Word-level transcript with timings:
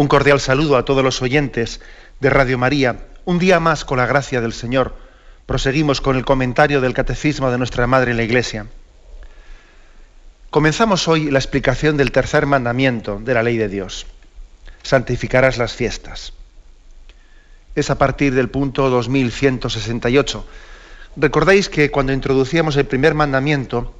Un 0.00 0.08
cordial 0.08 0.40
saludo 0.40 0.78
a 0.78 0.86
todos 0.86 1.04
los 1.04 1.20
oyentes 1.20 1.82
de 2.20 2.30
Radio 2.30 2.56
María. 2.56 3.00
Un 3.26 3.38
día 3.38 3.60
más, 3.60 3.84
con 3.84 3.98
la 3.98 4.06
gracia 4.06 4.40
del 4.40 4.54
Señor, 4.54 4.94
proseguimos 5.44 6.00
con 6.00 6.16
el 6.16 6.24
comentario 6.24 6.80
del 6.80 6.94
Catecismo 6.94 7.50
de 7.50 7.58
nuestra 7.58 7.86
Madre 7.86 8.12
en 8.12 8.16
la 8.16 8.22
Iglesia. 8.22 8.64
Comenzamos 10.48 11.06
hoy 11.06 11.30
la 11.30 11.38
explicación 11.38 11.98
del 11.98 12.12
tercer 12.12 12.46
mandamiento 12.46 13.20
de 13.22 13.34
la 13.34 13.42
ley 13.42 13.58
de 13.58 13.68
Dios. 13.68 14.06
Santificarás 14.82 15.58
las 15.58 15.74
fiestas. 15.74 16.32
Es 17.74 17.90
a 17.90 17.98
partir 17.98 18.34
del 18.34 18.48
punto 18.48 18.88
2168. 18.88 20.46
Recordáis 21.16 21.68
que 21.68 21.90
cuando 21.90 22.14
introducíamos 22.14 22.74
el 22.78 22.86
primer 22.86 23.12
mandamiento, 23.12 23.94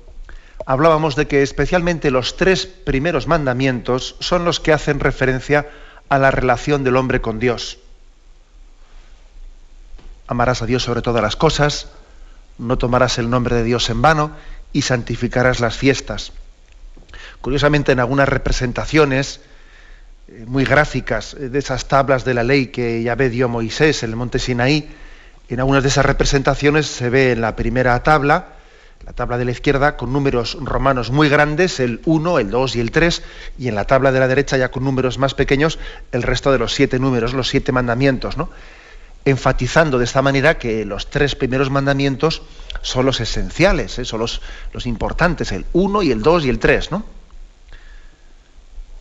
hablábamos 0.65 1.15
de 1.15 1.27
que 1.27 1.43
especialmente 1.43 2.11
los 2.11 2.39
tres 2.39 2.65
primeros 2.65 3.27
mandamientos 3.27 4.17
son 4.21 4.47
los 4.47 4.61
que 4.61 4.73
hacen 4.73 4.99
referencia 4.99 5.59
a 5.61 5.90
la 6.19 6.31
relación 6.31 6.85
del 6.85 6.97
hombre 6.97 7.21
con 7.21 7.39
Dios. 7.39 7.79
Amarás 10.27 10.63
a 10.63 10.67
Dios 10.67 10.83
sobre 10.83 11.03
todas 11.03 11.23
las 11.23 11.37
cosas, 11.37 11.89
no 12.59 12.79
tomarás 12.79 13.19
el 13.19 13.31
nombre 13.31 13.57
de 13.57 13.65
Dios 13.65 13.91
en 13.91 14.03
vano 14.03 14.33
y 14.73 14.83
santificarás 14.83 15.61
las 15.61 15.77
fiestas. 15.77 16.33
Curiosamente, 17.41 17.93
en 17.93 18.01
algunas 18.01 18.29
representaciones 18.29 19.41
eh, 20.29 20.45
muy 20.47 20.65
gráficas 20.65 21.37
de 21.39 21.59
esas 21.59 21.89
tablas 21.89 22.25
de 22.25 22.35
la 22.35 22.45
ley 22.45 22.67
que 22.67 23.03
Yahvé 23.03 23.31
dio 23.31 23.47
a 23.47 23.49
Moisés 23.49 24.03
en 24.03 24.11
el 24.11 24.17
monte 24.17 24.39
Sinaí, 24.39 24.91
en 25.49 25.59
algunas 25.59 25.83
de 25.83 25.89
esas 25.89 26.07
representaciones 26.07 26.87
se 26.87 27.11
ve 27.11 27.33
en 27.33 27.41
la 27.41 27.57
primera 27.57 28.01
tabla 28.03 28.60
la 29.11 29.15
tabla 29.15 29.39
de 29.39 29.45
la 29.45 29.51
izquierda 29.51 29.97
con 29.97 30.13
números 30.13 30.57
romanos 30.61 31.11
muy 31.11 31.29
grandes, 31.29 31.81
el 31.81 32.01
1, 32.05 32.39
el 32.39 32.51
2 32.51 32.77
y 32.77 32.81
el 32.81 32.93
3, 32.93 33.25
y 33.59 33.67
en 33.67 33.75
la 33.75 33.85
tabla 33.85 34.13
de 34.13 34.21
la 34.21 34.29
derecha 34.29 34.57
ya 34.57 34.71
con 34.71 34.85
números 34.85 35.19
más 35.19 35.35
pequeños, 35.35 35.81
el 36.13 36.23
resto 36.23 36.53
de 36.53 36.61
los 36.61 36.75
siete 36.75 37.01
números, 37.01 37.35
los 37.35 37.49
siete 37.49 37.73
mandamientos, 37.73 38.37
¿no? 38.37 38.51
enfatizando 39.25 39.99
de 39.99 40.05
esta 40.05 40.23
manera 40.23 40.59
que 40.59 40.85
los 40.85 41.11
tres 41.11 41.35
primeros 41.35 41.71
mandamientos 41.71 42.43
son 42.83 43.05
los 43.05 43.21
esenciales, 43.21 43.99
¿eh? 43.99 44.05
son 44.05 44.21
los, 44.21 44.43
los, 44.73 44.87
importantes, 44.87 45.51
el 45.51 45.67
1 45.73 46.05
y 46.05 46.13
el 46.13 46.23
2 46.23 46.45
y 46.45 46.49
el 46.49 46.61
3, 46.61 46.93
¿no? 46.93 47.05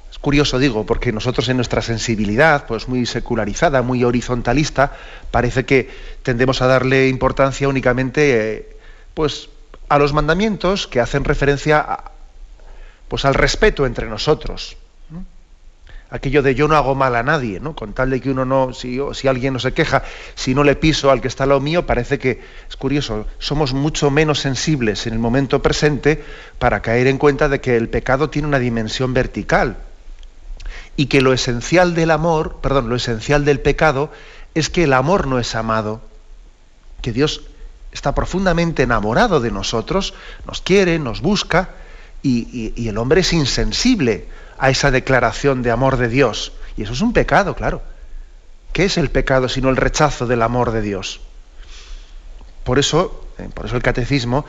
Es 0.10 0.18
curioso, 0.18 0.58
digo, 0.58 0.88
porque 0.88 1.12
nosotros 1.12 1.48
en 1.50 1.58
nuestra 1.58 1.84
sensibilidad, 1.84 2.66
pues 2.66 2.88
muy 2.88 3.06
secularizada, 3.06 3.84
muy 3.84 4.04
horizontalista, 4.04 4.92
parece 5.30 5.66
que 5.66 5.88
tendemos 6.24 6.64
a 6.64 6.66
darle 6.66 7.10
importancia 7.10 7.70
únicamente, 7.70 8.56
eh, 8.56 8.78
pues, 9.14 9.50
a 9.90 9.98
los 9.98 10.14
mandamientos 10.14 10.88
que 10.88 11.00
hacen 11.00 11.26
referencia 11.26 12.00
pues 13.08 13.26
al 13.26 13.34
respeto 13.34 13.86
entre 13.86 14.08
nosotros. 14.08 14.78
Aquello 16.12 16.42
de 16.42 16.56
yo 16.56 16.68
no 16.68 16.76
hago 16.76 16.96
mal 16.96 17.16
a 17.16 17.22
nadie, 17.22 17.60
¿no? 17.60 17.76
Con 17.76 17.94
tal 17.94 18.10
de 18.10 18.20
que 18.20 18.32
uno 18.32 18.44
no, 18.44 18.74
si, 18.74 19.00
si 19.14 19.28
alguien 19.28 19.54
no 19.54 19.60
se 19.60 19.74
queja, 19.74 20.04
si 20.34 20.56
no 20.56 20.64
le 20.64 20.76
piso 20.76 21.12
al 21.12 21.22
que 21.22 21.28
está 21.28 21.44
a 21.44 21.48
lo 21.48 21.60
mío, 21.60 21.86
parece 21.86 22.18
que 22.18 22.42
es 22.68 22.76
curioso, 22.78 23.28
somos 23.38 23.74
mucho 23.74 24.10
menos 24.10 24.40
sensibles 24.40 25.06
en 25.06 25.14
el 25.14 25.20
momento 25.20 25.62
presente 25.62 26.24
para 26.58 26.82
caer 26.82 27.06
en 27.06 27.20
cuenta 27.20 27.48
de 27.48 27.62
que 27.62 27.78
el 27.78 27.90
pecado 27.90 28.32
tiene 28.32 28.48
una 28.48 28.58
dimensión 28.58 29.14
vertical 29.14 29.78
y 30.96 31.06
que 31.06 31.22
lo 31.22 31.32
esencial 31.32 31.94
del 31.94 32.10
amor, 32.10 32.58
perdón, 32.62 32.90
lo 32.90 32.96
esencial 32.96 33.46
del 33.46 33.60
pecado 33.60 34.12
es 34.56 34.70
que 34.72 34.86
el 34.86 34.94
amor 34.94 35.28
no 35.28 35.38
es 35.38 35.54
amado, 35.54 36.02
que 37.04 37.12
Dios 37.12 37.44
está 37.92 38.14
profundamente 38.14 38.84
enamorado 38.84 39.40
de 39.40 39.52
nosotros, 39.52 40.14
nos 40.46 40.62
quiere, 40.62 41.00
nos 41.00 41.22
busca, 41.22 41.70
y, 42.22 42.88
el 42.88 42.98
hombre 42.98 43.22
es 43.22 43.34
insensible 43.34 44.28
a 44.58 44.70
esa 44.70 44.92
declaración 44.92 45.64
de 45.64 45.72
amor 45.72 45.98
de 45.98 46.10
Dios. 46.10 46.52
Y 46.76 46.84
eso 46.84 46.94
es 46.94 47.02
un 47.02 47.14
pecado, 47.14 47.56
claro. 47.56 47.82
¿Qué 48.74 48.86
es 48.86 48.98
el 48.98 49.10
pecado 49.10 49.50
sino 49.50 49.70
el 49.70 49.78
rechazo 49.78 50.28
del 50.28 50.42
amor 50.42 50.72
de 50.72 50.82
Dios? 50.82 51.22
Por 52.64 52.78
eso, 52.78 53.26
eh, 53.38 53.50
por 53.54 53.66
eso 53.66 53.76
el 53.76 53.82
catecismo, 53.82 54.46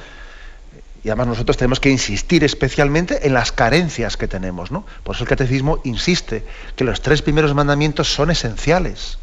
y 1.03 1.09
además 1.09 1.29
nosotros 1.29 1.57
tenemos 1.57 1.81
que 1.81 1.91
insistir 1.91 2.45
especialmente 2.45 3.27
en 3.27 3.35
las 3.35 3.53
carencias 3.53 4.17
que 4.17 4.29
tenemos, 4.29 4.71
¿no? 4.71 4.85
Por 5.03 5.15
eso 5.15 5.25
el 5.25 5.29
catecismo 5.29 5.81
insiste 5.85 6.45
que 6.77 6.85
los 6.85 7.01
tres 7.01 7.23
primeros 7.23 7.55
mandamientos 7.55 8.13
son 8.13 8.31
esenciales. 8.31 9.19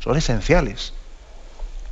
Son 0.00 0.16
esenciales. 0.16 0.92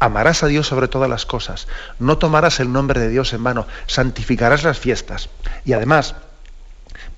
Amarás 0.03 0.43
a 0.43 0.49
Dios 0.49 0.67
sobre 0.67 0.89
todas 0.89 1.09
las 1.09 1.27
cosas. 1.27 1.69
No 2.01 2.19
tomarás 2.19 2.59
el 2.59 2.73
nombre 2.73 2.99
de 2.99 3.09
Dios 3.09 3.33
en 3.35 3.45
vano. 3.45 3.69
Santificarás 3.87 4.65
las 4.65 4.77
fiestas. 4.77 5.29
Y 5.65 5.75
además, 5.75 6.17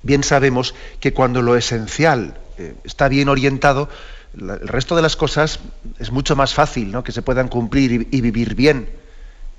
bien 0.03 0.23
sabemos 0.23 0.75
que 0.99 1.11
cuando 1.11 1.41
lo 1.41 1.55
esencial 1.55 2.37
eh, 2.59 2.75
está 2.83 3.07
bien 3.07 3.27
orientado, 3.27 3.89
el 4.37 4.67
resto 4.67 4.95
de 4.95 5.01
las 5.01 5.15
cosas 5.15 5.61
es 5.97 6.11
mucho 6.11 6.35
más 6.35 6.53
fácil 6.53 6.91
¿no? 6.91 7.03
que 7.03 7.11
se 7.11 7.23
puedan 7.23 7.47
cumplir 7.47 8.07
y, 8.11 8.21
vivir 8.21 8.53
bien. 8.53 8.87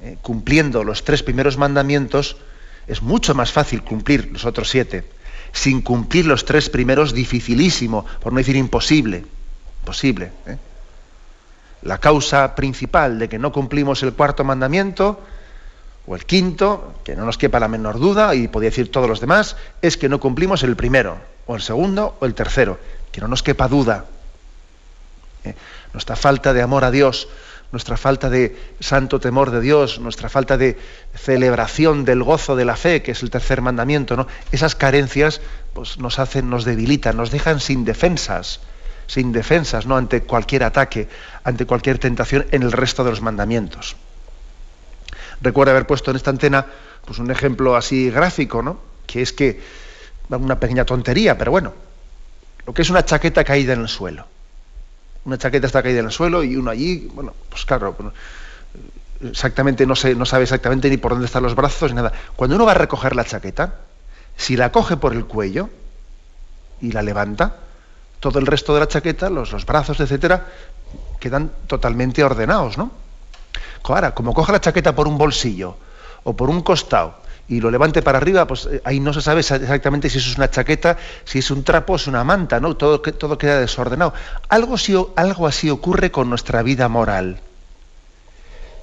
Eh, 0.03 0.19
cumpliendo 0.23 0.85
los 0.85 1.03
tres 1.03 1.25
primeros 1.25 1.59
mandamientos, 1.59 2.37
es 2.87 3.03
mucho 3.03 3.35
más 3.35 3.51
fácil 3.51 3.83
cumplir 3.83 4.31
los 4.31 4.45
otros 4.45 4.71
siete. 4.71 5.03
Sin 5.51 5.83
cumplir 5.83 6.27
los 6.27 6.45
tres 6.45 6.71
primeros, 6.71 7.13
dificilísimo, 7.13 8.07
por 8.21 8.33
no 8.33 8.39
decir 8.39 8.55
imposible. 8.55 9.25
Imposible. 9.81 10.31
¿eh? 10.47 10.59
La 11.83 11.99
causa 11.99 12.55
principal 12.55 13.19
de 13.19 13.29
que 13.29 13.39
no 13.39 13.53
cumplimos 13.53 14.03
el 14.03 14.13
cuarto 14.13 14.45
mandamiento, 14.45 15.21
o 16.07 16.15
el 16.15 16.25
quinto, 16.25 16.95
que 17.05 17.17
no 17.17 17.25
nos 17.25 17.39
quepa 17.39 17.59
la 17.59 17.69
menor 17.69 17.99
duda, 17.99 18.35
y 18.35 18.49
podría 18.49 18.71
decir 18.71 18.91
todos 18.91 19.09
los 19.09 19.21
demás, 19.21 19.57
es 19.83 19.97
que 19.97 20.09
no 20.09 20.21
cumplimos 20.21 20.63
el 20.63 20.77
primero, 20.77 21.19
o 21.47 21.57
el 21.57 21.63
segundo, 21.63 22.17
o 22.21 22.27
el 22.27 22.35
tercero, 22.35 22.79
que 23.11 23.21
no 23.21 23.29
nos 23.29 23.43
quepa 23.43 23.69
duda. 23.69 24.05
¿Eh? 25.45 25.55
Nuestra 25.93 26.15
falta 26.15 26.53
de 26.53 26.63
amor 26.63 26.85
a 26.85 26.91
Dios, 26.91 27.29
nuestra 27.73 27.97
falta 27.97 28.31
de 28.31 28.57
santo 28.79 29.19
temor 29.19 29.51
de 29.51 29.61
Dios, 29.61 29.99
nuestra 29.99 30.29
falta 30.29 30.57
de 30.57 30.79
celebración 31.15 32.05
del 32.05 32.23
gozo 32.23 32.55
de 32.55 32.65
la 32.65 32.77
fe, 32.77 33.03
que 33.03 33.11
es 33.13 33.23
el 33.23 33.31
tercer 33.31 33.61
mandamiento, 33.61 34.17
¿no? 34.17 34.29
Esas 34.53 34.77
carencias 34.77 35.41
pues, 35.73 35.99
nos 35.99 36.21
hacen, 36.21 36.49
nos 36.49 36.65
debilitan, 36.65 37.17
nos 37.17 37.33
dejan 37.33 37.59
sin 37.59 37.85
defensas 37.85 38.61
sin 39.07 39.33
defensas, 39.33 39.87
¿no? 39.87 39.97
ante 39.97 40.23
cualquier 40.23 40.65
ataque, 40.65 41.09
ante 41.45 41.67
cualquier 41.67 41.99
tentación 41.99 42.47
en 42.51 42.63
el 42.63 42.73
resto 42.73 43.05
de 43.05 43.11
los 43.11 43.23
mandamientos. 43.23 43.97
Recuerdo 45.41 45.73
haber 45.73 45.87
puesto 45.87 46.11
en 46.11 46.17
esta 46.17 46.31
antena 46.31 46.67
pues, 47.05 47.19
un 47.19 47.31
ejemplo 47.31 47.77
así 47.77 48.11
gráfico, 48.11 48.63
¿no? 48.63 48.79
que 49.07 49.23
es 49.23 49.33
que, 49.33 49.61
una 50.29 50.59
pequeña 50.59 50.85
tontería, 50.85 51.39
pero 51.39 51.53
bueno, 51.53 51.73
lo 52.67 52.75
que 52.75 52.83
es 52.83 52.91
una 52.91 53.05
chaqueta 53.05 53.45
caída 53.45 53.75
en 53.75 53.81
el 53.81 53.89
suelo. 53.89 54.27
Una 55.25 55.39
chaqueta 55.39 55.67
está 55.67 55.83
caída 55.83 56.01
en 56.01 56.07
el 56.07 56.13
suelo 56.13 56.43
y 56.43 56.57
uno 56.57 56.71
allí, 56.71 57.09
bueno, 57.15 57.33
pues 57.49 57.65
claro, 57.65 57.97
exactamente 59.23 59.87
no, 59.87 59.95
sé, 59.95 60.15
no 60.15 60.27
sabe 60.27 60.45
exactamente 60.45 60.91
ni 60.91 60.97
por 60.97 61.13
dónde 61.13 61.27
están 61.27 61.43
los 61.43 61.55
brazos 61.55 61.91
ni 61.91 61.97
nada. 61.97 62.13
Cuando 62.35 62.57
uno 62.57 62.67
va 62.67 62.73
a 62.73 62.77
recoger 62.77 63.15
la 63.15 63.25
chaqueta, 63.25 63.75
si 64.37 64.57
la 64.57 64.73
coge 64.73 64.97
por 64.97 65.13
el 65.15 65.27
cuello 65.27 65.71
y 66.81 66.93
la 66.93 67.03
levanta, 67.03 67.57
todo 68.31 68.41
el 68.41 68.47
resto 68.47 68.75
de 68.75 68.81
la 68.81 68.89
chaqueta, 68.89 69.31
los, 69.31 69.53
los 69.53 69.65
brazos, 69.67 70.01
etcétera, 70.01 70.47
quedan 71.19 71.51
totalmente 71.67 72.23
ordenados, 72.23 72.79
¿no? 72.79 72.91
Ahora, 73.83 74.15
como 74.15 74.35
coja 74.35 74.53
la 74.53 74.61
chaqueta 74.61 74.95
por 74.95 75.07
un 75.07 75.17
bolsillo 75.17 75.77
o 76.25 76.35
por 76.35 76.51
un 76.51 76.63
costado 76.63 77.15
y 77.49 77.61
lo 77.61 77.71
levante 77.71 78.03
para 78.03 78.19
arriba, 78.19 78.47
pues 78.47 78.67
eh, 78.67 78.83
ahí 78.85 78.99
no 78.99 79.13
se 79.13 79.23
sabe 79.23 79.41
exactamente 79.41 80.11
si 80.11 80.19
eso 80.19 80.31
es 80.31 80.37
una 80.37 80.51
chaqueta, 80.51 80.97
si 81.25 81.39
es 81.39 81.51
un 81.51 81.63
trapo, 81.63 81.95
es 81.95 82.09
una 82.09 82.25
manta, 82.25 82.59
¿no? 82.59 82.77
Todo, 82.77 83.01
todo 83.01 83.39
queda 83.39 83.61
desordenado. 83.61 84.13
Algo, 84.49 84.77
algo 85.15 85.47
así 85.47 85.71
ocurre 85.71 86.11
con 86.11 86.29
nuestra 86.29 86.63
vida 86.63 86.89
moral. 86.89 87.41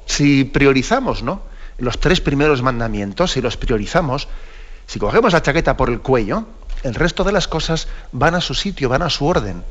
Si 0.06 0.46
priorizamos, 0.46 1.24
¿no? 1.24 1.42
Los 1.78 2.00
tres 2.00 2.22
primeros 2.22 2.62
mandamientos, 2.62 3.32
si 3.32 3.42
los 3.42 3.58
priorizamos, 3.58 4.30
si 4.88 5.00
cogemos 5.00 5.34
la 5.34 5.42
chaqueta 5.42 5.76
por 5.76 5.90
el 5.90 6.00
cuello, 6.00 6.46
el 6.84 6.96
resto 6.96 7.24
de 7.24 7.32
las 7.32 7.48
cosas 7.48 7.88
van 8.12 8.36
a 8.36 8.42
su 8.42 8.54
sitio, 8.54 8.90
van 8.90 9.02
a 9.02 9.10
su 9.10 9.26
orden. 9.26 9.64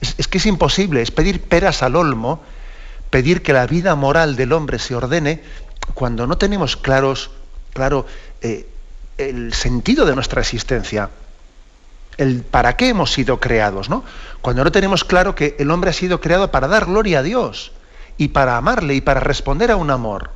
Es, 0.00 0.26
que 0.26 0.38
es 0.38 0.46
imposible, 0.46 1.02
es 1.02 1.10
pedir 1.10 1.42
peras 1.42 1.82
al 1.82 1.94
olmo, 1.94 2.40
pedir 3.10 3.42
que 3.42 3.52
la 3.52 3.66
vida 3.66 3.94
moral 3.94 4.34
del 4.36 4.52
hombre 4.52 4.78
se 4.78 4.94
ordene 4.94 5.42
cuando 5.94 6.26
no 6.26 6.38
tenemos 6.38 6.76
claros, 6.76 7.30
claro 7.72 8.06
eh, 8.40 8.66
el 9.18 9.52
sentido 9.52 10.06
de 10.06 10.14
nuestra 10.14 10.40
existencia. 10.40 11.10
el 12.18 12.42
para 12.42 12.76
qué 12.76 12.88
hemos 12.88 13.12
sido 13.12 13.40
creados, 13.40 13.88
¿no? 13.88 14.04
Cuando 14.40 14.64
no 14.64 14.72
tenemos 14.72 15.04
claro 15.04 15.34
que 15.34 15.56
el 15.58 15.70
hombre 15.70 15.90
ha 15.90 15.94
sido 15.94 16.20
creado 16.20 16.50
para 16.50 16.68
dar 16.68 16.86
gloria 16.86 17.20
a 17.20 17.22
Dios 17.22 17.72
y 18.18 18.28
para 18.28 18.56
amarle 18.56 18.94
y 18.94 19.00
para 19.00 19.20
responder 19.20 19.70
a 19.70 19.76
un 19.76 19.90
amor. 19.90 20.30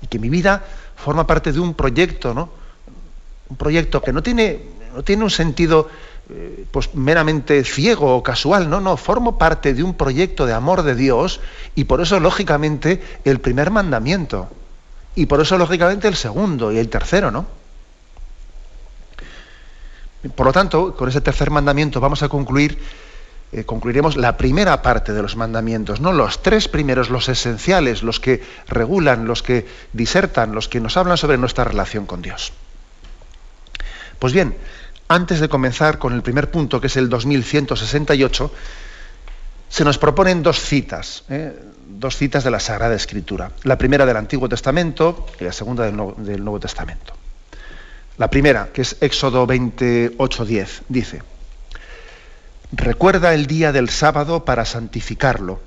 Y 0.00 0.06
que 0.06 0.18
mi 0.18 0.28
vida 0.28 0.64
forma 0.96 1.26
parte 1.26 1.52
de 1.52 1.60
un 1.60 1.74
proyecto, 1.74 2.34
¿no? 2.34 2.50
Un 3.48 3.56
proyecto 3.56 4.00
que 4.00 4.12
no 4.12 4.22
tiene, 4.22 4.62
no 4.94 5.02
tiene 5.02 5.24
un 5.24 5.30
sentido 5.30 5.88
eh, 6.30 6.66
pues 6.70 6.94
meramente 6.94 7.64
ciego 7.64 8.16
o 8.16 8.22
casual, 8.22 8.70
no, 8.70 8.80
no, 8.80 8.96
formo 8.96 9.36
parte 9.36 9.74
de 9.74 9.82
un 9.82 9.94
proyecto 9.94 10.46
de 10.46 10.52
amor 10.52 10.84
de 10.84 10.94
Dios 10.94 11.40
y 11.74 11.84
por 11.84 12.00
eso 12.00 12.20
lógicamente 12.20 13.02
el 13.24 13.40
primer 13.40 13.70
mandamiento 13.70 14.48
y 15.16 15.26
por 15.26 15.40
eso 15.40 15.58
lógicamente 15.58 16.06
el 16.06 16.14
segundo 16.14 16.72
y 16.72 16.78
el 16.78 16.88
tercero, 16.88 17.30
¿no? 17.30 17.46
Por 20.34 20.46
lo 20.46 20.52
tanto, 20.52 20.96
con 20.96 21.08
ese 21.08 21.20
tercer 21.20 21.50
mandamiento 21.50 22.00
vamos 22.00 22.22
a 22.22 22.28
concluir, 22.28 22.78
eh, 23.52 23.64
concluiremos 23.64 24.16
la 24.16 24.36
primera 24.36 24.80
parte 24.80 25.12
de 25.12 25.20
los 25.20 25.36
mandamientos, 25.36 26.00
no 26.00 26.12
los 26.12 26.40
tres 26.40 26.68
primeros, 26.68 27.10
los 27.10 27.28
esenciales, 27.28 28.02
los 28.02 28.20
que 28.20 28.42
regulan, 28.68 29.26
los 29.26 29.42
que 29.42 29.66
disertan, 29.92 30.52
los 30.52 30.68
que 30.68 30.80
nos 30.80 30.96
hablan 30.96 31.18
sobre 31.18 31.36
nuestra 31.36 31.64
relación 31.64 32.06
con 32.06 32.22
Dios. 32.22 32.52
Pues 34.18 34.32
bien, 34.32 34.56
antes 35.14 35.40
de 35.40 35.48
comenzar 35.48 35.98
con 35.98 36.12
el 36.12 36.22
primer 36.22 36.50
punto, 36.50 36.80
que 36.80 36.88
es 36.88 36.96
el 36.96 37.08
2168, 37.08 38.52
se 39.68 39.84
nos 39.84 39.98
proponen 39.98 40.42
dos 40.42 40.60
citas, 40.60 41.24
¿eh? 41.28 41.56
dos 41.86 42.16
citas 42.16 42.44
de 42.44 42.50
la 42.50 42.60
Sagrada 42.60 42.94
Escritura. 42.94 43.52
La 43.62 43.78
primera 43.78 44.06
del 44.06 44.16
Antiguo 44.16 44.48
Testamento 44.48 45.26
y 45.40 45.44
la 45.44 45.52
segunda 45.52 45.84
del 45.84 46.44
Nuevo 46.44 46.60
Testamento. 46.60 47.14
La 48.18 48.28
primera, 48.28 48.70
que 48.72 48.82
es 48.82 48.96
Éxodo 49.00 49.46
28.10, 49.46 50.82
dice, 50.88 51.22
Recuerda 52.72 53.34
el 53.34 53.46
día 53.46 53.72
del 53.72 53.90
sábado 53.90 54.44
para 54.44 54.64
santificarlo. 54.64 55.60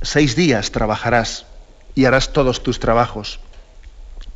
Seis 0.00 0.36
días 0.36 0.70
trabajarás 0.70 1.46
y 1.94 2.04
harás 2.04 2.32
todos 2.32 2.62
tus 2.62 2.78
trabajos, 2.78 3.40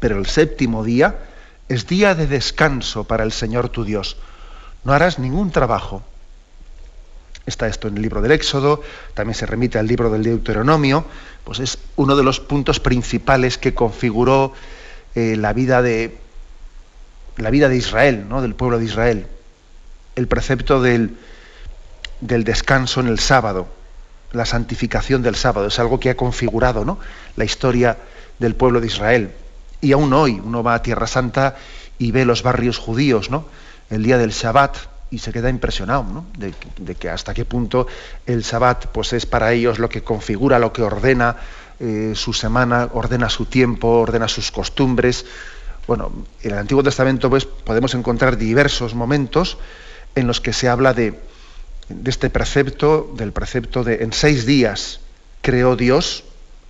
pero 0.01 0.19
el 0.19 0.27
séptimo 0.27 0.85
día 0.85 1.17
es 1.69 1.87
día 1.87 2.15
de 2.15 2.27
descanso 2.27 3.05
para 3.05 3.25
el 3.25 3.33
Señor 3.33 3.69
tu 3.69 3.85
Dios. 3.85 4.17
No 4.85 4.93
harás 4.93 5.19
ningún 5.19 5.51
trabajo. 5.51 6.03
Está 7.45 7.69
esto 7.69 7.89
en 7.89 7.97
el 7.97 8.03
libro 8.03 8.23
del 8.23 8.33
Éxodo, 8.33 8.83
también 9.15 9.35
se 9.35 9.47
remite 9.47 9.79
al 9.79 9.87
libro 9.87 10.11
del 10.11 10.25
Deuteronomio, 10.25 11.05
pues 11.45 11.61
es 11.61 11.79
uno 11.95 12.17
de 12.17 12.25
los 12.25 12.41
puntos 12.41 12.81
principales 12.81 13.57
que 13.57 13.73
configuró 13.73 14.53
eh, 15.15 15.37
la 15.37 15.53
vida 15.53 15.81
de, 15.81 16.19
Israel, 17.77 18.27
¿no? 18.29 18.43
del 18.43 18.57
pueblo 18.57 18.79
de 18.79 18.85
Israel. 18.85 19.27
El 20.17 20.27
precepto 20.27 20.83
del, 20.83 21.17
del 22.21 22.43
descanso 22.43 23.01
en 23.01 23.07
el 23.07 23.21
sábado, 23.21 23.69
la 24.33 24.45
santificación 24.45 25.23
del 25.23 25.37
sábado, 25.37 25.69
es 25.69 25.79
algo 25.79 26.01
que 26.01 26.11
ha 26.11 26.17
configurado 26.17 26.85
¿no? 26.85 26.99
la 27.37 27.45
historia 27.45 27.97
del 28.41 28.57
pueblo 28.57 28.81
de 28.81 28.89
Israel. 28.89 29.31
Y 29.87 29.93
aún 29.93 30.13
hoy 30.13 30.43
uno 30.45 30.65
va 30.65 30.75
a 30.75 30.83
Tierra 30.83 31.07
Santa 31.07 31.55
y 31.97 32.11
ve 32.11 32.25
los 32.25 32.43
barrios 32.43 32.77
judíos, 32.77 33.31
¿no? 33.31 33.45
El 33.89 34.03
día 34.03 34.19
del 34.19 34.33
Shabbat 34.33 34.77
y 35.13 35.19
se 35.19 35.33
queda 35.33 35.49
impresionado, 35.49 36.03
¿no? 36.03 36.27
de, 36.37 36.95
que 36.97 37.09
hasta 37.09 37.33
qué 37.33 37.45
punto 37.45 37.87
el 38.27 38.43
Shabbat 38.43 38.87
pues 38.87 39.13
es 39.13 39.27
para 39.27 39.53
ellos 39.53 39.79
lo 39.79 39.89
que 39.89 40.03
configura, 40.03 40.59
lo 40.59 40.73
que 40.73 40.83
ordena 40.83 41.37
eh, 41.79 42.15
su 42.17 42.33
semana, 42.33 42.89
ordena 42.95 43.29
su 43.29 43.45
tiempo, 43.45 44.01
ordena 44.01 44.27
sus 44.27 44.51
costumbres, 44.51 45.25
bueno, 45.87 46.11
en 46.43 46.51
el 46.51 46.59
Antiguo 46.59 46.83
Testamento 46.83 47.31
pues, 47.31 47.45
podemos 47.45 47.95
encontrar 47.95 48.37
diversos 48.37 48.97
momentos 48.97 49.57
en 50.17 50.27
los 50.27 50.41
que 50.41 50.53
se 50.53 50.69
habla 50.69 50.95
de, 50.95 51.15
este 52.05 52.29
precepto, 52.29 53.15
del 53.17 53.31
precepto 53.31 53.85
de 53.85 54.03
en 54.03 54.13
seis 54.13 54.47
días 54.47 54.99
creó 55.43 55.77
Dios 55.77 56.25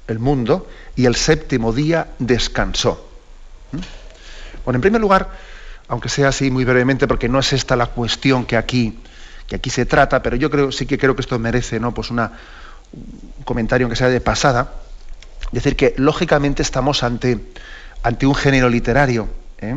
el 0.09 0.19
mundo 0.19 0.69
y 0.95 1.07
el 1.07 1.17
séptimo 1.17 1.73
día 1.73 2.09
descansó. 2.19 3.09
¿Mm? 3.73 3.79
Bueno, 4.65 4.77
en 4.77 4.81
primer 4.83 5.01
lugar, 5.01 5.31
aunque 5.89 6.09
sea 6.09 6.29
así 6.29 6.51
muy 6.51 6.65
brevemente, 6.65 7.07
porque 7.07 7.29
no 7.29 7.39
es 7.39 7.53
esta 7.53 7.77
la 7.77 7.87
cuestión 7.87 8.45
que 8.45 8.57
aquí, 8.57 8.99
que 9.47 9.57
aquí 9.57 9.71
se 9.71 9.87
trata, 9.87 10.23
pero 10.23 10.37
yo 10.37 10.51
creo, 10.51 10.73
sí 10.73 10.87
que 10.87 10.99
creo 10.99 11.15
que 11.15 11.23
esto 11.23 11.39
merece 11.39 11.79
¿no? 11.79 11.95
pues 11.95 12.11
un 12.11 12.29
comentario 13.45 13.89
que 13.89 13.97
sea 13.97 14.09
de 14.09 14.21
pasada, 14.21 14.73
decir 15.53 15.77
que 15.77 15.95
lógicamente 15.97 16.63
estamos 16.63 17.03
ante 17.03 17.41
ante 18.07 18.25
un 18.25 18.37
género 18.37 18.69
literario. 18.69 19.29
¿eh? 19.59 19.77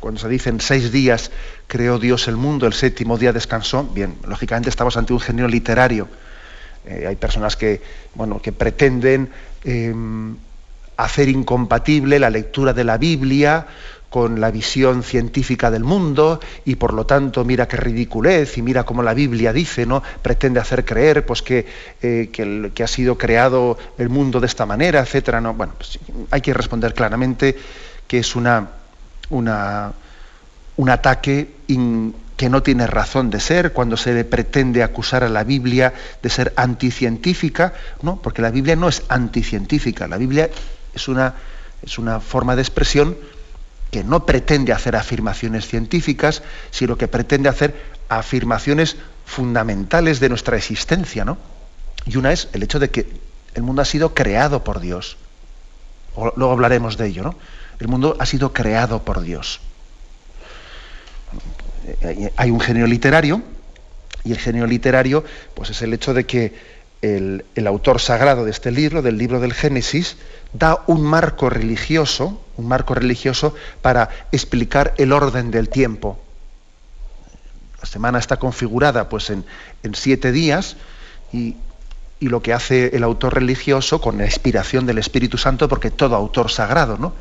Cuando 0.00 0.20
se 0.20 0.28
dicen 0.28 0.60
seis 0.60 0.90
días 0.90 1.30
creó 1.68 2.00
Dios 2.00 2.26
el 2.26 2.36
mundo, 2.36 2.66
el 2.66 2.72
séptimo 2.72 3.18
día 3.18 3.32
descansó, 3.32 3.84
bien, 3.84 4.16
lógicamente 4.26 4.68
estamos 4.68 4.96
ante 4.96 5.12
un 5.12 5.20
género 5.20 5.46
literario. 5.46 6.08
Eh, 6.84 7.06
hay 7.06 7.14
personas 7.14 7.54
que, 7.54 7.80
bueno, 8.14 8.42
que 8.42 8.50
pretenden 8.50 9.30
em, 9.64 10.36
hacer 10.96 11.28
incompatible 11.28 12.18
la 12.18 12.30
lectura 12.30 12.72
de 12.72 12.84
la 12.84 12.98
Biblia 12.98 13.66
con 14.10 14.40
la 14.40 14.50
visión 14.50 15.02
científica 15.02 15.70
del 15.70 15.84
mundo 15.84 16.38
y 16.66 16.74
por 16.74 16.92
lo 16.92 17.06
tanto 17.06 17.46
mira 17.46 17.66
qué 17.66 17.78
ridiculez 17.78 18.58
y 18.58 18.62
mira 18.62 18.84
cómo 18.84 19.02
la 19.02 19.14
Biblia 19.14 19.54
dice, 19.54 19.86
¿no? 19.86 20.02
Pretende 20.20 20.60
hacer 20.60 20.84
creer 20.84 21.24
pues 21.24 21.40
que, 21.40 21.64
eh, 22.02 22.28
que, 22.30 22.82
ha 22.82 22.86
sido 22.86 23.16
creado 23.16 23.78
el 23.96 24.10
mundo 24.10 24.38
de 24.38 24.46
esta 24.46 24.66
manera, 24.66 25.00
etcétera. 25.00 25.40
¿no? 25.40 25.54
Bueno, 25.54 25.72
pues 25.78 25.98
hay 26.30 26.42
que 26.42 26.52
responder 26.52 26.92
claramente 26.92 27.56
que 28.06 28.18
es 28.18 28.36
una, 28.36 28.68
una 29.30 29.92
un 30.76 30.90
ataque 30.90 31.48
que 32.42 32.50
no 32.50 32.64
tiene 32.64 32.88
razón 32.88 33.30
de 33.30 33.38
ser 33.38 33.72
cuando 33.72 33.96
se 33.96 34.12
le 34.12 34.24
pretende 34.24 34.82
acusar 34.82 35.22
a 35.22 35.28
la 35.28 35.44
Biblia 35.44 35.94
de 36.24 36.28
ser 36.28 36.52
anticientífica, 36.56 37.72
¿no? 38.02 38.20
porque 38.20 38.42
la 38.42 38.50
Biblia 38.50 38.74
no 38.74 38.88
es 38.88 39.04
anticientífica, 39.08 40.08
la 40.08 40.16
Biblia 40.16 40.50
es 40.92 41.06
una, 41.06 41.34
es 41.84 41.98
una 41.98 42.18
forma 42.18 42.56
de 42.56 42.62
expresión 42.62 43.16
que 43.92 44.02
no 44.02 44.26
pretende 44.26 44.72
hacer 44.72 44.96
afirmaciones 44.96 45.68
científicas, 45.68 46.42
sino 46.72 46.96
que 46.96 47.06
pretende 47.06 47.48
hacer 47.48 47.80
afirmaciones 48.08 48.96
fundamentales 49.24 50.18
de 50.18 50.28
nuestra 50.28 50.56
existencia, 50.56 51.24
¿no? 51.24 51.38
Y 52.06 52.16
una 52.16 52.32
es 52.32 52.48
el 52.54 52.64
hecho 52.64 52.80
de 52.80 52.90
que 52.90 53.20
el 53.54 53.62
mundo 53.62 53.82
ha 53.82 53.84
sido 53.84 54.14
creado 54.14 54.64
por 54.64 54.80
Dios. 54.80 55.16
luego 56.16 56.50
hablaremos 56.50 56.96
de 56.96 57.06
ello, 57.06 57.22
¿no? 57.22 57.36
El 57.78 57.86
mundo 57.86 58.16
ha 58.18 58.26
sido 58.26 58.52
creado 58.52 59.04
por 59.04 59.20
Dios. 59.20 59.60
Hay 62.36 62.50
un 62.50 62.60
genio 62.60 62.86
literario, 62.86 63.42
y 64.24 64.32
el 64.32 64.38
genio 64.38 64.66
literario, 64.66 65.24
pues 65.54 65.70
es 65.70 65.82
el 65.82 65.92
hecho 65.94 66.14
de 66.14 66.24
que 66.24 66.54
el, 67.02 67.44
el 67.56 67.66
autor 67.66 68.00
sagrado 68.00 68.44
de 68.44 68.52
este 68.52 68.70
libro, 68.70 69.02
del 69.02 69.18
libro 69.18 69.40
del 69.40 69.52
Génesis, 69.52 70.16
da 70.52 70.84
un 70.86 71.02
marco 71.02 71.50
religioso, 71.50 72.40
un 72.56 72.68
marco 72.68 72.94
religioso 72.94 73.54
para 73.80 74.08
explicar 74.30 74.94
el 74.98 75.12
orden 75.12 75.50
del 75.50 75.68
tiempo. 75.68 76.18
La 77.82 77.86
semana 77.86 78.18
está 78.20 78.38
configurada 78.38 79.08
pues, 79.08 79.30
en, 79.30 79.44
siete 79.94 80.30
días 80.30 80.76
y, 81.32 81.56
lo 82.20 82.40
que 82.40 82.52
hace 82.52 82.94
el 82.94 83.02
autor 83.02 83.34
religioso 83.34 84.00
con 84.00 84.16
la 84.16 84.24
inspiración 84.24 84.86
del 84.86 84.98
Espíritu 84.98 85.36
Santo, 85.38 85.68
porque 85.68 85.90
todo 85.90 86.14
autor 86.14 86.52
sagrado 86.52 86.96
¿no? 86.96 87.14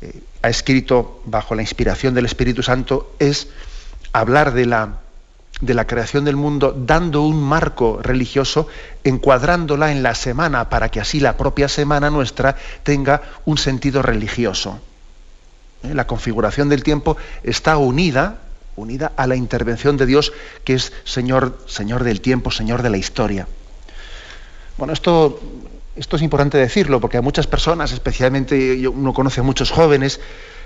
Eh, 0.00 0.20
ha 0.42 0.48
escrito 0.48 1.20
bajo 1.26 1.56
la 1.56 1.62
inspiración 1.62 2.14
del 2.14 2.26
Espíritu 2.26 2.62
Santo, 2.62 3.16
es 3.18 3.48
hablar 4.12 4.52
de 4.52 4.66
la, 4.66 4.98
de 5.60 5.74
la 5.74 5.86
creación 5.86 6.24
del 6.24 6.36
mundo 6.36 6.76
dando 6.76 7.22
un 7.22 7.42
marco 7.42 8.00
religioso, 8.02 8.68
encuadrándola 9.04 9.92
en 9.92 10.02
la 10.02 10.14
semana 10.14 10.68
para 10.68 10.90
que 10.90 11.00
así 11.00 11.20
la 11.20 11.36
propia 11.36 11.68
semana 11.68 12.10
nuestra 12.10 12.56
tenga 12.82 13.22
un 13.44 13.58
sentido 13.58 14.02
religioso. 14.02 14.80
¿Eh? 15.82 15.94
La 15.94 16.06
configuración 16.06 16.68
del 16.68 16.82
tiempo 16.82 17.16
está 17.42 17.76
unida, 17.76 18.38
unida 18.76 19.12
a 19.16 19.26
la 19.26 19.36
intervención 19.36 19.96
de 19.96 20.06
Dios 20.06 20.32
que 20.64 20.74
es 20.74 20.92
Señor, 21.04 21.58
Señor 21.66 22.04
del 22.04 22.20
tiempo, 22.20 22.50
Señor 22.50 22.82
de 22.82 22.90
la 22.90 22.96
historia. 22.96 23.46
Bueno, 24.78 24.92
esto, 24.94 25.40
esto 25.96 26.16
es 26.16 26.22
importante 26.22 26.58
decirlo 26.58 27.00
porque 27.00 27.18
a 27.18 27.22
muchas 27.22 27.46
personas, 27.46 27.92
especialmente 27.92 28.88
uno 28.88 29.12
conoce 29.12 29.40
a 29.40 29.44
muchos 29.44 29.70
jóvenes, 29.70 30.20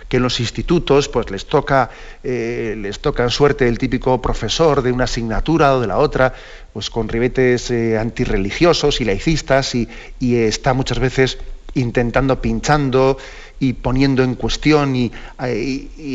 que 0.08 0.18
en 0.18 0.22
los 0.22 0.40
institutos 0.40 1.08
pues 1.08 1.30
les 1.30 1.46
toca 1.46 1.90
eh, 2.22 2.74
les 2.78 3.00
toca 3.00 3.24
en 3.24 3.30
suerte 3.30 3.68
el 3.68 3.78
típico 3.78 4.20
profesor 4.22 4.82
de 4.82 4.92
una 4.92 5.04
asignatura 5.04 5.74
o 5.74 5.80
de 5.80 5.86
la 5.86 5.98
otra 5.98 6.32
pues 6.72 6.90
con 6.90 7.08
ribetes 7.08 7.70
eh, 7.70 7.98
antirreligiosos 7.98 9.00
y 9.00 9.04
laicistas 9.04 9.74
y 9.74 9.88
está 10.20 10.74
muchas 10.74 10.98
veces 10.98 11.38
intentando 11.76 12.40
pinchando 12.40 13.18
y 13.58 13.72
poniendo 13.72 14.22
en 14.22 14.34
cuestión 14.34 14.94
y, 14.96 15.12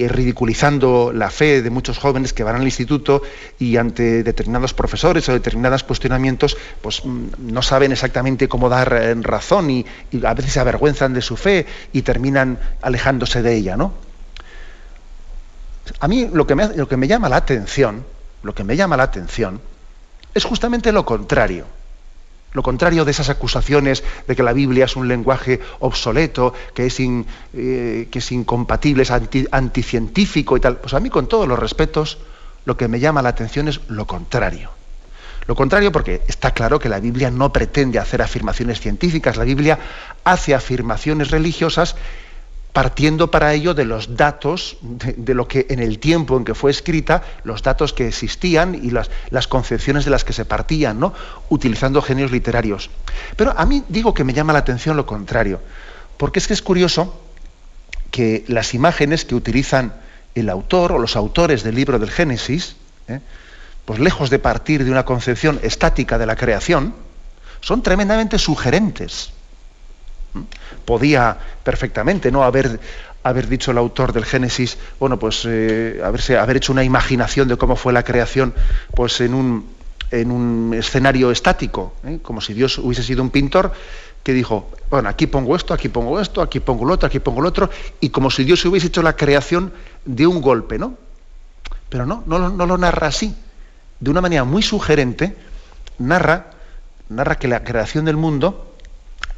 ridiculizando 0.08 1.12
la 1.14 1.30
fe 1.32 1.62
de 1.62 1.70
muchos 1.70 1.98
jóvenes 1.98 2.34
que 2.34 2.44
van 2.44 2.56
al 2.56 2.64
instituto 2.64 3.24
y 3.58 3.78
ante 3.78 4.24
determinados 4.24 4.74
profesores 4.74 5.28
o 5.30 5.34
determinados 5.34 5.84
cuestionamientos, 5.84 6.56
pues 6.82 7.04
mm, 7.04 7.52
no 7.52 7.62
saben 7.62 7.92
exactamente 7.92 8.48
cómo 8.48 8.70
dar 8.70 8.94
eh, 8.94 9.16
razón 9.16 9.72
y, 9.72 9.86
a 10.24 10.34
veces 10.34 10.54
se 10.54 10.60
avergüenzan 10.60 11.14
de 11.14 11.22
su 11.22 11.36
fe 11.36 11.66
y 11.94 12.04
terminan 12.04 12.60
alejándose 12.82 13.42
de 13.42 13.56
ella, 13.56 13.76
¿no? 13.76 13.94
A 16.00 16.08
mí 16.08 16.30
lo 16.32 16.46
que, 16.46 16.56
me, 16.56 16.68
lo 16.76 16.88
que 16.88 16.96
me 16.96 17.08
llama 17.08 17.28
la 17.28 17.38
atención, 17.38 18.06
lo 18.44 18.54
que 18.54 18.64
me 18.64 18.76
llama 18.76 18.98
la 18.98 19.04
atención, 19.04 19.60
es 20.34 20.46
justamente 20.46 20.92
lo 20.92 21.06
contrario. 21.06 21.66
Lo 22.54 22.64
contrario 22.64 23.06
de 23.06 23.12
esas 23.12 23.30
acusaciones 23.30 24.04
de 24.28 24.36
que 24.36 24.44
la 24.44 24.52
Biblia 24.54 24.86
es 24.86 24.96
un 24.96 25.08
lenguaje 25.08 25.62
obsoleto, 25.80 26.54
que 26.74 26.88
es, 26.88 27.00
eh, 27.00 28.10
incompatible, 28.32 29.04
es 29.04 29.12
anticientífico 29.12 30.58
y 30.58 30.60
tal. 30.60 30.78
Pues 30.78 30.94
a 30.94 31.00
mí, 31.00 31.10
con 31.10 31.28
todos 31.28 31.48
los 31.48 31.58
respetos, 31.58 32.18
lo 32.66 32.76
que 32.76 32.88
me 32.88 33.00
llama 33.00 33.22
la 33.22 33.30
atención 33.30 33.68
es 33.70 33.80
lo 33.88 34.06
contrario. 34.06 34.70
Lo 35.48 35.56
contrario 35.56 35.92
porque 35.92 36.22
está 36.28 36.52
claro 36.52 36.80
que 36.80 36.90
la 36.90 37.00
Biblia 37.00 37.32
no 37.32 37.52
pretende 37.52 38.00
hacer 38.00 38.22
afirmaciones 38.22 38.80
científicas, 38.80 39.38
la 39.38 39.44
Biblia 39.44 39.80
hace 40.24 40.54
afirmaciones 40.54 41.32
religiosas 41.32 41.96
partiendo 42.74 43.32
para 43.32 43.54
ello 43.54 43.74
de 43.74 43.86
los 43.86 44.16
datos, 44.16 44.78
de, 44.82 45.34
lo 45.34 45.48
que 45.48 45.68
en 45.70 45.80
el 45.80 46.00
tiempo 46.00 46.38
en 46.38 46.46
que 46.46 46.56
fue 46.56 46.72
escrita, 46.72 47.24
los 47.44 47.64
datos 47.64 47.92
que 47.92 48.08
existían 48.08 48.76
y 48.76 48.92
las, 48.92 49.12
las, 49.30 49.48
concepciones 49.48 50.06
de 50.06 50.12
las 50.12 50.24
que 50.24 50.34
se 50.34 50.46
partían, 50.46 51.00
¿no? 51.00 51.14
utilizando 51.50 52.02
genios 52.02 52.32
literarios. 52.32 52.90
Pero 53.36 53.54
a 53.58 53.66
mí 53.66 53.84
digo 53.90 54.14
que 54.14 54.24
me 54.24 54.34
llama 54.34 54.54
la 54.54 54.60
atención 54.60 54.96
lo 54.96 55.06
contrario, 55.06 55.60
porque 56.18 56.40
es 56.40 56.48
que 56.48 56.54
es 56.54 56.62
curioso 56.62 57.22
que 58.10 58.46
las 58.48 58.74
imágenes 58.74 59.26
que 59.26 59.36
utilizan 59.36 59.94
el 60.36 60.50
autor 60.50 60.94
o 60.94 61.00
los 61.00 61.16
autores 61.16 61.64
del 61.64 61.76
libro 61.76 62.00
del 62.00 62.12
Génesis, 62.12 62.76
¿eh? 63.08 63.20
pues 63.86 64.00
lejos 64.00 64.30
de 64.30 64.40
partir 64.40 64.86
de 64.86 64.92
una 64.92 65.04
concepción 65.04 65.60
estática 65.64 66.18
de 66.18 66.26
la 66.26 66.38
creación, 66.38 66.94
son 67.60 67.84
tremendamente 67.84 68.40
sugerentes. 68.40 69.34
Podía 70.86 71.38
perfectamente 71.64 72.32
no 72.32 72.44
haber, 72.44 72.80
haber 73.24 73.48
dicho 73.48 73.72
el 73.72 73.78
autor 73.78 74.14
del 74.14 74.26
Génesis, 74.26 74.78
bueno, 75.00 75.20
pues 75.20 75.44
eh, 75.46 76.02
haberse, 76.04 76.38
haber 76.38 76.58
hecho 76.58 76.72
una 76.72 76.84
imaginación 76.84 77.48
de 77.48 77.58
cómo 77.58 77.76
fue 77.76 77.94
la 77.94 78.04
creación, 78.04 78.54
pues 78.96 79.22
en 79.22 79.34
un, 79.34 79.70
en 80.12 80.32
un 80.32 80.74
escenario 80.74 81.32
estático, 81.32 81.94
¿eh? 82.06 82.20
como 82.22 82.42
si 82.42 82.54
Dios 82.54 82.78
hubiese 82.78 83.04
sido 83.04 83.22
un 83.22 83.30
pintor 83.30 83.74
que 84.24 84.34
dijo, 84.34 84.70
bueno, 84.90 85.10
aquí 85.10 85.28
pongo 85.28 85.56
esto, 85.56 85.74
aquí 85.74 85.90
pongo 85.90 86.20
esto, 86.20 86.42
aquí 86.42 86.60
pongo 86.60 86.86
lo 86.86 86.94
otro, 86.94 87.08
aquí 87.08 87.20
pongo 87.20 87.42
lo 87.42 87.50
otro, 87.50 87.70
y 88.00 88.10
como 88.10 88.30
si 88.30 88.44
Dios 88.44 88.64
hubiese 88.66 88.88
hecho 88.88 89.02
la 89.02 89.16
creación 89.16 89.74
de 90.06 90.28
un 90.28 90.42
golpe, 90.42 90.78
¿no? 90.78 90.96
Pero 91.90 92.06
no, 92.06 92.24
no, 92.26 92.50
no 92.50 92.66
lo 92.66 92.78
narra 92.78 93.08
así. 93.08 93.36
De 94.00 94.10
una 94.10 94.22
manera 94.22 94.44
muy 94.44 94.62
sugerente, 94.62 95.36
narra, 95.98 96.52
narra 97.10 97.38
que 97.38 97.48
la 97.48 97.64
creación 97.64 98.06
del 98.06 98.18
mundo 98.18 98.71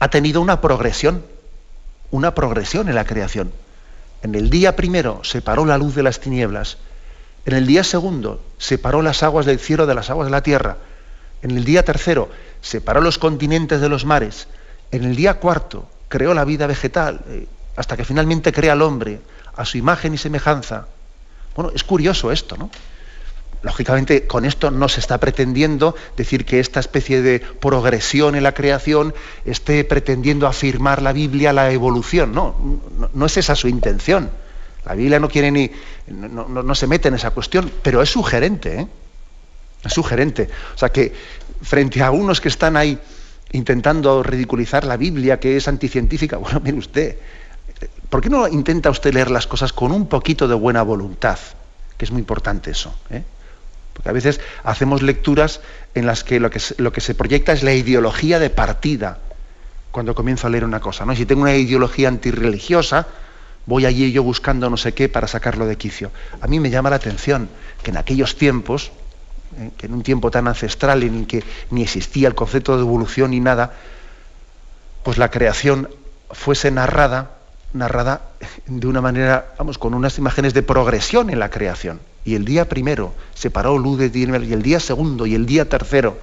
ha 0.03 0.10
tenido 0.10 0.41
una 0.41 0.60
progresión, 0.60 1.24
una 2.12 2.36
progresión 2.36 2.89
en 2.89 2.95
la 2.95 3.05
creación. 3.05 3.53
En 4.22 4.36
el 4.36 4.50
día 4.50 4.75
primero 4.75 5.24
separó 5.24 5.65
la 5.65 5.77
luz 5.77 5.95
de 5.95 6.03
las 6.03 6.19
tinieblas, 6.19 6.77
en 7.45 7.53
el 7.53 7.65
día 7.65 7.86
segundo 7.86 8.43
separó 8.57 9.01
las 9.01 9.24
aguas 9.24 9.45
del 9.45 9.60
cielo 9.60 9.86
de 9.86 9.95
las 9.95 10.10
aguas 10.10 10.27
de 10.27 10.31
la 10.31 10.43
tierra, 10.43 10.75
en 11.41 11.51
el 11.51 11.63
día 11.63 11.86
tercero 11.86 12.29
separó 12.60 13.00
los 13.00 13.17
continentes 13.17 13.79
de 13.79 13.88
los 13.88 14.03
mares, 14.03 14.50
en 14.91 15.05
el 15.05 15.15
día 15.15 15.36
cuarto 15.36 15.89
creó 16.10 16.33
la 16.33 16.43
vida 16.43 16.67
vegetal, 16.67 17.22
eh, 17.29 17.48
hasta 17.77 17.95
que 17.95 18.03
finalmente 18.03 18.51
crea 18.51 18.74
al 18.74 18.81
hombre 18.81 19.22
a 19.55 19.63
su 19.63 19.77
imagen 19.77 20.13
y 20.13 20.17
semejanza. 20.17 20.88
Bueno, 21.55 21.72
es 21.74 21.86
curioso 21.86 22.29
esto, 22.29 22.57
¿no? 22.57 22.69
Lógicamente, 23.63 24.27
con 24.27 24.43
esto 24.43 24.72
no 24.72 24.89
se 24.89 25.00
está 25.00 25.20
pretendiendo 25.20 25.96
decir 26.17 26.43
que 26.46 26.60
esta 26.60 26.82
especie 26.82 27.22
de 27.22 27.39
progresión 27.39 28.36
en 28.36 28.43
la 28.43 28.53
creación 28.53 29.13
esté 29.46 29.86
pretendiendo 29.86 30.48
afirmar 30.48 31.01
la 31.01 31.13
Biblia 31.13 31.53
la 31.53 31.72
evolución. 31.72 32.34
No, 32.34 32.82
no, 33.13 33.25
es 33.25 33.38
esa 33.38 33.55
su 33.55 33.70
intención. 33.70 34.29
La 34.86 34.96
Biblia 34.96 35.17
no 35.17 35.29
quiere 35.29 35.50
ni. 35.50 35.72
No, 36.08 36.46
no, 36.50 36.75
se 36.75 36.88
mete 36.88 37.08
en 37.08 37.13
esa 37.13 37.32
cuestión, 37.32 37.72
pero 37.82 38.01
es 38.01 38.10
sugerente, 38.10 38.82
¿eh? 38.82 38.88
Es 39.86 39.93
sugerente. 39.93 40.50
O 40.75 40.77
sea 40.77 40.89
que 40.89 41.13
frente 41.62 42.03
a 42.03 42.12
unos 42.12 42.41
que 42.41 42.50
están 42.50 42.75
ahí 42.75 43.00
intentando 43.53 44.24
ridiculizar 44.24 44.84
la 44.84 44.98
Biblia, 44.98 45.39
que 45.39 45.55
es 45.55 45.70
anticientífica. 45.70 46.36
Bueno, 46.36 46.60
mire 46.60 46.79
usted, 46.79 47.17
¿por 48.10 48.20
qué 48.20 48.29
no 48.29 48.46
intenta 48.50 48.89
usted 48.89 49.13
leer 49.13 49.32
las 49.32 49.48
cosas 49.48 49.72
con 49.72 49.93
un 49.93 50.08
poquito 50.08 50.50
de 50.50 50.55
buena 50.55 50.84
voluntad? 50.84 51.39
Que 51.98 52.03
es 52.03 52.12
muy 52.12 52.20
importante 52.20 52.72
eso. 52.72 52.93
¿eh? 53.10 53.24
Porque 53.93 54.09
a 54.09 54.13
veces 54.13 54.41
hacemos 54.63 55.01
lecturas 55.01 55.62
en 55.95 56.05
las 56.05 56.23
que 56.23 56.39
lo, 56.39 56.50
que 56.50 57.01
se 57.01 57.15
proyecta 57.15 57.53
es 57.53 57.63
la 57.63 57.73
ideología 57.73 58.39
de 58.39 58.50
partida 58.50 59.19
cuando 59.91 60.15
comienzo 60.15 60.47
a 60.47 60.50
leer 60.50 60.65
una 60.65 60.79
cosa. 60.79 61.05
¿no? 61.05 61.15
Si 61.15 61.25
tengo 61.25 61.43
una 61.43 61.55
ideología 61.55 62.07
antirreligiosa, 62.07 63.07
voy 63.65 63.85
allí 63.85 64.12
yo 64.12 64.23
buscando 64.23 64.69
no 64.69 64.77
sé 64.77 64.93
qué 64.93 65.09
para 65.09 65.27
sacarlo 65.27 65.67
de 65.67 65.77
quicio. 65.77 66.12
A 66.41 66.47
mí 66.47 66.59
me 66.59 66.69
llama 66.69 66.89
la 66.89 66.95
atención 66.95 67.50
que 67.83 67.91
en 67.91 67.97
aquellos 67.97 68.35
tiempos, 68.35 68.91
¿eh? 69.59 69.69
que 69.77 69.85
en 69.85 69.93
un 69.93 70.01
tiempo 70.01 70.31
tan 70.31 70.47
ancestral 70.47 71.03
en 71.03 71.19
el 71.19 71.27
que 71.27 71.43
ni 71.69 71.83
existía 71.83 72.27
el 72.27 72.35
concepto 72.35 72.75
de 72.75 72.81
evolución 72.81 73.31
ni 73.31 73.39
nada, 73.39 73.73
pues 75.03 75.17
la 75.19 75.29
creación 75.29 75.89
fuese 76.31 76.71
narrada, 76.71 77.38
narrada 77.73 78.29
de 78.65 78.88
una 78.88 79.01
manera, 79.01 79.53
vamos, 79.59 79.77
con 79.77 79.93
unas 79.93 80.17
imágenes 80.17 80.53
de 80.55 80.63
progresión 80.63 81.29
en 81.29 81.39
la 81.39 81.50
creación. 81.50 82.00
Y 82.25 82.35
el 82.35 82.45
día 82.45 82.69
primero 82.69 83.13
separó 83.33 83.77
luz 83.77 83.99
de 83.99 84.09
tinieblas, 84.09 84.47
y 84.47 84.53
el 84.53 84.61
día 84.61 84.79
segundo, 84.79 85.25
y 85.25 85.35
el 85.35 85.45
día 85.45 85.67
tercero. 85.67 86.17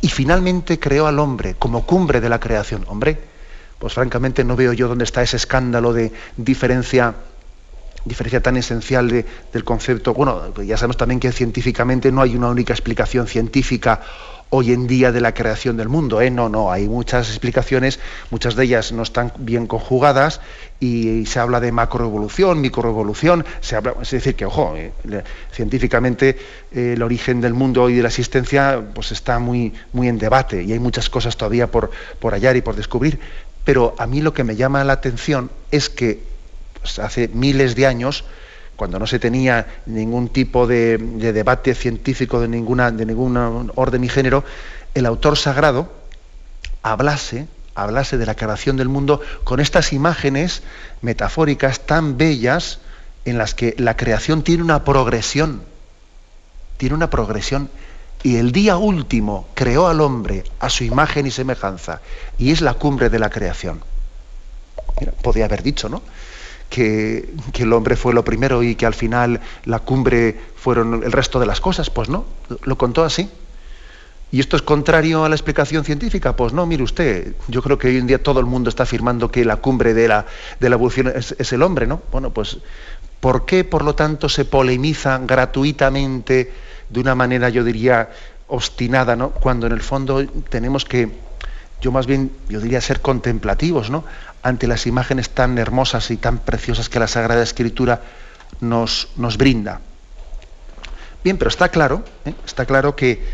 Y 0.00 0.08
finalmente 0.08 0.78
creó 0.78 1.06
al 1.06 1.18
hombre 1.18 1.54
como 1.58 1.86
cumbre 1.86 2.20
de 2.20 2.28
la 2.28 2.40
creación. 2.40 2.84
Hombre, 2.88 3.18
pues 3.78 3.94
francamente 3.94 4.44
no 4.44 4.56
veo 4.56 4.72
yo 4.72 4.88
dónde 4.88 5.04
está 5.04 5.22
ese 5.22 5.36
escándalo 5.36 5.92
de 5.92 6.12
diferencia 6.36 7.14
diferencia 8.04 8.42
tan 8.42 8.56
esencial 8.56 9.08
del 9.52 9.64
concepto. 9.64 10.12
Bueno, 10.12 10.52
ya 10.62 10.76
sabemos 10.76 10.96
también 10.96 11.20
que 11.20 11.30
científicamente 11.30 12.10
no 12.10 12.20
hay 12.20 12.34
una 12.34 12.48
única 12.48 12.72
explicación 12.72 13.28
científica 13.28 14.00
hoy 14.54 14.72
en 14.72 14.86
día 14.86 15.12
de 15.12 15.22
la 15.22 15.32
creación 15.32 15.78
del 15.78 15.88
mundo. 15.88 16.20
¿eh? 16.20 16.30
No, 16.30 16.50
no, 16.50 16.70
hay 16.70 16.86
muchas 16.86 17.30
explicaciones, 17.30 17.98
muchas 18.30 18.54
de 18.54 18.64
ellas 18.64 18.92
no 18.92 19.02
están 19.02 19.32
bien 19.38 19.66
conjugadas 19.66 20.42
y, 20.78 21.24
se 21.24 21.40
habla 21.40 21.58
de 21.58 21.72
macroevolución, 21.72 22.60
microevolución, 22.60 23.46
se 23.62 23.76
habla, 23.76 23.94
es 24.02 24.10
decir, 24.10 24.34
que, 24.34 24.44
ojo, 24.44 24.74
eh, 24.76 24.92
científicamente 25.52 26.36
eh, 26.70 26.92
el 26.94 27.02
origen 27.02 27.40
del 27.40 27.54
mundo 27.54 27.88
y 27.88 27.94
de 27.94 28.02
la 28.02 28.08
existencia 28.08 28.82
pues 28.94 29.10
está 29.10 29.38
muy, 29.38 29.72
muy 29.94 30.08
en 30.08 30.18
debate 30.18 30.62
y 30.62 30.72
hay 30.72 30.78
muchas 30.78 31.08
cosas 31.08 31.38
todavía 31.38 31.70
por, 31.70 31.90
por 32.20 32.34
hallar 32.34 32.54
y 32.56 32.60
por 32.60 32.76
descubrir. 32.76 33.20
Pero 33.64 33.94
a 33.96 34.06
mí 34.06 34.20
lo 34.20 34.34
que 34.34 34.44
me 34.44 34.54
llama 34.54 34.84
la 34.84 34.92
atención 34.92 35.50
es 35.70 35.88
que 35.88 36.20
pues, 36.82 36.98
hace 36.98 37.28
miles 37.28 37.74
de 37.74 37.86
años, 37.86 38.24
cuando 38.76 38.98
no 38.98 39.06
se 39.06 39.18
tenía 39.18 39.66
ningún 39.86 40.28
tipo 40.28 40.66
de, 40.66 40.98
debate 40.98 41.74
científico 41.74 42.40
de 42.40 42.48
ninguna, 42.48 42.90
de 42.90 43.06
ningún 43.06 43.72
orden 43.74 44.04
y 44.04 44.08
género, 44.08 44.44
el 44.94 45.06
autor 45.06 45.36
sagrado 45.36 45.92
hablase, 46.82 47.46
hablase 47.74 48.18
de 48.18 48.26
la 48.26 48.34
creación 48.34 48.76
del 48.76 48.88
mundo 48.88 49.20
con 49.44 49.60
estas 49.60 49.92
imágenes 49.92 50.62
metafóricas 51.00 51.80
tan 51.80 52.16
bellas 52.16 52.80
en 53.24 53.38
las 53.38 53.54
que 53.54 53.74
la 53.78 53.96
creación 53.96 54.42
tiene 54.42 54.62
una 54.62 54.84
progresión, 54.84 55.62
tiene 56.76 56.94
una 56.94 57.10
progresión 57.10 57.70
y 58.22 58.36
el 58.36 58.52
día 58.52 58.76
último 58.76 59.48
creó 59.54 59.88
al 59.88 60.00
hombre 60.00 60.44
a 60.60 60.70
su 60.70 60.84
imagen 60.84 61.26
y 61.26 61.30
semejanza 61.30 62.00
y 62.38 62.50
es 62.50 62.60
la 62.60 62.74
cumbre 62.74 63.10
de 63.10 63.18
la 63.18 63.30
creación. 63.30 63.82
podía 65.22 65.46
haber 65.46 65.62
dicho, 65.62 65.88
¿no? 65.88 66.02
Que, 66.72 67.28
el 67.58 67.72
hombre 67.72 67.96
fue 67.96 68.14
lo 68.14 68.24
primero 68.24 68.62
y 68.62 68.74
que 68.74 68.86
al 68.86 68.94
final 68.94 69.40
la 69.66 69.78
cumbre 69.80 70.40
fueron 70.56 71.02
el 71.04 71.12
resto 71.12 71.38
de 71.38 71.46
las 71.46 71.60
cosas. 71.60 71.90
Pues 71.90 72.08
no, 72.08 72.24
lo 72.64 72.78
contó 72.78 73.04
así. 73.04 73.28
¿Y 74.32 74.40
esto 74.40 74.56
es 74.56 74.62
contrario 74.62 75.24
a 75.24 75.28
la 75.28 75.34
explicación 75.34 75.84
científica? 75.84 76.34
Pues 76.34 76.54
no, 76.54 76.64
mire 76.64 76.82
usted, 76.82 77.34
yo 77.48 77.62
creo 77.62 77.76
que 77.76 77.88
hoy 77.88 77.98
en 77.98 78.06
día 78.06 78.22
todo 78.22 78.40
el 78.40 78.46
mundo 78.46 78.70
está 78.70 78.84
afirmando 78.84 79.30
que 79.30 79.44
la 79.44 79.56
cumbre 79.56 79.92
de 79.92 80.08
la, 80.08 80.24
de 80.58 80.70
la 80.70 80.76
evolución 80.76 81.12
es, 81.14 81.52
el 81.52 81.62
hombre, 81.62 81.86
¿no? 81.86 82.00
Bueno, 82.10 82.30
pues, 82.30 82.56
¿por 83.20 83.44
qué, 83.44 83.62
por 83.62 83.84
lo 83.84 83.94
tanto, 83.94 84.30
se 84.30 84.46
polemiza 84.46 85.18
gratuitamente 85.18 86.50
de 86.88 87.00
una 87.00 87.14
manera, 87.14 87.50
yo 87.50 87.62
diría, 87.62 88.08
obstinada, 88.48 89.16
¿no? 89.16 89.32
Cuando 89.32 89.66
en 89.66 89.74
el 89.74 89.82
fondo 89.82 90.24
tenemos 90.48 90.86
que, 90.86 91.10
yo 91.82 91.92
más 91.92 92.06
bien, 92.06 92.30
yo 92.48 92.58
diría, 92.58 92.80
ser 92.80 93.02
contemplativos, 93.02 93.90
¿no? 93.90 94.04
Ante 94.42 94.66
las 94.66 94.86
imágenes 94.86 95.30
tan 95.30 95.58
hermosas 95.58 96.10
y 96.10 96.16
tan 96.16 96.38
preciosas 96.38 96.88
que 96.88 96.98
la 96.98 97.06
Sagrada 97.06 97.42
Escritura 97.42 98.00
nos, 98.60 99.08
nos 99.16 99.36
brinda. 99.36 99.80
Bien, 101.24 101.38
pero 101.38 101.48
está 101.48 101.68
claro, 101.68 102.04
¿eh? 102.24 102.34
está 102.44 102.66
claro 102.66 102.96
que, 102.96 103.24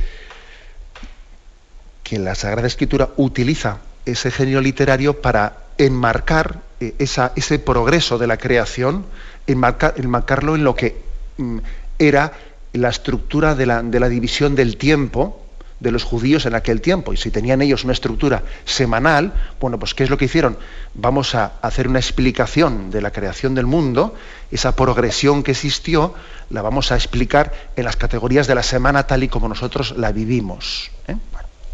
que 2.03 2.19
la 2.19 2.35
Sagrada 2.35 2.67
Escritura 2.67 3.09
utiliza 3.17 3.79
ese 4.05 4.31
genio 4.31 4.61
literario 4.61 5.21
para 5.21 5.57
enmarcar 5.79 6.61
eh, 6.81 6.95
ese 6.99 7.59
progreso 7.59 8.19
de 8.19 8.27
la 8.27 8.37
creación, 8.37 9.07
enmarcarlo 9.47 10.55
en 10.55 10.65
lo 10.65 10.75
que 10.75 11.01
mm, 11.39 11.59
era 11.99 12.33
la 12.75 12.91
estructura 12.91 13.55
de 13.55 13.67
la, 13.67 13.83
de 13.83 14.01
la 14.01 14.09
división 14.09 14.55
del 14.55 14.77
tiempo, 14.77 15.45
de 15.81 15.91
los 15.91 16.05
judíos 16.05 16.47
en 16.47 16.55
aquel 16.55 16.81
tiempo. 16.81 17.13
Y 17.13 17.17
si 17.17 17.31
tenían 17.31 17.63
ellos 17.63 17.85
una 17.85 17.93
estructura 17.93 18.43
semanal, 18.65 19.33
bueno, 19.61 19.79
pues 19.79 19.95
¿qué 19.95 20.05
es 20.05 20.11
lo 20.11 20.19
que 20.19 20.27
hicieron? 20.27 20.59
Vamos 20.95 21.35
a 21.35 21.53
hacer 21.63 21.89
una 21.89 21.99
explicación 21.99 22.91
de 22.91 23.01
la 23.01 23.13
creación 23.13 23.55
del 23.55 23.67
mundo, 23.67 24.15
esa 24.51 24.75
progresión 24.75 25.43
que 25.43 25.53
existió, 25.53 26.15
la 26.51 26.63
vamos 26.63 26.93
a 26.93 26.97
explicar 26.97 27.53
en 27.77 27.85
las 27.85 27.97
categorías 27.97 28.47
de 28.47 28.55
la 28.55 28.63
semana 28.63 29.07
tal 29.07 29.23
y 29.23 29.29
como 29.29 29.49
nosotros 29.49 29.95
la 29.97 30.13
vivimos. 30.13 30.91
¿eh? 31.07 31.17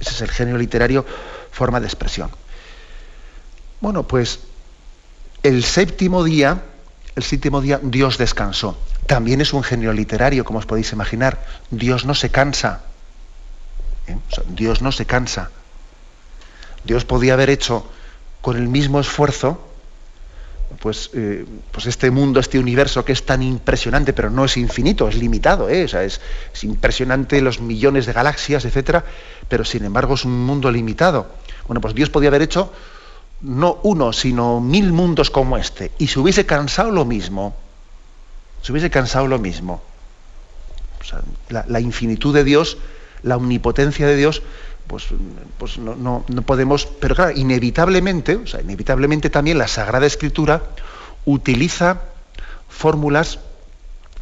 ese 0.00 0.10
es 0.10 0.20
el 0.20 0.30
género 0.30 0.58
literario, 0.58 1.04
forma 1.50 1.80
de 1.80 1.86
expresión. 1.86 2.30
Bueno, 3.80 4.04
pues 4.04 4.40
el 5.42 5.64
séptimo 5.64 6.24
día, 6.24 6.62
el 7.16 7.22
séptimo 7.22 7.60
día 7.60 7.80
Dios 7.82 8.18
descansó. 8.18 8.78
También 9.06 9.40
es 9.40 9.52
un 9.52 9.62
género 9.62 9.92
literario, 9.92 10.44
como 10.44 10.58
os 10.58 10.66
podéis 10.66 10.92
imaginar. 10.92 11.44
Dios 11.70 12.06
no 12.06 12.14
se 12.14 12.30
cansa. 12.30 12.82
¿Eh? 14.06 14.16
Dios 14.48 14.82
no 14.82 14.92
se 14.92 15.06
cansa. 15.06 15.50
Dios 16.84 17.04
podía 17.04 17.34
haber 17.34 17.50
hecho 17.50 17.86
con 18.40 18.56
el 18.56 18.68
mismo 18.68 19.00
esfuerzo, 19.00 19.58
pues, 20.80 21.10
eh, 21.14 21.46
pues 21.70 21.86
este 21.86 22.10
mundo, 22.10 22.40
este 22.40 22.58
universo 22.58 23.04
que 23.04 23.12
es 23.12 23.24
tan 23.24 23.42
impresionante, 23.42 24.12
pero 24.12 24.30
no 24.30 24.44
es 24.44 24.56
infinito, 24.56 25.08
es 25.08 25.16
limitado, 25.16 25.68
¿eh? 25.68 25.84
es, 25.84 25.94
es, 25.94 26.20
impresionante 26.64 27.40
los 27.40 27.60
millones 27.60 28.06
de 28.06 28.12
galaxias, 28.12 28.64
etcétera, 28.64 29.04
pero 29.48 29.64
sin 29.64 29.84
embargo 29.84 30.14
es 30.14 30.24
un 30.24 30.44
mundo 30.44 30.70
limitado. 30.70 31.28
Bueno, 31.66 31.80
pues 31.80 31.94
Dios 31.94 32.10
podía 32.10 32.28
haber 32.28 32.42
hecho 32.42 32.72
no 33.40 33.78
uno, 33.82 34.12
sino 34.12 34.60
mil 34.60 34.92
mundos 34.92 35.30
como 35.30 35.56
este, 35.56 35.92
y 35.98 36.08
se 36.08 36.18
hubiese 36.18 36.46
cansado 36.46 36.90
lo 36.90 37.04
mismo. 37.04 37.56
Se 38.62 38.72
hubiese 38.72 38.90
cansado 38.90 39.26
lo 39.26 39.38
mismo. 39.38 39.82
la 41.50 41.80
infinitud 41.80 42.34
de 42.34 42.44
Dios 42.44 42.78
la 43.24 43.36
omnipotencia 43.36 44.06
de 44.06 44.16
Dios, 44.16 44.42
pues, 44.86 45.08
pues 45.58 45.78
no, 45.78 46.24
podemos, 46.46 46.86
pero 46.86 47.14
claro, 47.14 47.32
inevitablemente, 47.34 48.36
o 48.36 48.46
sea, 48.46 48.60
inevitablemente 48.60 49.30
también 49.30 49.58
la 49.58 49.66
Sagrada 49.66 50.06
Escritura 50.06 50.62
utiliza 51.24 52.02
fórmulas 52.68 53.38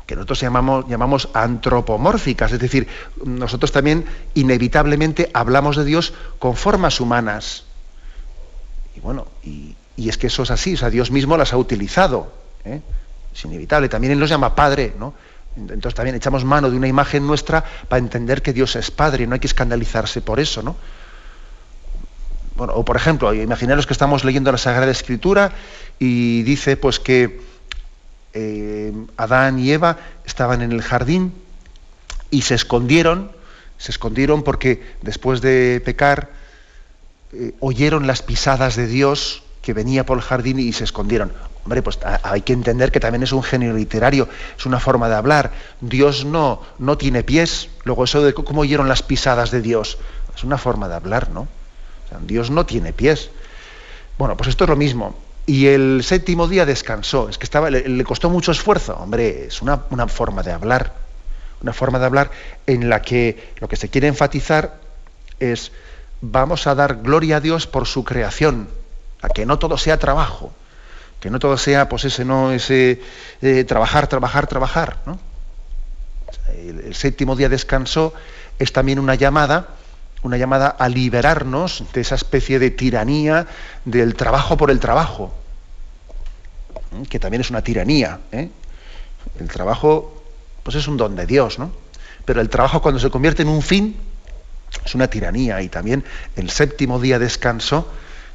que 0.06 0.14
nosotros 0.14 0.40
llamamos, 0.40 0.88
llamamos 0.88 1.28
antropomórficas, 1.35 2.52
es 2.52 2.61
decir, 2.61 2.87
nosotros 3.25 3.73
también 3.73 4.04
inevitablemente 4.35 5.30
hablamos 5.35 5.76
de 5.76 5.85
Dios 5.85 6.12
con 6.38 6.56
formas 6.56 7.00
humanas. 7.00 7.64
Y 8.97 9.00
bueno, 9.00 9.26
y, 9.42 9.75
es 9.97 10.18
que 10.18 10.26
eso 10.28 10.42
es 10.42 10.50
así, 10.50 10.75
o 10.75 10.76
sea, 10.76 10.90
Dios 10.90 11.11
mismo 11.11 11.37
las 11.37 11.52
ha 11.52 11.56
utilizado. 11.56 12.32
¿eh? 12.64 12.80
Es 13.35 13.44
inevitable. 13.44 13.88
También 13.88 14.12
Él 14.12 14.18
nos 14.18 14.28
llama 14.28 14.54
Padre, 14.54 14.94
¿no? 14.99 15.14
Entonces 15.56 15.94
también 15.94 16.16
echamos 16.16 16.44
mano 16.44 16.71
de 16.71 16.76
una 16.76 16.88
imagen 16.88 17.26
nuestra 17.26 17.64
para 17.88 17.99
entender 17.99 18.42
que 18.42 18.52
Dios 18.52 18.75
es 18.76 18.90
Padre, 18.90 19.26
no 19.26 19.35
hay 19.35 19.40
que 19.40 19.47
escandalizarse 19.47 20.23
por 20.23 20.40
eso, 20.40 20.62
¿no? 20.62 20.76
Bueno, 22.56 22.75
o 22.75 22.85
por 22.85 22.97
ejemplo, 22.97 23.32
imaginaros 23.35 23.87
que 23.87 23.92
estamos 23.92 24.25
leyendo 24.25 24.52
la 24.52 24.59
Sagrada 24.59 24.90
Escritura 24.90 25.52
y 25.99 26.42
dice 26.42 26.76
pues 26.76 26.99
que 26.99 27.40
eh, 28.35 28.92
Adán 29.16 29.59
y 29.59 29.73
Eva 29.73 29.99
estaban 30.25 30.62
en 30.62 30.73
el 30.73 30.82
jardín 30.82 31.32
y 32.30 32.42
se 32.42 32.54
escondieron, 32.54 33.32
se 33.78 33.90
escondieron 33.90 34.42
porque 34.42 34.82
después 35.02 35.40
de 35.40 35.82
pecar 35.85 36.30
eh, 37.32 37.54
oyeron 37.61 38.06
las 38.06 38.23
pisadas 38.23 38.76
de 38.76 38.87
Dios 38.87 39.42
que 39.61 39.72
venía 39.72 40.05
por 40.05 40.18
el 40.18 40.22
jardín 40.22 40.59
y 40.59 40.72
se 40.72 40.85
escondieron. 40.85 41.33
Hombre, 41.64 41.83
pues 41.83 41.98
hay 42.03 42.42
que 42.42 42.53
entender 42.53 42.90
que 42.90 42.98
también 42.98 43.22
es 43.22 43.33
un 43.33 43.42
género 43.42 43.75
literario, 43.75 44.29
es 44.59 44.66
una 44.66 44.81
forma 44.81 45.09
de 45.09 45.14
hablar. 45.14 45.53
Dios 45.81 46.25
no, 46.25 46.61
no 46.79 46.98
tiene 46.98 47.22
pies. 47.22 47.68
Luego 47.85 48.05
eso 48.05 48.22
de 48.22 48.35
cómo 48.35 48.62
oyeron 48.62 48.88
las 48.88 49.03
pisadas 49.03 49.53
de 49.53 49.62
Dios, 49.62 49.98
es 50.35 50.42
una 50.42 50.59
forma 50.59 50.88
de 50.88 50.94
hablar, 50.94 51.31
¿no? 51.31 51.46
Dios 52.27 52.51
no 52.51 52.66
tiene 52.66 52.92
pies. 52.92 53.31
Bueno, 54.18 54.37
pues 54.37 54.48
esto 54.48 54.64
es 54.64 54.70
lo 54.70 54.77
mismo. 54.77 55.16
Y 55.46 55.66
el 55.66 56.03
séptimo 56.05 56.46
día 56.46 56.66
descansó. 56.66 57.29
Es 57.29 57.38
que 57.38 57.44
estaba, 57.44 57.70
le, 57.70 58.05
costó 58.05 58.29
mucho 58.29 58.53
esfuerzo. 58.53 58.96
Hombre, 58.96 59.46
es 59.46 59.62
una, 59.62 59.83
una 59.90 60.07
forma 60.09 60.42
de 60.42 60.53
hablar. 60.53 60.92
Una 61.62 61.72
forma 61.72 61.98
de 61.98 62.07
hablar 62.07 62.31
en 62.66 62.88
la 62.90 63.03
que 63.03 63.53
lo 63.61 63.68
que 63.68 63.77
se 63.77 63.88
quiere 63.88 64.09
enfatizar 64.09 64.81
es 65.40 65.72
vamos 66.20 66.66
a 66.66 66.75
dar 66.75 67.03
gloria 67.03 67.37
a 67.37 67.40
Dios 67.40 67.66
por 67.66 67.87
su 67.87 68.05
creación, 68.05 68.68
a 69.22 69.29
que 69.29 69.46
no 69.46 69.59
todo 69.59 69.79
sea 69.79 69.98
trabajo 69.98 70.53
que 71.22 71.30
no 71.30 71.38
todo 71.38 71.56
sea 71.56 71.88
pues 71.88 72.04
ese 72.04 72.24
no 72.24 72.50
ese 72.50 73.00
eh, 73.40 73.62
trabajar 73.62 74.08
trabajar 74.08 74.48
trabajar 74.48 74.98
¿no? 75.06 75.20
el, 76.52 76.94
séptimo 76.96 77.37
día 77.37 77.48
descansó 77.48 78.12
es 78.58 78.72
también 78.72 78.98
una 78.98 79.14
llamada 79.14 79.68
una 80.22 80.37
llamada 80.37 80.66
a 80.66 80.88
liberarnos 80.88 81.85
de 81.92 82.00
esa 82.00 82.16
especie 82.16 82.58
de 82.58 82.72
tiranía 82.72 83.46
del 83.85 84.16
trabajo 84.16 84.56
por 84.56 84.72
el 84.72 84.80
trabajo 84.80 85.32
que 87.08 87.20
también 87.20 87.40
es 87.40 87.50
una 87.50 87.62
tiranía 87.62 88.18
¿eh? 88.32 88.50
el 89.38 89.48
trabajo 89.48 90.24
pues 90.64 90.74
es 90.74 90.88
un 90.88 90.96
don 90.96 91.14
de 91.14 91.24
Dios 91.24 91.61
no 91.61 91.70
pero 92.24 92.40
el 92.40 92.48
trabajo 92.48 92.82
cuando 92.82 92.98
se 92.98 93.11
convierte 93.11 93.42
en 93.42 93.48
un 93.48 93.62
fin 93.62 93.96
es 94.85 94.96
una 94.96 95.06
tiranía 95.06 95.62
y 95.62 95.68
también 95.68 96.02
el 96.35 96.50
séptimo 96.50 96.98
día 96.98 97.20
descanso 97.20 97.87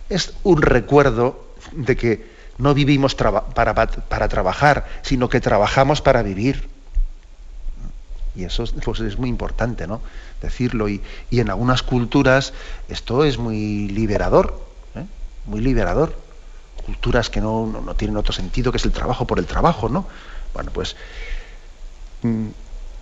es 0.07 0.35
un 0.43 0.61
recuerdo 0.61 1.47
de 1.73 1.97
que 1.97 2.36
no 2.57 2.73
vivimos 2.73 3.15
para, 3.15 3.45
para, 3.45 4.27
trabajar, 4.27 4.87
sino 5.01 5.29
que 5.29 5.39
trabajamos 5.39 6.01
para 6.01 6.23
vivir. 6.23 6.67
Y 8.35 8.43
eso 8.43 8.65
pues, 8.83 8.99
es 8.99 9.17
muy 9.17 9.29
importante, 9.29 9.87
¿no? 9.87 10.01
Decirlo. 10.41 10.89
Y, 10.89 11.01
en 11.31 11.49
algunas 11.49 11.83
culturas 11.83 12.53
esto 12.89 13.23
es 13.23 13.37
muy 13.37 13.87
liberador, 13.89 14.59
¿eh? 14.95 15.05
muy 15.45 15.61
liberador. 15.61 16.15
Culturas 16.85 17.29
que 17.29 17.41
no, 17.41 17.65
no, 17.65 17.95
tienen 17.95 18.17
otro 18.17 18.33
sentido, 18.33 18.71
que 18.71 18.77
es 18.77 18.85
el 18.85 18.91
trabajo 18.91 19.25
por 19.25 19.39
el 19.39 19.45
trabajo, 19.45 19.89
¿no? 19.89 20.07
Bueno, 20.53 20.71
pues 20.71 20.95
mm, 22.21 22.47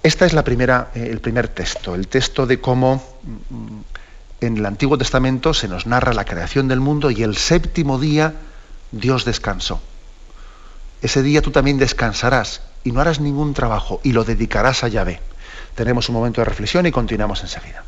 esta 0.03 0.25
es 0.25 0.33
la 0.33 0.43
primera, 0.43 0.91
eh, 0.95 1.07
el 1.11 1.19
primer 1.19 1.47
texto, 1.47 1.95
el 1.95 2.07
texto 2.07 2.45
de 2.47 2.59
cómo 2.59 3.03
mm, 3.49 4.45
en 4.45 4.57
el 4.57 4.65
Antiguo 4.65 4.97
Testamento 4.97 5.53
se 5.53 5.67
nos 5.67 5.85
narra 5.85 6.13
la 6.13 6.25
creación 6.25 6.67
del 6.67 6.79
mundo 6.79 7.11
y 7.11 7.23
el 7.23 7.35
séptimo 7.35 7.99
día 7.99 8.33
Dios 8.91 9.25
descansó. 9.25 9.81
Ese 11.01 11.21
día 11.21 11.41
tú 11.41 11.51
también 11.51 11.77
descansarás 11.77 12.61
y 12.83 12.91
no 12.91 13.01
harás 13.01 13.19
ningún 13.19 13.53
trabajo 13.53 13.99
y 14.03 14.11
lo 14.13 14.23
dedicarás 14.23 14.83
a 14.83 14.87
Yahvé. 14.87 15.19
Tenemos 15.75 16.09
un 16.09 16.15
momento 16.15 16.41
de 16.41 16.45
reflexión 16.45 16.85
y 16.85 16.91
continuamos 16.91 17.41
enseguida. 17.41 17.83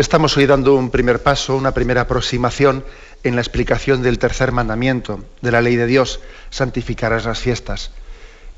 Estamos 0.00 0.34
hoy 0.38 0.46
dando 0.46 0.76
un 0.76 0.88
primer 0.88 1.22
paso, 1.22 1.54
una 1.54 1.74
primera 1.74 2.00
aproximación 2.00 2.86
en 3.22 3.34
la 3.34 3.42
explicación 3.42 4.00
del 4.00 4.18
tercer 4.18 4.50
mandamiento 4.50 5.22
de 5.42 5.52
la 5.52 5.60
ley 5.60 5.76
de 5.76 5.86
Dios, 5.86 6.20
santificarás 6.48 7.26
las 7.26 7.38
fiestas. 7.38 7.90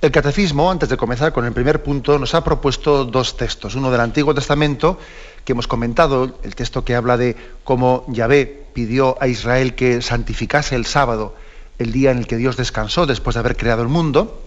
El 0.01 0.13
catecismo, 0.13 0.71
antes 0.71 0.89
de 0.89 0.97
comenzar 0.97 1.33
con 1.33 1.45
el 1.45 1.53
primer 1.53 1.83
punto, 1.83 2.17
nos 2.21 2.37
ha 2.37 2.45
propuesto 2.45 3.05
dos 3.05 3.37
textos. 3.37 3.75
Uno 3.75 3.91
del 3.91 4.03
Antiguo 4.03 4.33
Testamento, 4.37 5.01
que 5.45 5.51
hemos 5.51 5.67
comentado, 5.67 6.39
el 6.45 6.55
texto 6.55 6.85
que 6.85 6.95
habla 6.95 7.17
de 7.17 7.35
cómo 7.65 8.05
Yahvé 8.07 8.69
pidió 8.73 9.21
a 9.21 9.27
Israel 9.27 9.75
que 9.75 10.01
santificase 10.01 10.77
el 10.77 10.87
sábado, 10.87 11.35
el 11.81 11.91
día 11.91 12.13
en 12.13 12.19
el 12.19 12.29
que 12.29 12.37
Dios 12.37 12.57
descansó 12.57 13.05
después 13.05 13.35
de 13.35 13.41
haber 13.41 13.57
creado 13.57 13.83
el 13.83 13.89
mundo. 13.89 14.45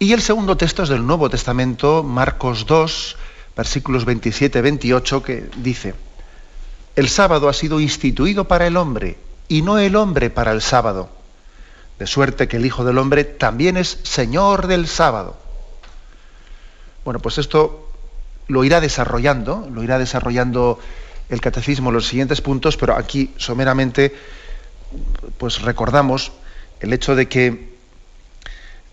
Y 0.00 0.12
el 0.12 0.22
segundo 0.22 0.56
texto 0.56 0.82
es 0.82 0.88
del 0.88 1.06
Nuevo 1.06 1.30
Testamento, 1.30 2.02
Marcos 2.02 2.66
2, 2.66 3.16
versículos 3.60 4.06
27-28, 4.06 5.20
que 5.20 5.50
dice, 5.58 5.92
el 6.96 7.10
sábado 7.10 7.46
ha 7.46 7.52
sido 7.52 7.78
instituido 7.78 8.48
para 8.48 8.66
el 8.66 8.78
hombre 8.78 9.18
y 9.48 9.60
no 9.60 9.76
el 9.76 9.96
hombre 9.96 10.30
para 10.30 10.52
el 10.52 10.62
sábado, 10.62 11.10
de 11.98 12.06
suerte 12.06 12.48
que 12.48 12.56
el 12.56 12.64
Hijo 12.64 12.86
del 12.86 12.96
Hombre 12.96 13.24
también 13.24 13.76
es 13.76 13.98
Señor 14.02 14.66
del 14.66 14.88
sábado. 14.88 15.36
Bueno, 17.04 17.20
pues 17.20 17.36
esto 17.36 17.86
lo 18.48 18.64
irá 18.64 18.80
desarrollando, 18.80 19.68
lo 19.70 19.82
irá 19.84 19.98
desarrollando 19.98 20.78
el 21.28 21.42
catecismo 21.42 21.90
en 21.90 21.96
los 21.96 22.06
siguientes 22.06 22.40
puntos, 22.40 22.78
pero 22.78 22.96
aquí 22.96 23.34
someramente 23.36 24.16
pues 25.36 25.60
recordamos 25.60 26.32
el 26.80 26.94
hecho 26.94 27.14
de 27.14 27.28
que 27.28 27.74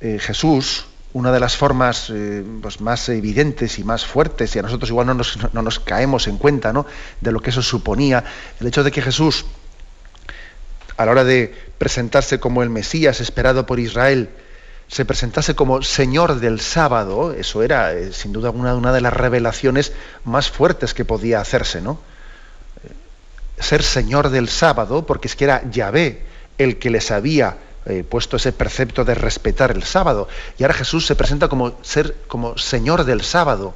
eh, 0.02 0.20
Jesús, 0.20 0.88
una 1.14 1.32
de 1.32 1.40
las 1.40 1.56
formas 1.56 2.10
eh, 2.10 2.44
pues 2.62 2.82
más 2.82 3.10
evidentes 3.10 3.80
y 3.80 3.84
más 3.84 4.06
fuertes, 4.06 4.56
y 4.56 4.60
a 4.60 4.62
nosotros 4.62 4.90
igual 4.90 5.08
no 5.08 5.14
nos, 5.62 5.80
caemos 5.80 6.28
en 6.28 6.38
cuenta 6.38 6.74
¿no? 6.74 6.86
de 7.22 7.32
lo 7.32 7.40
que 7.40 7.50
eso 7.50 7.62
suponía, 7.62 8.24
el 8.60 8.68
hecho 8.68 8.84
de 8.84 8.92
que 8.92 9.02
Jesús, 9.02 9.46
a 10.98 11.06
la 11.06 11.12
hora 11.12 11.24
de 11.24 11.56
presentarse 11.78 12.40
como 12.40 12.62
el 12.64 12.70
Mesías 12.70 13.22
esperado 13.22 13.66
por 13.66 13.80
Israel, 13.80 14.30
se 14.88 15.06
presentase 15.06 15.56
como 15.56 15.82
Señor 15.82 16.40
del 16.40 16.62
sábado, 16.62 17.34
eso 17.34 17.62
era 17.62 17.94
eh, 17.94 18.14
sin 18.14 18.32
duda 18.32 18.52
una, 18.52 18.76
una, 18.76 18.94
de 18.94 19.02
las 19.02 19.14
revelaciones 19.14 19.94
más 20.24 20.50
fuertes 20.50 20.94
que 20.94 21.04
podía 21.04 21.42
hacerse, 21.42 21.82
¿no? 21.82 22.00
Ser 23.60 23.84
Señor 23.84 24.30
del 24.30 24.50
sábado, 24.50 25.06
porque 25.06 25.28
es 25.28 25.36
que 25.36 25.46
era 25.46 25.70
Yahvé 25.70 26.22
el 26.58 26.78
que 26.78 26.90
les 26.90 27.12
había 27.12 27.58
eh, 27.90 28.04
puesto 28.04 28.36
ese 28.36 28.52
precepto 28.52 29.06
de 29.06 29.16
respetar 29.16 29.72
el 29.72 29.84
sábado. 29.84 30.28
Y 30.58 30.64
ahora 30.64 30.74
Jesús 30.74 31.06
se 31.06 31.16
presenta 31.16 31.48
como 31.48 31.74
ser 31.84 32.16
como 32.28 32.58
Señor 32.58 33.06
del 33.06 33.22
sábado, 33.22 33.76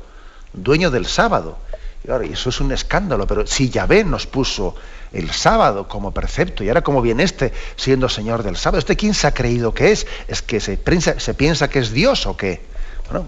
dueño 0.51 0.91
del 0.91 1.05
sábado. 1.05 1.57
Y, 2.03 2.33
eso 2.33 2.49
es 2.49 2.59
un 2.59 2.73
escándalo, 2.73 3.25
pero 3.25 3.47
si 3.47 3.69
Yahvé 3.69 4.03
nos 4.03 4.27
puso 4.27 4.75
el 5.13 5.31
sábado 5.31 5.87
como 5.87 6.11
precepto 6.11 6.61
y 6.61 6.67
ahora 6.67 6.81
como 6.81 7.01
viene 7.01 7.23
este 7.23 7.53
siendo 7.77 8.09
Señor 8.09 8.43
del 8.43 8.57
sábado, 8.57 8.79
¿este 8.79 8.97
quién 8.97 9.13
se 9.13 9.27
ha 9.27 9.33
creído 9.33 9.73
que 9.73 9.93
es? 9.93 10.05
¿Es 10.27 10.41
que 10.41 10.59
se 10.59 10.75
piensa, 10.77 11.69
que 11.69 11.79
es 11.79 11.93
Dios 11.93 12.25
o 12.25 12.35
qué? 12.35 12.61
Bueno, 13.09 13.27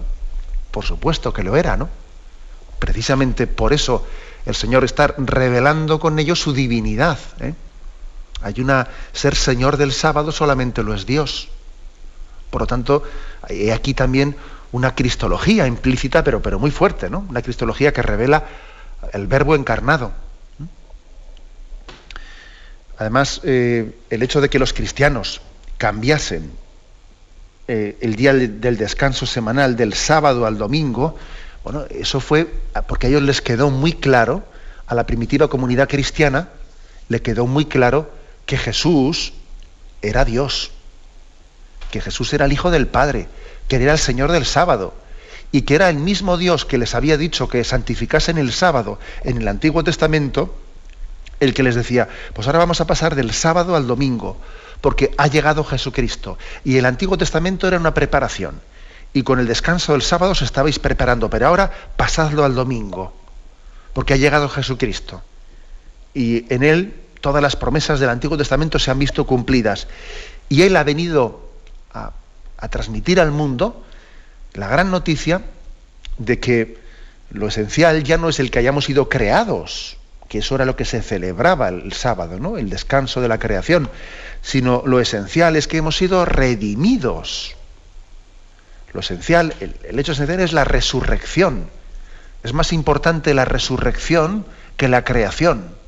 por 0.70 0.84
supuesto 0.84 1.32
que 1.32 1.42
lo 1.42 1.56
era, 1.56 1.78
¿no? 1.78 1.88
Precisamente 2.78 3.46
por 3.46 3.72
eso 3.72 4.06
el 4.44 4.54
Señor 4.54 4.84
está 4.84 5.14
revelando 5.16 5.98
con 5.98 6.18
ello 6.18 6.36
su 6.36 6.52
divinidad. 6.52 7.18
¿eh? 7.40 7.54
Hay 8.44 8.60
una 8.60 8.88
ser 9.14 9.34
Señor 9.36 9.78
del 9.78 9.90
sábado 9.90 10.30
solamente 10.30 10.82
lo 10.82 10.92
es 10.94 11.06
Dios. 11.06 11.48
Por 12.50 12.60
lo 12.60 12.66
tanto, 12.66 13.02
hay 13.40 13.70
aquí 13.70 13.94
también 13.94 14.36
una 14.70 14.94
cristología 14.94 15.66
implícita, 15.66 16.22
pero, 16.22 16.42
pero 16.42 16.58
muy 16.58 16.70
fuerte, 16.70 17.08
¿no? 17.08 17.24
Una 17.30 17.40
cristología 17.40 17.94
que 17.94 18.02
revela 18.02 18.44
el 19.14 19.26
verbo 19.26 19.54
encarnado. 19.54 20.12
Además, 22.98 23.40
eh, 23.44 23.96
el 24.10 24.22
hecho 24.22 24.42
de 24.42 24.50
que 24.50 24.58
los 24.58 24.74
cristianos 24.74 25.40
cambiasen 25.78 26.52
eh, 27.66 27.96
el 28.02 28.14
día 28.14 28.34
del 28.34 28.76
descanso 28.76 29.24
semanal 29.24 29.74
del 29.74 29.94
sábado 29.94 30.44
al 30.44 30.58
domingo, 30.58 31.16
bueno, 31.64 31.86
eso 31.88 32.20
fue 32.20 32.46
porque 32.86 33.06
a 33.06 33.10
ellos 33.10 33.22
les 33.22 33.40
quedó 33.40 33.70
muy 33.70 33.94
claro, 33.94 34.44
a 34.86 34.94
la 34.94 35.06
primitiva 35.06 35.48
comunidad 35.48 35.88
cristiana, 35.88 36.50
le 37.08 37.22
quedó 37.22 37.46
muy 37.46 37.64
claro 37.64 38.22
que 38.46 38.56
Jesús 38.56 39.32
era 40.02 40.24
Dios, 40.24 40.70
que 41.90 42.00
Jesús 42.00 42.32
era 42.32 42.44
el 42.44 42.52
Hijo 42.52 42.70
del 42.70 42.86
Padre, 42.86 43.28
que 43.68 43.76
era 43.76 43.92
el 43.92 43.98
Señor 43.98 44.32
del 44.32 44.44
sábado, 44.44 44.94
y 45.52 45.62
que 45.62 45.76
era 45.76 45.88
el 45.88 45.96
mismo 45.96 46.36
Dios 46.36 46.64
que 46.64 46.78
les 46.78 46.94
había 46.94 47.16
dicho 47.16 47.48
que 47.48 47.62
santificasen 47.62 48.38
el 48.38 48.52
sábado 48.52 48.98
en 49.22 49.38
el 49.38 49.48
Antiguo 49.48 49.84
Testamento, 49.84 50.54
el 51.40 51.54
que 51.54 51.62
les 51.62 51.74
decía, 51.74 52.08
pues 52.32 52.46
ahora 52.46 52.58
vamos 52.58 52.80
a 52.80 52.86
pasar 52.86 53.14
del 53.14 53.32
sábado 53.32 53.76
al 53.76 53.86
domingo, 53.86 54.36
porque 54.80 55.12
ha 55.16 55.28
llegado 55.28 55.64
Jesucristo. 55.64 56.38
Y 56.64 56.76
el 56.76 56.86
Antiguo 56.86 57.16
Testamento 57.16 57.68
era 57.68 57.78
una 57.78 57.94
preparación. 57.94 58.60
Y 59.12 59.22
con 59.22 59.38
el 59.38 59.46
descanso 59.46 59.92
del 59.92 60.02
sábado 60.02 60.32
os 60.32 60.42
estabais 60.42 60.80
preparando, 60.80 61.30
pero 61.30 61.46
ahora 61.46 61.70
pasadlo 61.96 62.44
al 62.44 62.56
domingo, 62.56 63.14
porque 63.92 64.14
ha 64.14 64.16
llegado 64.16 64.48
Jesucristo. 64.48 65.22
Y 66.14 66.52
en 66.52 66.64
él 66.64 67.03
todas 67.24 67.42
las 67.42 67.56
promesas 67.56 68.00
del 68.00 68.10
Antiguo 68.10 68.36
Testamento 68.36 68.78
se 68.78 68.90
han 68.90 68.98
visto 68.98 69.24
cumplidas. 69.24 69.88
Y 70.50 70.60
Él 70.60 70.76
ha 70.76 70.84
venido 70.84 71.48
a, 71.90 72.12
transmitir 72.68 73.18
al 73.18 73.30
mundo 73.30 73.82
la 74.52 74.68
gran 74.68 74.90
noticia 74.90 75.40
de 76.18 76.38
que 76.38 76.78
lo 77.30 77.48
esencial 77.48 78.04
ya 78.04 78.18
no 78.18 78.28
es 78.28 78.40
el 78.40 78.50
que 78.50 78.58
hayamos 78.58 78.84
sido 78.84 79.08
creados, 79.08 79.96
que 80.28 80.40
eso 80.40 80.54
era 80.54 80.66
lo 80.66 80.76
que 80.76 80.84
se 80.84 81.00
celebraba 81.00 81.68
el 81.68 81.94
sábado, 81.94 82.38
¿no? 82.38 82.58
el 82.58 82.68
descanso 82.68 83.22
de 83.22 83.28
la 83.28 83.38
creación, 83.38 83.88
sino 84.42 84.82
lo 84.84 85.00
esencial 85.00 85.56
es 85.56 85.66
que 85.66 85.78
hemos 85.78 85.96
sido 85.96 86.26
redimidos. 86.26 87.56
Lo 88.92 89.00
esencial, 89.00 89.54
el, 89.60 89.76
el 89.82 89.98
hecho 89.98 90.12
esencial 90.12 90.40
es 90.40 90.52
la 90.52 90.64
resurrección. 90.64 91.70
Es 92.42 92.52
más 92.52 92.74
importante 92.74 93.32
la 93.32 93.46
resurrección 93.46 94.44
que 94.76 94.88
la 94.88 95.04
creación. 95.04 95.83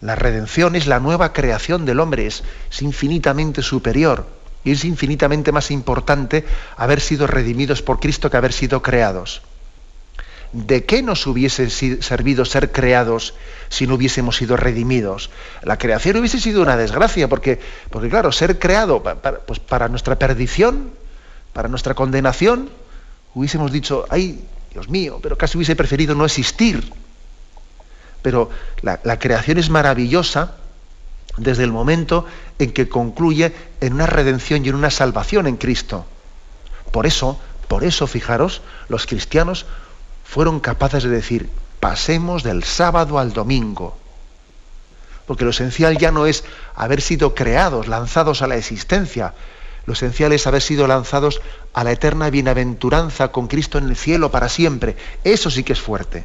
La 0.00 0.14
redención 0.14 0.76
es 0.76 0.86
la 0.86 1.00
nueva 1.00 1.32
creación 1.32 1.86
del 1.86 2.00
hombre, 2.00 2.26
es, 2.26 2.42
infinitamente 2.80 3.62
superior 3.62 4.26
y 4.64 4.72
es 4.72 4.84
infinitamente 4.84 5.52
más 5.52 5.70
importante 5.70 6.44
haber 6.76 7.00
sido 7.00 7.26
redimidos 7.26 7.82
por 7.82 8.00
Cristo 8.00 8.30
que 8.30 8.36
haber 8.36 8.52
sido 8.52 8.82
creados. 8.82 9.42
¿De 10.52 10.84
qué 10.84 11.02
nos 11.02 11.26
hubiese 11.26 11.70
servido 11.70 12.44
ser 12.44 12.72
creados 12.72 13.34
si 13.68 13.86
no 13.86 13.94
hubiésemos 13.94 14.36
sido 14.36 14.56
redimidos? 14.56 15.30
La 15.62 15.78
creación 15.78 16.16
hubiese 16.16 16.40
sido 16.40 16.62
una 16.62 16.76
desgracia, 16.76 17.28
porque, 17.28 17.60
porque 17.90 18.08
claro, 18.08 18.32
ser 18.32 18.58
creado 18.58 19.02
para, 19.02 19.40
pues 19.40 19.60
para 19.60 19.88
nuestra 19.88 20.18
perdición, 20.18 20.90
para 21.52 21.68
nuestra 21.68 21.94
condenación, 21.94 22.70
hubiésemos 23.34 23.72
dicho, 23.72 24.04
ay, 24.08 24.40
Dios 24.72 24.88
mío, 24.88 25.20
pero 25.22 25.36
casi 25.38 25.58
hubiese 25.58 25.76
preferido 25.76 26.14
no 26.14 26.24
existir 26.24 26.92
pero 28.26 28.50
la, 28.82 29.18
creación 29.20 29.56
es 29.56 29.70
maravillosa 29.70 30.56
desde 31.36 31.62
el 31.62 31.70
momento 31.70 32.26
en 32.58 32.72
que 32.72 32.88
concluye 32.88 33.54
en 33.80 33.92
una 33.92 34.06
redención 34.06 34.64
y 34.64 34.68
en 34.68 34.74
una 34.74 34.90
salvación 34.90 35.46
en 35.46 35.56
Cristo. 35.56 36.06
Por 36.90 37.06
eso, 37.06 37.38
por 37.68 37.84
eso, 37.84 38.08
fijaros, 38.08 38.62
los 38.88 39.06
cristianos 39.06 39.64
fueron 40.24 40.58
capaces 40.58 41.04
de 41.04 41.10
decir, 41.10 41.48
pasemos 41.78 42.42
del 42.42 42.64
sábado 42.64 43.20
al 43.20 43.32
domingo. 43.32 43.96
Porque 45.28 45.44
lo 45.44 45.50
esencial 45.50 45.96
ya 45.96 46.10
no 46.10 46.26
es 46.26 46.42
haber 46.74 47.02
sido 47.02 47.32
creados, 47.32 47.86
lanzados 47.86 48.42
a 48.42 48.48
la 48.48 48.56
existencia. 48.56 49.34
Lo 49.84 49.92
esencial 49.92 50.32
es 50.32 50.48
haber 50.48 50.62
sido 50.62 50.88
lanzados 50.88 51.40
a 51.74 51.84
la 51.84 51.92
eterna 51.92 52.28
bienaventuranza 52.28 53.28
con 53.28 53.46
Cristo 53.46 53.78
en 53.78 53.88
el 53.88 53.94
cielo 53.94 54.32
para 54.32 54.48
siempre. 54.48 54.96
Eso 55.22 55.48
sí 55.48 55.62
que 55.62 55.74
es 55.74 55.80
fuerte 55.80 56.24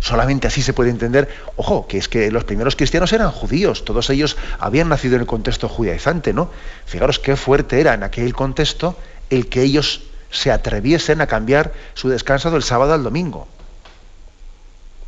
solamente 0.00 0.46
así 0.46 0.62
se 0.62 0.72
puede 0.72 0.90
entender, 0.90 1.28
ojo, 1.56 1.86
que 1.86 1.98
es 1.98 2.08
que 2.08 2.30
los 2.30 2.44
primeros 2.44 2.76
cristianos 2.76 3.12
eran 3.12 3.30
judíos, 3.30 3.84
todos 3.84 4.08
ellos 4.10 4.36
habían 4.58 4.88
nacido 4.88 5.16
en 5.16 5.22
el 5.22 5.26
contexto 5.26 5.68
judaizante, 5.68 6.32
¿no? 6.32 6.50
Fijaros 6.86 7.18
qué 7.18 7.36
fuerte 7.36 7.80
era 7.80 7.94
en 7.94 8.02
aquel 8.02 8.32
contexto 8.34 8.96
el 9.30 9.48
que 9.48 9.62
ellos 9.62 10.02
se 10.30 10.50
atreviesen 10.50 11.20
a 11.20 11.26
cambiar 11.26 11.72
su 11.94 12.08
descanso 12.08 12.50
del 12.50 12.62
sábado 12.62 12.94
al 12.94 13.02
domingo. 13.02 13.48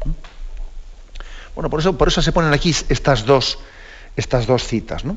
¿Mm? 0.04 0.10
Bueno, 1.54 1.70
por 1.70 1.80
eso, 1.80 1.96
por 1.96 2.08
eso 2.08 2.22
se 2.22 2.32
ponen 2.32 2.52
aquí 2.52 2.74
estas 2.88 3.26
dos, 3.26 3.58
estas 4.16 4.46
dos 4.46 4.64
citas, 4.64 5.04
¿no? 5.04 5.16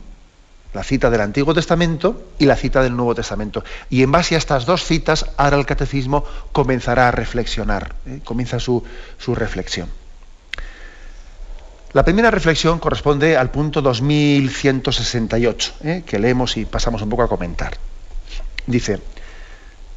La 0.73 0.83
cita 0.83 1.09
del 1.09 1.21
Antiguo 1.21 1.53
Testamento 1.53 2.29
y 2.39 2.45
la 2.45 2.55
cita 2.55 2.81
del 2.81 2.95
Nuevo 2.95 3.15
Testamento. 3.15 3.63
Y 3.89 4.03
en 4.03 4.11
base 4.11 4.35
a 4.35 4.37
estas 4.37 4.65
dos 4.65 4.83
citas, 4.83 5.25
ahora 5.37 5.57
el 5.57 5.65
catecismo 5.65 6.25
comenzará 6.51 7.07
a 7.07 7.11
reflexionar, 7.11 7.95
¿eh? 8.05 8.19
comienza 8.23 8.59
su, 8.59 8.83
reflexión. 9.27 9.89
La 11.93 12.03
primera 12.03 12.31
reflexión 12.31 12.79
corresponde 12.79 13.37
al 13.37 13.51
punto 13.51 13.81
2168, 13.81 15.73
¿eh? 15.83 16.03
que 16.05 16.17
leemos 16.17 16.57
y 16.57 16.65
pasamos 16.65 17.03
un 17.03 17.09
poco 17.09 17.23
a 17.23 17.29
comentar. 17.29 17.77
Dice, 18.65 18.99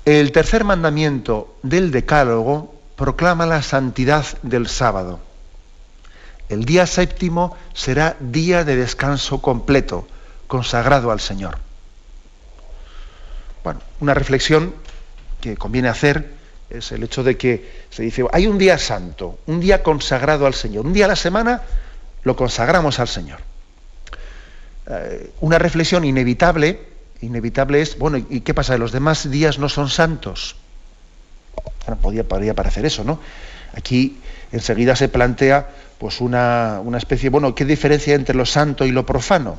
el 0.05 0.31
tercer 0.31 0.65
mandamiento 0.65 1.57
del 1.63 1.91
Decálogo 1.91 2.75
proclama 2.97 3.47
la 3.47 3.63
santidad 3.63 4.27
del 4.43 4.69
sábado. 4.69 5.21
El 6.49 6.65
día 6.65 6.87
séptimo 6.87 7.57
será 7.75 8.17
día 8.21 8.65
de 8.65 8.77
descanso 8.77 9.43
completo, 9.43 10.07
consagrado 10.47 11.11
al 11.11 11.21
Señor. 11.21 11.59
Bueno, 13.65 13.81
una 14.01 14.15
reflexión 14.15 14.75
que 15.41 15.57
conviene 15.57 15.89
hacer 15.89 16.35
es 16.71 16.93
el 16.93 17.03
hecho 17.03 17.23
de 17.23 17.37
que 17.37 17.87
se 17.91 18.03
dice, 18.03 18.25
hay 18.33 18.47
un 18.47 18.59
día 18.59 18.79
santo, 18.79 19.39
un 19.47 19.61
día 19.61 19.83
consagrado 19.83 20.47
al 20.47 20.55
Señor, 20.55 20.87
un 20.87 20.93
día 20.93 21.05
a 21.05 21.09
la 21.09 21.17
semana 21.17 21.63
lo 22.23 22.37
consagramos 22.37 22.99
al 22.99 23.09
Señor. 23.09 23.39
Eh, 24.89 25.33
una 25.41 25.59
reflexión 25.59 26.05
inevitable, 26.05 26.81
inevitable 27.21 27.81
es, 27.81 27.99
bueno, 27.99 28.19
¿y 28.19 28.41
qué 28.41 28.55
pasa? 28.55 28.77
¿Los 28.79 28.93
demás 28.93 29.31
días 29.31 29.59
no 29.59 29.69
son 29.69 29.89
santos? 29.89 30.57
Bueno, 31.87 32.01
podría, 32.01 32.25
podría 32.25 32.55
parecer 32.55 32.85
eso, 32.85 33.05
¿no? 33.05 33.21
Aquí 33.75 34.19
enseguida 34.53 34.97
se 34.97 35.09
plantea 35.09 35.69
pues 35.99 36.21
una, 36.21 36.81
una 36.85 36.99
especie, 36.99 37.31
bueno, 37.31 37.55
¿qué 37.55 37.65
diferencia 37.65 38.15
entre 38.15 38.35
lo 38.35 38.47
santo 38.47 38.85
y 38.85 38.91
lo 38.91 39.07
profano? 39.07 39.59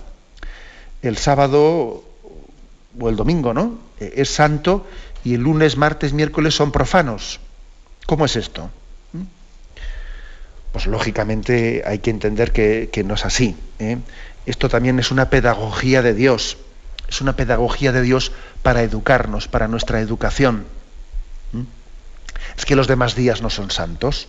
El 1.07 1.17
sábado 1.17 2.03
o 2.99 3.09
el 3.09 3.15
domingo, 3.15 3.53
¿no? 3.53 3.79
Eh, 3.99 4.13
es 4.17 4.29
santo 4.29 4.85
y 5.23 5.35
el 5.35 5.41
lunes, 5.41 5.77
martes, 5.77 6.13
miércoles 6.13 6.55
son 6.55 6.71
profanos. 6.71 7.39
¿Cómo 8.05 8.25
es 8.25 8.35
esto? 8.35 8.69
¿Mm? 9.13 9.23
Pues 10.71 10.87
lógicamente 10.87 11.83
hay 11.85 11.99
que 11.99 12.09
entender 12.09 12.51
que, 12.51 13.03
no 13.05 13.15
es 13.15 13.25
así. 13.25 13.55
¿eh? 13.79 13.97
Esto 14.45 14.69
también 14.69 14.99
es 14.99 15.11
una 15.11 15.29
pedagogía 15.29 16.01
de 16.01 16.13
Dios. 16.13 16.57
Es 17.09 17.21
una 17.21 17.35
pedagogía 17.35 17.91
de 17.91 18.01
Dios 18.01 18.31
para 18.61 18.83
educarnos, 18.83 19.47
para 19.47 19.67
nuestra 19.67 19.99
educación. 19.99 20.65
¿Mm? 21.51 21.63
Es 22.57 22.65
que 22.65 22.75
los 22.75 22.87
demás 22.87 23.15
días 23.15 23.41
no 23.41 23.49
son 23.49 23.71
santos. 23.71 24.27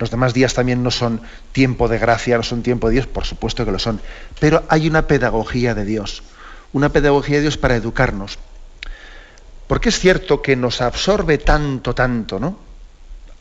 Los 0.00 0.10
demás 0.10 0.34
días 0.34 0.54
también 0.54 0.82
no 0.82 0.90
son 0.90 1.20
tiempo 1.52 1.86
de 1.86 1.98
gracia, 1.98 2.36
no 2.36 2.42
son 2.42 2.64
tiempo 2.64 2.88
de 2.88 2.94
Dios, 2.94 3.06
por 3.06 3.24
supuesto 3.24 3.64
que 3.64 3.70
lo 3.70 3.78
son. 3.78 4.00
Pero 4.40 4.64
hay 4.68 4.88
una 4.88 5.06
pedagogía 5.06 5.76
de 5.76 5.84
Dios 5.84 6.24
una 6.72 6.90
pedagogía 6.90 7.36
de 7.36 7.42
Dios 7.42 7.56
para 7.56 7.76
educarnos. 7.76 8.38
Porque 9.66 9.88
es 9.88 9.98
cierto 9.98 10.42
que 10.42 10.56
nos 10.56 10.80
absorbe 10.80 11.38
tanto, 11.38 11.94
tanto, 11.94 12.38
¿no? 12.38 12.58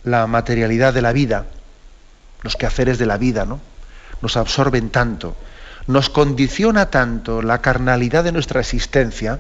La 0.04 0.28
materialidad 0.28 0.94
de 0.94 1.02
la 1.02 1.12
vida, 1.12 1.46
los 2.42 2.56
quehaceres 2.56 2.98
de 2.98 3.06
la 3.06 3.18
vida, 3.18 3.46
¿no? 3.46 3.60
Nos 4.22 4.38
absorben 4.38 4.90
tanto, 4.90 5.36
nos 5.88 6.10
condiciona 6.10 6.90
tanto 6.90 7.42
la 7.42 7.62
carnalidad 7.62 8.24
de 8.24 8.32
nuestra 8.32 8.62
existencia, 8.62 9.40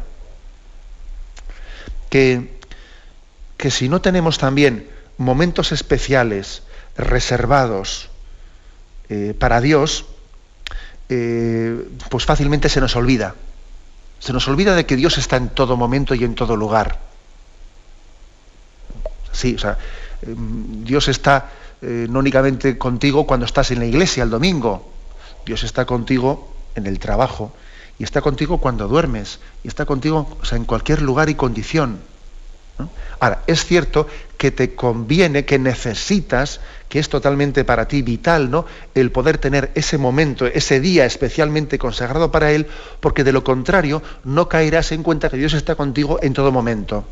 que, 2.09 2.59
que 3.57 3.69
si 3.69 3.87
no 3.87 4.01
tenemos 4.01 4.39
también 4.39 4.89
momentos 5.17 5.71
especiales, 5.71 6.63
reservados 6.99 8.09
eh, 9.09 9.33
para 9.37 9.61
Dios, 9.61 10.05
eh, 11.07 11.87
pues 12.09 12.25
fácilmente 12.25 12.69
se 12.69 12.81
nos 12.81 12.95
olvida. 12.95 13.35
Se 14.19 14.33
nos 14.33 14.47
olvida 14.47 14.75
de 14.75 14.85
que 14.85 14.95
Dios 14.95 15.17
está 15.17 15.37
en 15.37 15.49
todo 15.49 15.77
momento 15.77 16.13
y 16.13 16.23
en 16.23 16.35
todo 16.35 16.55
lugar. 16.55 16.99
Sí, 19.31 19.55
o 19.55 19.59
sea, 19.59 19.77
em, 20.21 20.83
Dios 20.83 21.07
está 21.07 21.51
eh, 21.81 22.07
no 22.09 22.19
únicamente 22.19 22.77
contigo 22.77 23.25
cuando 23.25 23.45
estás 23.45 23.71
en 23.71 23.79
la 23.79 23.85
iglesia 23.85 24.23
el 24.23 24.29
domingo, 24.29 24.91
Dios 25.45 25.63
está 25.63 25.85
contigo 25.85 26.53
en 26.75 26.85
el 26.85 26.99
trabajo 26.99 27.53
y 27.97 28.03
está 28.03 28.21
contigo 28.21 28.57
cuando 28.57 28.89
duermes 28.89 29.39
y 29.63 29.69
está 29.69 29.85
contigo 29.85 30.37
o 30.41 30.45
sea, 30.45 30.57
en 30.57 30.65
cualquier 30.65 31.01
lugar 31.01 31.29
y 31.29 31.35
condición. 31.35 32.01
Ahora, 33.19 33.43
es 33.47 33.65
cierto 33.65 34.07
que 34.37 34.51
te 34.51 34.75
conviene, 34.75 35.45
que 35.45 35.59
necesitas, 35.59 36.61
que 36.87 36.99
es 36.99 37.09
totalmente 37.09 37.65
para 37.65 37.87
ti 37.87 38.01
vital, 38.01 38.49
¿no? 38.49 38.65
El 38.95 39.11
poder 39.11 39.37
tener 39.37 39.71
ese 39.75 39.97
momento, 39.97 40.45
ese 40.45 40.79
día 40.79 41.05
especialmente 41.05 41.77
consagrado 41.77 42.31
para 42.31 42.51
Él, 42.51 42.67
porque 43.01 43.23
de 43.23 43.33
lo 43.33 43.43
contrario 43.43 44.01
no 44.23 44.47
caerás 44.47 44.91
en 44.93 45.03
cuenta 45.03 45.29
que 45.29 45.37
Dios 45.37 45.53
está 45.53 45.75
contigo 45.75 46.19
en 46.21 46.33
todo 46.33 46.51
momento. 46.51 47.05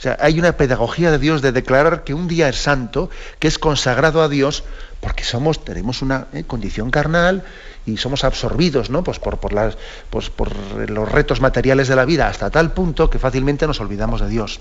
O 0.00 0.02
sea, 0.02 0.16
hay 0.18 0.38
una 0.38 0.52
pedagogía 0.52 1.10
de 1.10 1.18
Dios 1.18 1.42
de 1.42 1.52
declarar 1.52 2.04
que 2.04 2.14
un 2.14 2.26
día 2.26 2.48
es 2.48 2.56
santo, 2.56 3.10
que 3.38 3.48
es 3.48 3.58
consagrado 3.58 4.22
a 4.22 4.30
Dios, 4.30 4.64
porque 5.00 5.24
somos, 5.24 5.62
tenemos 5.62 6.00
una 6.00 6.28
eh, 6.32 6.44
condición 6.44 6.90
carnal 6.90 7.44
y 7.84 7.98
somos 7.98 8.24
absorbidos 8.24 8.88
¿no? 8.88 9.04
pues 9.04 9.20
pues 10.08 10.30
por 10.30 10.50
los 10.88 11.12
retos 11.12 11.42
materiales 11.42 11.88
de 11.88 11.96
la 11.96 12.06
vida 12.06 12.28
hasta 12.28 12.48
tal 12.48 12.72
punto 12.72 13.10
que 13.10 13.18
fácilmente 13.18 13.66
nos 13.66 13.78
olvidamos 13.80 14.22
de 14.22 14.28
Dios. 14.28 14.60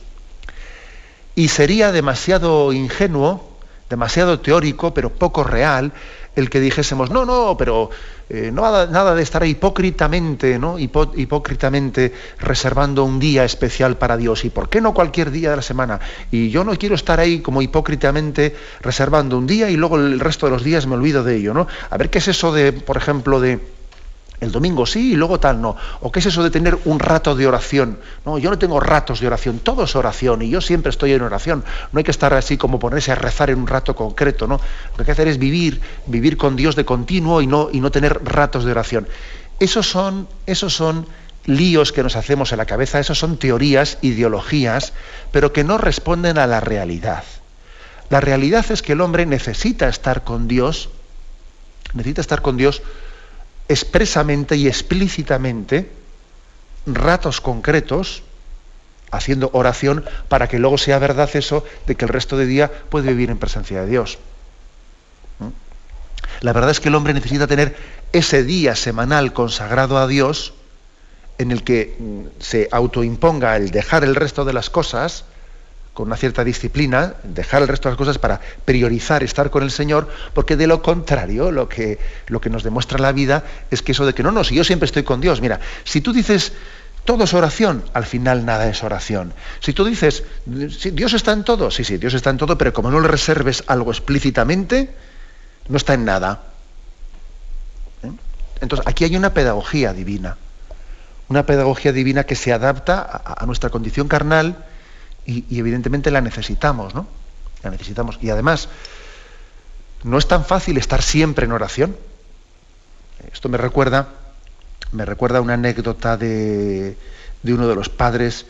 Y 1.35 1.47
sería 1.47 1.93
demasiado 1.93 2.73
ingenuo, 2.73 3.49
demasiado 3.89 4.41
teórico, 4.41 4.93
pero 4.93 5.09
poco 5.09 5.45
real, 5.45 5.93
el 6.35 6.49
que 6.49 6.59
dijésemos, 6.59 7.09
no, 7.09 7.25
no, 7.25 7.55
pero 7.57 7.89
eh, 8.29 8.51
no 8.53 8.61
nada 8.61 9.15
de 9.15 9.23
estar 9.23 9.45
hipócritamente, 9.45 10.59
¿no? 10.59 10.77
hipócritamente 10.77 12.13
reservando 12.39 13.03
un 13.03 13.19
día 13.19 13.43
especial 13.43 13.97
para 13.97 14.17
Dios. 14.17 14.45
¿Y 14.45 14.49
por 14.49 14.69
qué 14.69 14.81
no 14.81 14.93
cualquier 14.93 15.31
día 15.31 15.49
de 15.49 15.55
la 15.57 15.61
semana? 15.61 15.99
Y 16.31 16.49
yo 16.49 16.63
no 16.63 16.75
quiero 16.77 16.95
estar 16.95 17.19
ahí 17.19 17.39
como 17.39 17.61
hipócritamente 17.61 18.55
reservando 18.81 19.37
un 19.37 19.47
día 19.47 19.69
y 19.69 19.77
luego 19.77 19.97
el 19.97 20.19
resto 20.19 20.45
de 20.45 20.51
los 20.51 20.63
días 20.63 20.85
me 20.87 20.95
olvido 20.95 21.23
de 21.23 21.37
ello, 21.37 21.53
¿no? 21.53 21.67
A 21.89 21.97
ver 21.97 22.09
qué 22.09 22.19
es 22.19 22.27
eso 22.27 22.53
de, 22.53 22.71
por 22.73 22.97
ejemplo, 22.97 23.39
de 23.39 23.59
el 24.39 24.51
domingo 24.51 24.85
sí 24.85 25.13
y 25.13 25.15
luego 25.15 25.39
tal 25.39 25.61
no. 25.61 25.75
¿O 26.01 26.11
qué 26.11 26.19
es 26.19 26.25
eso 26.27 26.43
de 26.43 26.49
tener 26.49 26.77
un 26.85 26.99
rato 26.99 27.35
de 27.35 27.47
oración? 27.47 27.99
No, 28.25 28.37
yo 28.37 28.49
no 28.49 28.57
tengo 28.57 28.79
ratos 28.79 29.19
de 29.19 29.27
oración, 29.27 29.59
todo 29.59 29.83
es 29.83 29.95
oración 29.95 30.41
y 30.41 30.49
yo 30.49 30.61
siempre 30.61 30.89
estoy 30.89 31.13
en 31.13 31.21
oración. 31.21 31.63
No 31.91 31.97
hay 31.97 32.03
que 32.03 32.11
estar 32.11 32.33
así 32.33 32.57
como 32.57 32.79
ponerse 32.79 33.11
a 33.11 33.15
rezar 33.15 33.49
en 33.49 33.59
un 33.59 33.67
rato 33.67 33.95
concreto, 33.95 34.47
¿no? 34.47 34.55
Lo 34.91 34.95
que 34.95 35.01
hay 35.01 35.05
que 35.05 35.11
hacer 35.11 35.27
es 35.27 35.39
vivir, 35.39 35.81
vivir 36.05 36.37
con 36.37 36.55
Dios 36.55 36.75
de 36.75 36.85
continuo 36.85 37.41
y 37.41 37.47
no, 37.47 37.69
y 37.71 37.79
no 37.81 37.91
tener 37.91 38.23
ratos 38.23 38.63
de 38.63 38.71
oración. 38.71 39.07
Esos 39.59 39.87
son, 39.87 40.27
esos 40.45 40.73
son 40.73 41.05
líos 41.45 41.91
que 41.91 42.03
nos 42.03 42.15
hacemos 42.15 42.51
en 42.51 42.59
la 42.59 42.65
cabeza, 42.65 42.99
esos 42.99 43.19
son 43.19 43.37
teorías, 43.37 43.97
ideologías, 44.01 44.93
pero 45.31 45.51
que 45.51 45.63
no 45.63 45.77
responden 45.77 46.37
a 46.37 46.47
la 46.47 46.59
realidad. 46.59 47.23
La 48.09 48.21
realidad 48.21 48.65
es 48.69 48.81
que 48.81 48.93
el 48.93 49.01
hombre 49.01 49.25
necesita 49.25 49.87
estar 49.87 50.23
con 50.23 50.47
Dios, 50.47 50.89
necesita 51.93 52.21
estar 52.21 52.41
con 52.41 52.57
Dios 52.57 52.81
expresamente 53.69 54.57
y 54.57 54.67
explícitamente 54.67 55.89
ratos 56.85 57.39
concretos 57.39 58.23
haciendo 59.11 59.49
oración 59.53 60.03
para 60.27 60.47
que 60.47 60.59
luego 60.59 60.77
sea 60.77 60.99
verdad 60.99 61.29
eso 61.33 61.63
de 61.87 61.95
que 61.95 62.05
el 62.05 62.09
resto 62.09 62.35
de 62.35 62.45
día 62.45 62.71
puede 62.89 63.09
vivir 63.09 63.29
en 63.29 63.37
presencia 63.37 63.81
de 63.81 63.87
Dios. 63.87 64.17
¿Mm? 65.39 65.49
La 66.41 66.53
verdad 66.53 66.71
es 66.71 66.79
que 66.79 66.89
el 66.89 66.95
hombre 66.95 67.13
necesita 67.13 67.47
tener 67.47 67.75
ese 68.11 68.43
día 68.43 68.75
semanal 68.75 69.33
consagrado 69.33 69.97
a 69.97 70.07
Dios 70.07 70.53
en 71.37 71.51
el 71.51 71.63
que 71.63 71.95
mm, 71.97 72.41
se 72.41 72.69
autoimponga 72.71 73.55
el 73.55 73.71
dejar 73.71 74.03
el 74.03 74.15
resto 74.15 74.45
de 74.45 74.53
las 74.53 74.69
cosas, 74.69 75.25
con 75.93 76.07
una 76.07 76.17
cierta 76.17 76.43
disciplina, 76.43 77.15
dejar 77.23 77.61
el 77.61 77.67
resto 77.67 77.89
de 77.89 77.93
las 77.93 77.97
cosas 77.97 78.17
para 78.17 78.39
priorizar 78.63 79.23
estar 79.23 79.49
con 79.49 79.63
el 79.63 79.71
Señor, 79.71 80.07
porque 80.33 80.55
de 80.55 80.67
lo 80.67 80.81
contrario, 80.81 81.51
lo 81.51 81.67
que, 81.67 81.99
lo 82.27 82.39
que 82.39 82.49
nos 82.49 82.63
demuestra 82.63 82.99
la 82.99 83.11
vida 83.11 83.43
es 83.69 83.81
que 83.81 83.91
eso 83.91 84.05
de 84.05 84.13
que 84.13 84.23
no, 84.23 84.31
no, 84.31 84.43
si 84.43 84.55
yo 84.55 84.63
siempre 84.63 84.85
estoy 84.85 85.03
con 85.03 85.19
Dios, 85.19 85.41
mira, 85.41 85.59
si 85.83 85.99
tú 86.01 86.13
dices 86.13 86.53
todo 87.05 87.23
es 87.23 87.33
oración, 87.33 87.83
al 87.93 88.05
final 88.05 88.45
nada 88.45 88.69
es 88.69 88.83
oración. 88.83 89.33
Si 89.61 89.73
tú 89.73 89.83
dices, 89.83 90.23
Dios 90.45 91.13
está 91.13 91.31
en 91.31 91.43
todo, 91.43 91.71
sí, 91.71 91.83
sí, 91.83 91.97
Dios 91.97 92.13
está 92.13 92.29
en 92.29 92.37
todo, 92.37 92.57
pero 92.57 92.71
como 92.71 92.91
no 92.91 92.99
le 92.99 93.07
reserves 93.07 93.63
algo 93.65 93.89
explícitamente, 93.91 94.93
no 95.67 95.77
está 95.77 95.95
en 95.95 96.05
nada. 96.05 96.43
¿Eh? 98.03 98.11
Entonces, 98.61 98.85
aquí 98.87 99.05
hay 99.05 99.15
una 99.15 99.33
pedagogía 99.33 99.93
divina, 99.93 100.37
una 101.29 101.47
pedagogía 101.47 101.91
divina 101.91 102.25
que 102.25 102.35
se 102.35 102.53
adapta 102.53 103.23
a 103.25 103.43
nuestra 103.47 103.69
condición 103.71 104.07
carnal, 104.07 104.65
y, 105.29 105.59
evidentemente 105.59 106.11
la 106.11 106.21
necesitamos, 106.21 106.95
¿no? 106.95 107.07
La 107.63 107.69
necesitamos. 107.69 108.17
Y 108.21 108.29
además, 108.29 108.69
no 110.03 110.17
es 110.17 110.27
tan 110.27 110.45
fácil 110.45 110.77
estar 110.77 111.01
siempre 111.01 111.45
en 111.45 111.51
oración. 111.51 111.95
Esto 113.31 113.49
me 113.49 113.57
recuerda, 113.57 114.09
me 114.91 115.05
recuerda 115.05 115.41
una 115.41 115.53
anécdota 115.53 116.17
de, 116.17 116.97
uno 117.43 117.67
de 117.67 117.75
los 117.75 117.89
padres 117.89 118.45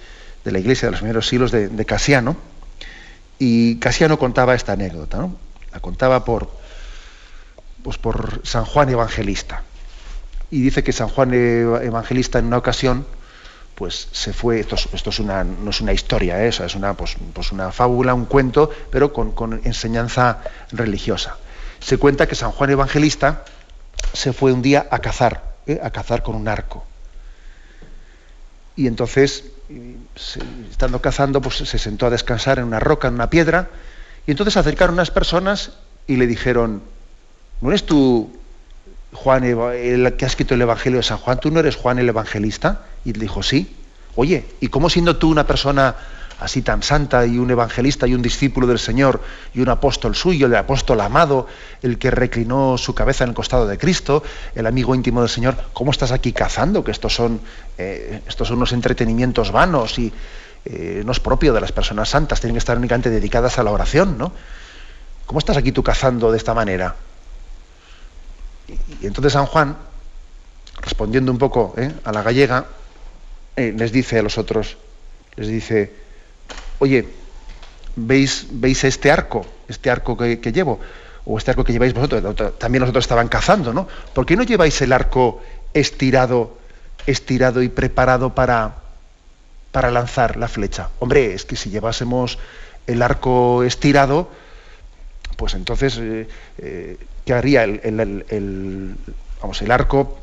de 0.45 0.51
la 0.51 0.59
iglesia 0.59 0.87
de 0.87 0.91
los 0.91 1.01
primeros 1.01 1.27
siglos 1.27 1.51
de, 1.51 1.85
Casiano. 1.85 2.37
Y 3.39 3.77
Casiano 3.77 4.17
contaba 4.17 4.55
esta 4.55 4.73
anécdota, 4.73 5.17
¿no? 5.17 5.35
La 5.71 5.79
contaba 5.79 6.23
por, 6.23 6.51
pues 7.83 7.97
por 7.97 8.41
San 8.43 8.65
Juan 8.65 8.89
Evangelista. 8.89 9.63
Y 10.51 10.61
dice 10.61 10.83
que 10.83 10.93
San 10.93 11.09
Juan 11.09 11.33
Evangelista 11.33 12.39
en 12.39 12.45
una 12.45 12.57
ocasión 12.57 13.05
pues 13.79 14.09
se 14.11 14.33
fue, 14.33 14.59
esto, 14.59 14.75
es 14.75 15.19
una, 15.19 15.45
no 15.45 15.69
es 15.69 15.79
una 15.79 15.93
historia, 15.93 16.43
¿eh? 16.43 16.49
es 16.49 16.75
una, 16.75 16.95
pues, 16.95 17.15
pues, 17.33 17.53
una 17.53 17.71
fábula, 17.71 18.13
un 18.13 18.25
cuento, 18.25 18.69
pero 18.91 19.13
con, 19.13 19.61
enseñanza 19.63 20.39
religiosa. 20.73 21.37
Se 21.79 21.97
cuenta 21.97 22.27
que 22.27 22.35
San 22.35 22.51
Juan 22.51 22.71
Evangelista 22.71 23.45
se 24.11 24.33
fue 24.33 24.51
un 24.51 24.61
día 24.61 24.85
a 24.91 24.99
cazar, 24.99 25.55
¿eh? 25.65 25.79
a 25.81 25.91
cazar 25.91 26.23
con 26.23 26.35
un 26.35 26.49
arco. 26.49 26.85
y 28.75 28.85
entonces, 28.85 29.45
estando 30.69 31.01
cazando, 31.01 31.39
pues 31.39 31.55
se 31.55 31.77
sentó 31.77 32.05
a 32.05 32.09
descansar 32.09 32.59
en 32.59 32.65
una 32.65 32.81
roca, 32.81 33.07
en 33.07 33.13
una 33.13 33.29
piedra, 33.29 33.69
y 34.27 34.31
entonces 34.31 34.57
acercaron 34.57 34.95
unas 34.95 35.09
personas 35.09 35.71
y 36.05 36.17
le 36.17 36.27
dijeron, 36.27 36.83
¿no 37.61 37.69
eres 37.69 37.85
tú 37.85 38.38
Juan, 39.13 39.43
el 39.43 40.15
que 40.15 40.25
ha 40.25 40.27
escrito 40.27 40.53
el 40.53 40.61
Evangelio 40.61 40.99
de 40.99 41.03
San 41.03 41.17
Juan? 41.17 41.39
¿Tú 41.39 41.51
no 41.51 41.59
eres 41.59 41.75
Juan 41.75 41.99
el 41.99 42.09
Evangelista? 42.09 42.81
Y 43.05 43.13
le 43.13 43.19
dijo, 43.19 43.43
sí. 43.43 43.75
Oye, 44.15 44.45
¿y 44.59 44.67
cómo 44.67 44.89
siendo 44.89 45.17
tú 45.17 45.29
una 45.29 45.47
persona 45.47 45.95
así 46.39 46.61
tan 46.61 46.83
santa 46.83 47.25
y 47.25 47.37
un 47.37 47.51
evangelista 47.51 48.07
y 48.07 48.13
un 48.13 48.21
discípulo 48.21 48.65
del 48.65 48.79
Señor 48.79 49.21
y 49.53 49.61
un 49.61 49.69
apóstol 49.69 50.15
suyo, 50.15 50.47
el 50.47 50.55
apóstol 50.55 51.01
amado, 51.01 51.47
el 51.81 51.97
que 51.97 52.11
reclinó 52.11 52.77
su 52.77 52.95
cabeza 52.95 53.23
en 53.23 53.31
el 53.31 53.35
costado 53.35 53.67
de 53.67 53.77
Cristo, 53.77 54.23
el 54.55 54.65
amigo 54.65 54.95
íntimo 54.95 55.21
del 55.21 55.29
Señor, 55.29 55.55
¿cómo 55.73 55.91
estás 55.91 56.11
aquí 56.11 56.31
cazando? 56.31 56.83
Que 56.83 56.91
estos 56.91 57.13
son, 57.13 57.41
eh, 57.77 58.21
estos 58.27 58.47
son 58.47 58.57
unos 58.57 58.71
entretenimientos 58.71 59.51
vanos 59.51 59.99
y 59.99 60.13
eh, 60.65 61.03
no 61.05 61.11
es 61.11 61.19
propio 61.19 61.53
de 61.53 61.61
las 61.61 61.71
personas 61.71 62.09
santas, 62.09 62.39
tienen 62.39 62.55
que 62.55 62.59
estar 62.59 62.77
únicamente 62.77 63.09
dedicadas 63.09 63.59
a 63.59 63.63
la 63.63 63.71
oración, 63.71 64.17
¿no? 64.17 64.31
¿Cómo 65.25 65.39
estás 65.39 65.57
aquí 65.57 65.71
tú 65.71 65.83
cazando 65.83 66.31
de 66.31 66.37
esta 66.37 66.53
manera? 66.53 66.95
Y, 69.01 69.05
entonces 69.05 69.33
San 69.33 69.45
Juan, 69.45 69.77
respondiendo 70.81 71.31
un 71.31 71.37
poco 71.37 71.73
¿eh? 71.77 71.91
a 72.03 72.11
la 72.11 72.21
gallega, 72.21 72.65
les 73.57 73.91
dice 73.91 74.19
a 74.19 74.21
los 74.21 74.37
otros, 74.37 74.77
les 75.35 75.47
dice, 75.49 75.91
oye, 76.79 77.05
¿veis, 77.95 78.47
¿veis 78.51 78.83
este 78.83 79.11
arco, 79.11 79.45
este 79.67 79.89
arco 79.89 80.17
que, 80.17 80.37
llevo? 80.51 80.79
O 81.25 81.37
este 81.37 81.51
arco 81.51 81.63
que 81.63 81.73
lleváis 81.73 81.93
vosotros, 81.93 82.57
también 82.57 82.81
nosotros 82.81 83.03
estaban 83.03 83.27
cazando, 83.27 83.73
¿no? 83.73 83.87
¿Por 84.13 84.25
qué 84.25 84.35
no 84.35 84.43
lleváis 84.43 84.81
el 84.81 84.93
arco 84.93 85.41
estirado, 85.73 86.57
estirado 87.05 87.61
y 87.61 87.69
preparado 87.69 88.33
para, 88.33 88.75
para 89.71 89.91
lanzar 89.91 90.37
la 90.37 90.47
flecha? 90.47 90.89
Hombre, 90.99 91.33
es 91.33 91.45
que 91.45 91.55
si 91.55 91.69
llevásemos 91.69 92.39
el 92.87 93.01
arco 93.01 93.63
estirado, 93.63 94.29
pues 95.35 95.53
entonces, 95.53 95.97
eh, 95.99 96.27
eh, 96.57 96.97
¿qué 97.29 97.35
haría? 97.35 97.63
El, 97.63 98.95
vamos, 99.39 99.61
el 99.61 99.69
arco 99.69 100.17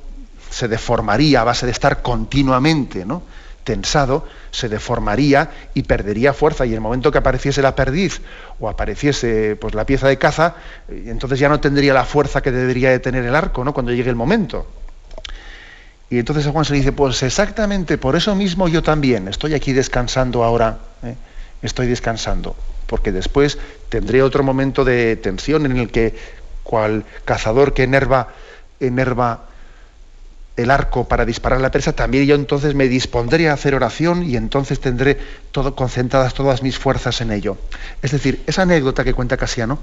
se 0.51 0.67
deformaría 0.67 1.43
a 1.43 1.45
base 1.45 1.65
de 1.65 1.71
estar 1.71 2.03
continuamente, 2.03 3.07
¿no? 3.07 3.23
tensado, 3.63 4.27
se 4.51 4.69
deformaría 4.69 5.51
y 5.73 5.85
perdería 5.85 6.33
fuerza. 6.33 6.67
Y 6.67 6.71
en 6.71 6.75
el 6.75 6.81
momento 6.81 7.13
que 7.13 7.19
apareciese 7.19 7.63
la 7.63 7.77
perdiz 7.77 8.23
o 8.59 8.69
apareciese 8.69 9.55
pues, 9.55 9.75
la 9.75 9.87
pieza 9.87 10.09
de 10.09 10.19
caza, 10.19 10.57
eh, 10.89 11.05
entonces 11.07 11.39
ya 11.39 11.49
no 11.49 11.61
tendría 11.61 11.95
la 11.95 12.05
fuerza 12.05 12.43
que 12.43 12.51
debería 12.51 12.91
de 12.91 12.99
tener 12.99 13.25
el 13.25 13.37
arco 13.37 13.63
¿no? 13.63 13.73
cuando 13.73 13.93
llegue 13.93 14.11
el 14.11 14.17
momento. 14.17 14.67
Y 16.11 16.19
entonces 16.19 16.45
Juan 16.45 16.65
se 16.65 16.75
dice, 16.75 16.91
pues 16.91 17.23
exactamente 17.23 17.99
por 17.99 18.17
eso 18.17 18.35
mismo 18.35 18.67
yo 18.67 18.83
también 18.83 19.29
estoy 19.29 19.55
aquí 19.55 19.73
descansando 19.73 20.43
ahora, 20.43 20.79
¿eh? 21.05 21.15
estoy 21.63 21.87
descansando, 21.87 22.57
porque 22.89 23.13
después 23.13 23.59
tendré 23.91 24.23
otro 24.23 24.43
momento 24.43 24.85
de 24.85 25.15
tensión 25.15 25.67
en 25.67 25.77
el 25.77 25.91
que 25.91 26.15
cual 26.67 27.05
cazador 27.25 27.73
que 27.73 27.85
enerva, 27.85 28.29
enerva 28.81 29.47
el 30.57 30.71
arco 30.71 31.07
para 31.07 31.25
disparar 31.25 31.61
la 31.61 31.71
presa, 31.71 31.93
también 31.93 32.27
yo 32.27 32.35
entonces 32.35 32.75
me 32.75 32.89
dispondré 32.89 33.49
a 33.49 33.53
hacer 33.53 33.75
oración 33.75 34.23
y 34.23 34.37
entonces 34.37 34.81
tendré 34.81 35.19
todo, 35.53 35.77
concentradas 35.77 36.35
todas 36.35 36.63
mis 36.63 36.79
fuerzas 36.79 37.21
en 37.21 37.31
ello. 37.31 37.57
Es 38.03 38.11
decir, 38.11 38.43
esa 38.47 38.63
anécdota 38.63 39.05
que 39.05 39.15
cuenta 39.15 39.37
Casiano 39.37 39.79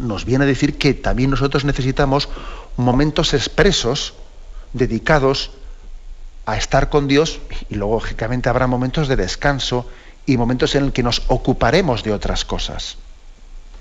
nos 0.00 0.24
viene 0.24 0.44
a 0.44 0.48
decir 0.48 0.76
que 0.76 0.94
también 0.94 1.30
nosotros 1.30 1.64
necesitamos 1.64 2.28
momentos 2.76 3.32
expresos 3.32 4.14
dedicados 4.72 5.52
a 6.46 6.56
estar 6.56 6.88
con 6.88 7.06
Dios 7.06 7.40
y 7.70 7.76
luego, 7.76 7.94
lógicamente, 7.94 8.48
habrá 8.48 8.66
momentos 8.66 9.06
de 9.06 9.16
descanso 9.16 9.88
y 10.26 10.36
momentos 10.36 10.74
en 10.74 10.84
el 10.84 10.92
que 10.92 11.02
nos 11.02 11.22
ocuparemos 11.28 12.02
de 12.02 12.12
otras 12.12 12.44
cosas. 12.44 12.96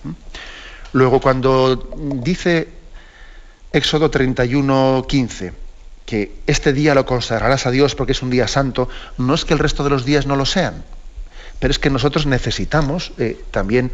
¿Mm? 0.04 0.12
Luego, 0.94 1.22
cuando 1.22 1.90
dice 2.24 2.68
Éxodo 3.72 4.12
31, 4.12 5.06
15, 5.08 5.54
que 6.06 6.32
este 6.48 6.74
día 6.74 6.94
lo 6.94 7.06
consagrarás 7.06 7.66
a 7.66 7.72
Dios 7.72 7.96
porque 7.96 8.12
es 8.12 8.22
un 8.22 8.30
día 8.30 8.48
santo, 8.48 8.90
no 9.18 9.34
es 9.34 9.46
que 9.46 9.54
el 9.54 9.60
resto 9.60 9.84
de 9.84 9.90
los 9.90 10.04
días 10.04 10.26
no 10.26 10.36
lo 10.36 10.46
sean, 10.46 10.84
pero 11.60 11.72
es 11.72 11.80
que 11.80 11.90
nosotros 11.90 12.26
necesitamos 12.26 13.14
eh, 13.18 13.40
también 13.52 13.92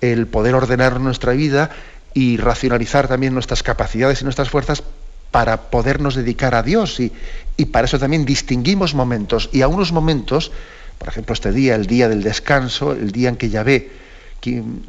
el 0.00 0.26
poder 0.26 0.54
ordenar 0.54 0.98
nuestra 0.98 1.32
vida 1.32 1.70
y 2.12 2.38
racionalizar 2.38 3.06
también 3.06 3.34
nuestras 3.34 3.62
capacidades 3.62 4.20
y 4.20 4.24
nuestras 4.24 4.50
fuerzas 4.50 4.82
para 5.30 5.70
podernos 5.70 6.16
dedicar 6.16 6.56
a 6.56 6.64
Dios. 6.64 6.98
Y, 6.98 7.12
y 7.56 7.66
para 7.66 7.84
eso 7.84 8.00
también 8.00 8.24
distinguimos 8.24 8.94
momentos. 8.94 9.48
Y 9.52 9.62
a 9.62 9.68
unos 9.68 9.92
momentos, 9.92 10.50
por 10.98 11.08
ejemplo 11.08 11.34
este 11.34 11.52
día, 11.52 11.76
el 11.76 11.86
día 11.86 12.08
del 12.08 12.24
descanso, 12.24 12.92
el 12.92 13.12
día 13.12 13.28
en 13.28 13.36
que 13.36 13.50
Yahvé 13.50 13.99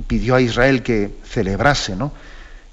pidió 0.07 0.35
a 0.35 0.41
Israel 0.41 0.83
que 0.83 1.11
celebrase, 1.23 1.95
¿no? 1.95 2.11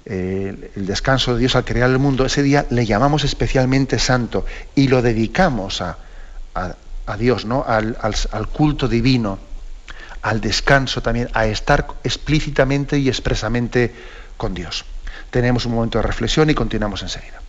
el 0.05 0.87
descanso 0.87 1.33
de 1.33 1.41
Dios 1.41 1.55
al 1.55 1.65
crear 1.65 1.89
el 1.89 1.99
mundo, 1.99 2.25
ese 2.25 2.41
día 2.41 2.65
le 2.71 2.85
llamamos 2.87 3.23
especialmente 3.23 3.99
santo 3.99 4.43
y 4.73 4.87
lo 4.87 5.03
dedicamos 5.03 5.81
a, 5.81 5.97
Dios, 7.17 7.45
¿no? 7.45 7.63
Al, 7.67 7.97
al, 8.01 8.47
culto 8.47 8.87
divino, 8.87 9.39
al 10.21 10.41
descanso 10.41 11.01
también, 11.01 11.29
a 11.33 11.45
estar 11.45 11.87
explícitamente 12.03 12.97
y 12.97 13.07
expresamente 13.07 13.93
con 14.37 14.53
Dios. 14.53 14.85
Tenemos 15.29 15.65
un 15.65 15.73
momento 15.73 15.99
de 15.99 16.03
reflexión 16.03 16.49
y 16.49 16.55
continuamos 16.55 17.03
enseguida. 17.03 17.41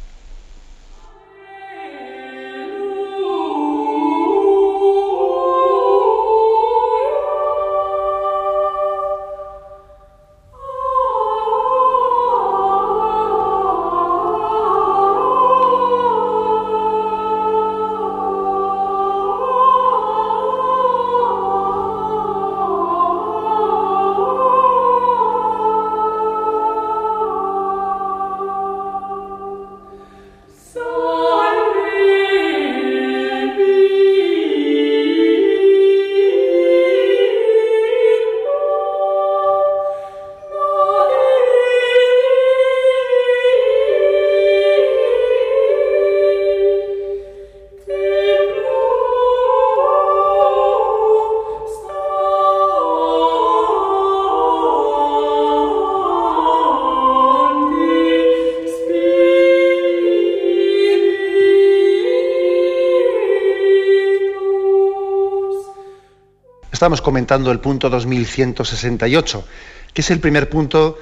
Estamos 66.80 67.02
comentando 67.02 67.52
el 67.52 67.60
punto 67.60 67.90
2168, 67.90 69.44
que 69.92 70.00
es 70.00 70.10
el 70.10 70.18
primer 70.18 70.48
punto 70.48 70.98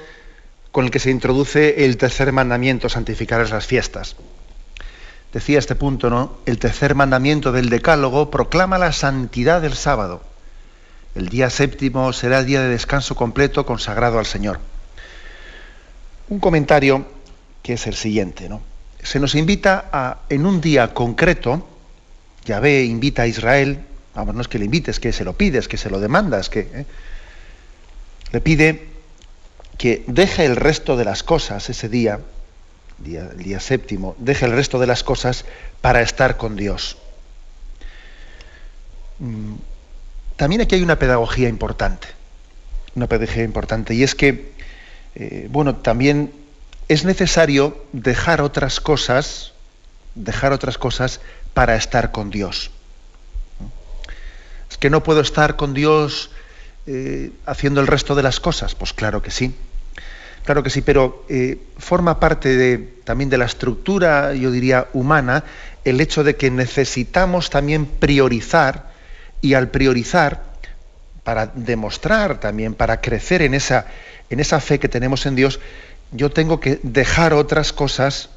con 0.73 0.83
el 0.83 0.91
que 0.91 0.99
se 0.99 1.09
introduce 1.09 1.85
el 1.85 1.95
tercer 1.95 2.33
mandamiento, 2.33 2.89
santificar 2.89 3.49
las 3.49 3.65
fiestas. 3.65 4.17
Decía 5.31 5.57
este 5.57 5.75
punto, 5.75 6.09
¿no? 6.09 6.39
El 6.45 6.59
tercer 6.59 6.95
mandamiento 6.95 7.53
del 7.53 7.69
Decálogo 7.69 8.29
proclama 8.29 8.77
la 8.77 8.91
santidad 8.91 9.61
del 9.61 9.73
sábado. 9.73 10.21
El 11.15 11.29
día 11.29 11.49
séptimo 11.49 12.11
será 12.11 12.43
día 12.43 12.59
de 12.59 12.67
descanso 12.67 13.15
completo 13.15 13.65
consagrado 13.65 14.19
al 14.19 14.25
Señor. 14.25 14.59
Un 16.27 16.41
comentario 16.41 17.05
que 17.63 17.75
es 17.75 17.87
el 17.87 17.95
siguiente, 17.95 18.49
¿no? 18.49 18.61
Se 19.01 19.17
nos 19.21 19.33
invita 19.33 19.85
a, 19.93 20.17
en 20.27 20.45
un 20.45 20.59
día 20.59 20.93
concreto, 20.93 21.65
Yahvé 22.43 22.83
invita 22.83 23.21
a 23.21 23.27
Israel 23.27 23.85
Vamos, 24.15 24.35
no 24.35 24.41
es 24.41 24.47
que 24.47 24.59
le 24.59 24.65
invites, 24.65 24.99
que 24.99 25.13
se 25.13 25.23
lo 25.23 25.33
pides, 25.33 25.67
que 25.67 25.77
se 25.77 25.89
lo 25.89 25.99
demandas, 25.99 26.49
que 26.49 26.59
¿eh? 26.59 26.85
le 28.31 28.41
pide 28.41 28.89
que 29.77 30.03
deje 30.07 30.45
el 30.45 30.57
resto 30.57 30.97
de 30.97 31.05
las 31.05 31.23
cosas 31.23 31.69
ese 31.69 31.87
día, 31.87 32.19
día, 32.97 33.29
el 33.31 33.43
día 33.43 33.59
séptimo, 33.59 34.15
deje 34.19 34.45
el 34.45 34.51
resto 34.51 34.77
de 34.77 34.87
las 34.87 35.03
cosas 35.03 35.45
para 35.79 36.01
estar 36.01 36.35
con 36.35 36.57
Dios. 36.57 36.97
Mm, 39.19 39.55
también 40.35 40.61
aquí 40.61 40.75
hay 40.75 40.83
una 40.83 40.99
pedagogía 40.99 41.47
importante, 41.47 42.07
una 42.95 43.07
pedagogía 43.07 43.43
importante, 43.43 43.93
y 43.93 44.03
es 44.03 44.15
que, 44.15 44.51
eh, 45.15 45.47
bueno, 45.49 45.77
también 45.77 46.33
es 46.89 47.05
necesario 47.05 47.85
dejar 47.93 48.41
otras 48.41 48.81
cosas, 48.81 49.53
dejar 50.15 50.51
otras 50.51 50.77
cosas 50.77 51.21
para 51.53 51.75
estar 51.75 52.11
con 52.11 52.31
Dios. 52.31 52.71
Que 54.79 54.89
no 54.89 55.03
puedo 55.03 55.21
estar 55.21 55.55
con 55.55 55.73
Dios 55.73 56.31
eh, 56.87 57.31
haciendo 57.45 57.81
el 57.81 57.87
resto 57.87 58.15
de 58.15 58.23
las 58.23 58.39
cosas. 58.39 58.75
Pues 58.75 58.93
claro 58.93 59.21
que 59.21 59.31
sí. 59.31 59.53
Claro 60.43 60.63
que 60.63 60.69
sí, 60.69 60.81
pero 60.81 61.25
eh, 61.29 61.59
forma 61.77 62.19
parte 62.19 62.55
de, 62.55 62.77
también 63.03 63.29
de 63.29 63.37
la 63.37 63.45
estructura, 63.45 64.33
yo 64.33 64.51
diría, 64.51 64.87
humana, 64.93 65.43
el 65.83 66.01
hecho 66.01 66.23
de 66.23 66.35
que 66.35 66.49
necesitamos 66.49 67.49
también 67.49 67.85
priorizar 67.85 68.91
y 69.41 69.53
al 69.53 69.69
priorizar, 69.69 70.43
para 71.23 71.47
demostrar 71.47 72.39
también, 72.39 72.73
para 72.73 73.01
crecer 73.01 73.41
en 73.41 73.53
esa, 73.53 73.85
en 74.29 74.39
esa 74.39 74.59
fe 74.59 74.79
que 74.79 74.89
tenemos 74.89 75.25
en 75.25 75.35
Dios, 75.35 75.59
yo 76.11 76.31
tengo 76.31 76.59
que 76.59 76.79
dejar 76.81 77.33
otras 77.33 77.71
cosas 77.71 78.29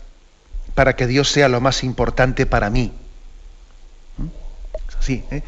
para 0.75 0.97
que 0.97 1.07
Dios 1.07 1.31
sea 1.31 1.49
lo 1.49 1.61
más 1.61 1.85
importante 1.85 2.45
para 2.45 2.69
mí. 2.69 2.93
¿Mm? 4.19 4.27
Es 4.89 4.97
así. 4.97 5.25
¿eh? 5.31 5.43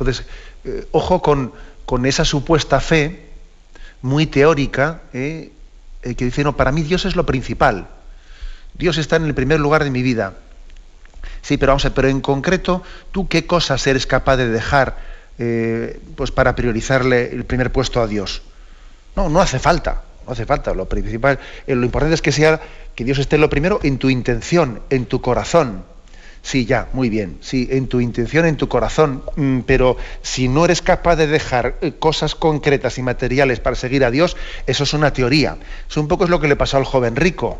Entonces, 0.00 0.26
eh, 0.64 0.86
ojo 0.92 1.22
con, 1.22 1.52
con, 1.86 2.06
esa 2.06 2.24
supuesta 2.24 2.80
fe 2.80 3.28
muy 4.02 4.26
teórica, 4.26 5.02
¿eh? 5.12 5.52
que 6.02 6.24
dice, 6.24 6.44
no, 6.44 6.56
para 6.56 6.72
mí 6.72 6.82
Dios 6.82 7.04
es 7.04 7.16
lo 7.16 7.26
principal. 7.26 7.88
Dios 8.74 8.98
está 8.98 9.16
en 9.16 9.24
el 9.24 9.34
primer 9.34 9.60
lugar 9.60 9.84
de 9.84 9.90
mi 9.90 10.02
vida. 10.02 10.34
Sí, 11.42 11.56
pero 11.56 11.72
vamos 11.72 11.84
a 11.84 11.88
ver, 11.88 11.94
pero 11.94 12.08
en 12.08 12.20
concreto, 12.20 12.82
¿tú 13.12 13.28
qué 13.28 13.46
cosas 13.46 13.86
eres 13.86 14.06
capaz 14.06 14.36
de 14.36 14.48
dejar 14.48 15.10
pues 16.16 16.30
para 16.30 16.54
priorizarle 16.54 17.32
el 17.32 17.44
primer 17.44 17.72
puesto 17.72 18.02
a 18.02 18.06
Dios? 18.06 18.42
No, 19.16 19.28
no 19.28 19.40
hace 19.40 19.58
falta 19.58 20.02
no 20.26 20.32
hace 20.32 20.46
falta. 20.46 20.74
Lo 20.74 20.88
principal, 20.88 21.38
eh, 21.66 21.74
lo 21.74 21.84
importante 21.84 22.14
es 22.14 22.22
que 22.22 22.32
sea 22.32 22.60
que 22.94 23.04
Dios 23.04 23.18
esté 23.18 23.38
lo 23.38 23.50
primero 23.50 23.80
en 23.82 23.98
tu 23.98 24.10
intención, 24.10 24.80
en 24.90 25.06
tu 25.06 25.20
corazón. 25.20 25.84
Sí, 26.42 26.64
ya, 26.64 26.88
muy 26.92 27.10
bien. 27.10 27.38
Sí, 27.40 27.68
en 27.70 27.86
tu 27.86 28.00
intención, 28.00 28.46
en 28.46 28.56
tu 28.56 28.68
corazón. 28.68 29.22
Mm, 29.36 29.60
pero 29.60 29.96
si 30.22 30.48
no 30.48 30.64
eres 30.64 30.82
capaz 30.82 31.16
de 31.16 31.26
dejar 31.26 31.76
eh, 31.80 31.92
cosas 31.98 32.34
concretas 32.34 32.98
y 32.98 33.02
materiales 33.02 33.60
para 33.60 33.76
seguir 33.76 34.04
a 34.04 34.10
Dios, 34.10 34.36
eso 34.66 34.84
es 34.84 34.94
una 34.94 35.12
teoría. 35.12 35.58
Eso 35.88 36.00
un 36.00 36.08
poco 36.08 36.24
es 36.24 36.30
lo 36.30 36.40
que 36.40 36.48
le 36.48 36.56
pasó 36.56 36.76
al 36.76 36.84
joven 36.84 37.16
rico. 37.16 37.58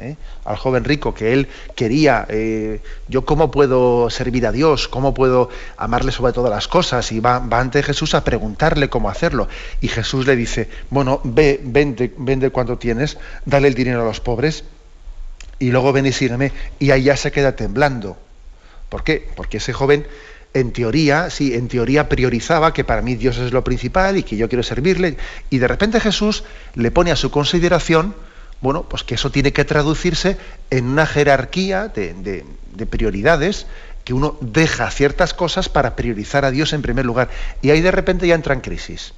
¿eh? 0.00 0.16
al 0.44 0.56
joven 0.56 0.84
rico, 0.84 1.14
que 1.14 1.32
él 1.32 1.48
quería, 1.76 2.26
eh, 2.28 2.80
yo 3.08 3.24
cómo 3.24 3.50
puedo 3.50 4.10
servir 4.10 4.46
a 4.46 4.52
Dios, 4.52 4.88
cómo 4.88 5.14
puedo 5.14 5.50
amarle 5.76 6.12
sobre 6.12 6.32
todas 6.32 6.50
las 6.50 6.68
cosas, 6.68 7.12
y 7.12 7.20
va, 7.20 7.38
va, 7.38 7.60
ante 7.60 7.82
Jesús 7.82 8.14
a 8.14 8.24
preguntarle 8.24 8.88
cómo 8.88 9.10
hacerlo. 9.10 9.48
Y 9.80 9.88
Jesús 9.88 10.26
le 10.26 10.36
dice, 10.36 10.68
bueno, 10.88 11.20
ve, 11.24 11.60
vende, 11.62 12.12
vende 12.16 12.50
cuanto 12.50 12.78
tienes, 12.78 13.18
dale 13.44 13.68
el 13.68 13.74
dinero 13.74 14.02
a 14.02 14.04
los 14.04 14.20
pobres, 14.20 14.64
y 15.60 15.70
luego 15.70 15.92
ven 15.92 16.06
y 16.06 16.12
sígueme, 16.12 16.50
y 16.80 16.90
ahí 16.90 17.04
ya 17.04 17.16
se 17.16 17.30
queda 17.30 17.54
temblando. 17.54 18.18
¿Por 18.88 19.04
qué? 19.04 19.28
Porque 19.36 19.58
ese 19.58 19.72
joven 19.72 20.06
en 20.52 20.72
teoría, 20.72 21.30
sí, 21.30 21.54
en 21.54 21.68
teoría 21.68 22.08
priorizaba 22.08 22.72
que 22.72 22.82
para 22.82 23.02
mí 23.02 23.14
Dios 23.14 23.38
es 23.38 23.52
lo 23.52 23.62
principal 23.62 24.16
y 24.16 24.24
que 24.24 24.36
yo 24.36 24.48
quiero 24.48 24.64
servirle. 24.64 25.16
Y 25.48 25.58
de 25.58 25.68
repente 25.68 26.00
Jesús 26.00 26.42
le 26.74 26.90
pone 26.90 27.12
a 27.12 27.16
su 27.16 27.30
consideración 27.30 28.16
bueno, 28.60 28.82
pues 28.82 29.04
que 29.04 29.14
eso 29.14 29.30
tiene 29.30 29.52
que 29.52 29.64
traducirse 29.64 30.36
en 30.68 30.86
una 30.86 31.06
jerarquía 31.06 31.88
de, 31.88 32.44
prioridades, 32.90 33.66
que 34.04 34.12
uno 34.12 34.36
deja 34.40 34.90
ciertas 34.90 35.34
cosas 35.34 35.68
para 35.68 35.96
priorizar 35.96 36.44
a 36.44 36.50
Dios 36.50 36.72
en 36.72 36.82
primer 36.82 37.06
lugar. 37.06 37.30
Y 37.62 37.70
ahí 37.70 37.80
de 37.80 37.90
repente 37.90 38.26
ya 38.26 38.34
entra 38.34 38.54
en 38.54 38.60
crisis. 38.60 39.14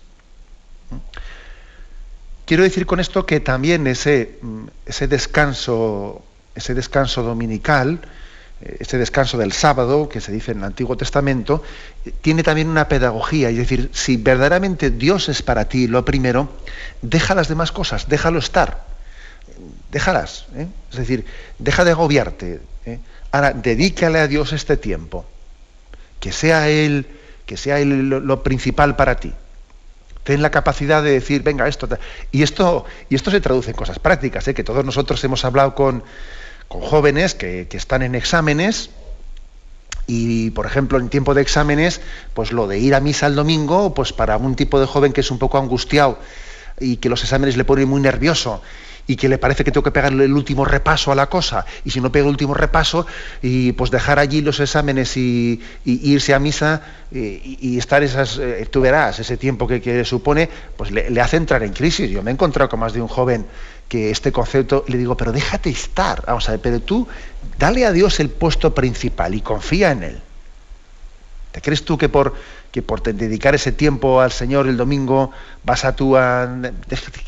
Quiero 2.44 2.62
decir 2.62 2.86
con 2.86 3.00
esto 3.00 3.26
que 3.26 3.40
también 3.40 3.86
ese, 3.86 4.38
ese 4.86 5.08
descanso, 5.08 6.24
ese 6.54 6.74
descanso 6.74 7.22
dominical, 7.22 8.00
ese 8.60 8.98
descanso 8.98 9.38
del 9.38 9.52
sábado, 9.52 10.08
que 10.08 10.20
se 10.20 10.30
dice 10.30 10.52
en 10.52 10.58
el 10.58 10.64
Antiguo 10.64 10.96
Testamento, 10.96 11.62
tiene 12.20 12.42
también 12.42 12.68
una 12.68 12.88
pedagogía, 12.88 13.50
es 13.50 13.56
decir, 13.56 13.90
si 13.92 14.16
verdaderamente 14.16 14.90
Dios 14.90 15.28
es 15.28 15.42
para 15.42 15.68
ti 15.68 15.88
lo 15.88 16.04
primero, 16.04 16.48
deja 17.00 17.34
las 17.34 17.48
demás 17.48 17.72
cosas, 17.72 18.08
déjalo 18.08 18.38
estar 18.38 18.92
déjalas. 19.90 20.46
¿eh? 20.56 20.66
Es 20.90 20.96
decir, 20.96 21.24
deja 21.58 21.84
de 21.84 21.92
agobiarte. 21.92 22.60
¿eh? 22.86 22.98
Ahora, 23.30 23.52
dedícale 23.52 24.18
a 24.18 24.26
Dios 24.26 24.52
este 24.52 24.76
tiempo. 24.76 25.24
Que 26.18 26.32
sea 26.32 26.68
Él, 26.68 27.06
que 27.46 27.56
sea 27.56 27.78
él 27.80 28.08
lo, 28.08 28.42
principal 28.42 28.96
para 28.96 29.16
ti. 29.16 29.32
Ten 30.24 30.40
la 30.40 30.50
capacidad 30.50 31.02
de 31.02 31.10
decir, 31.10 31.42
venga, 31.42 31.66
esto. 31.66 31.88
Y 32.30 32.42
esto, 32.42 32.86
y 33.10 33.16
esto 33.16 33.30
se 33.30 33.40
traduce 33.40 33.70
en 33.70 33.76
cosas 33.76 33.98
prácticas, 33.98 34.46
¿eh? 34.48 34.54
que 34.54 34.64
todos 34.64 34.84
nosotros 34.84 35.22
hemos 35.24 35.44
hablado 35.44 35.74
con, 35.74 36.04
con 36.68 36.80
jóvenes 36.80 37.34
que, 37.34 37.66
que 37.68 37.76
están 37.76 38.02
en 38.02 38.14
exámenes. 38.14 38.90
Y, 40.06 40.50
por 40.50 40.66
ejemplo, 40.66 40.98
en 40.98 41.08
tiempo 41.08 41.34
de 41.34 41.42
exámenes, 41.42 42.00
pues 42.34 42.52
lo 42.52 42.66
de 42.66 42.78
ir 42.78 42.94
a 42.94 43.00
misa 43.00 43.26
el 43.26 43.36
domingo, 43.36 43.94
pues 43.94 44.12
para 44.12 44.36
un 44.36 44.56
tipo 44.56 44.80
de 44.80 44.86
joven 44.86 45.12
que 45.12 45.20
es 45.20 45.30
un 45.30 45.38
poco 45.38 45.58
angustiado 45.58 46.18
y 46.80 46.96
que 46.96 47.08
los 47.08 47.22
exámenes 47.22 47.56
le 47.56 47.64
ponen 47.64 47.88
muy 47.88 48.00
nervioso 48.00 48.62
y 49.06 49.16
que 49.16 49.28
le 49.28 49.38
parece 49.38 49.64
que 49.64 49.72
tengo 49.72 49.82
que 49.82 49.90
pegarle 49.90 50.24
el 50.24 50.32
último 50.32 50.64
repaso 50.64 51.12
a 51.12 51.14
la 51.14 51.28
cosa, 51.28 51.66
y 51.84 51.90
si 51.90 52.00
no 52.00 52.12
pego 52.12 52.26
el 52.28 52.32
último 52.32 52.54
repaso, 52.54 53.06
y 53.42 53.72
pues 53.72 53.90
dejar 53.90 54.18
allí 54.18 54.40
los 54.40 54.60
exámenes 54.60 55.16
y, 55.16 55.60
irse 55.84 56.34
a 56.34 56.38
misa 56.38 56.82
y, 57.10 57.78
estar 57.78 58.02
esas, 58.02 58.38
eh, 58.38 58.66
tú 58.70 58.80
verás, 58.80 59.18
ese 59.18 59.36
tiempo 59.36 59.66
que, 59.66 60.04
supone, 60.04 60.48
pues 60.76 60.90
le, 60.90 61.20
hace 61.20 61.36
entrar 61.36 61.62
en 61.62 61.72
crisis. 61.72 62.10
Yo 62.10 62.22
me 62.22 62.30
he 62.30 62.34
encontrado 62.34 62.68
con 62.68 62.80
más 62.80 62.92
de 62.92 63.00
un 63.00 63.08
joven 63.08 63.46
que 63.88 64.10
este 64.10 64.32
concepto, 64.32 64.84
le 64.88 64.96
digo, 64.96 65.16
pero 65.16 65.32
déjate 65.32 65.70
estar, 65.70 66.24
vamos 66.26 66.48
a 66.48 66.52
ver, 66.52 66.60
pero 66.60 66.80
tú 66.80 67.06
dale 67.58 67.84
a 67.84 67.92
Dios 67.92 68.20
el 68.20 68.30
puesto 68.30 68.74
principal 68.74 69.34
y 69.34 69.40
confía 69.40 69.90
en 69.90 70.02
Él. 70.02 70.20
¿Te 71.52 71.60
crees 71.60 71.84
tú 71.84 71.98
que 71.98 72.08
por 72.08 72.34
que 72.72 72.82
por 72.82 73.02
dedicar 73.02 73.54
ese 73.54 73.70
tiempo 73.70 74.22
al 74.22 74.32
Señor 74.32 74.66
el 74.66 74.78
domingo 74.78 75.30
vas 75.62 75.84
a 75.84 75.94
tú 75.94 76.16
a... 76.16 76.48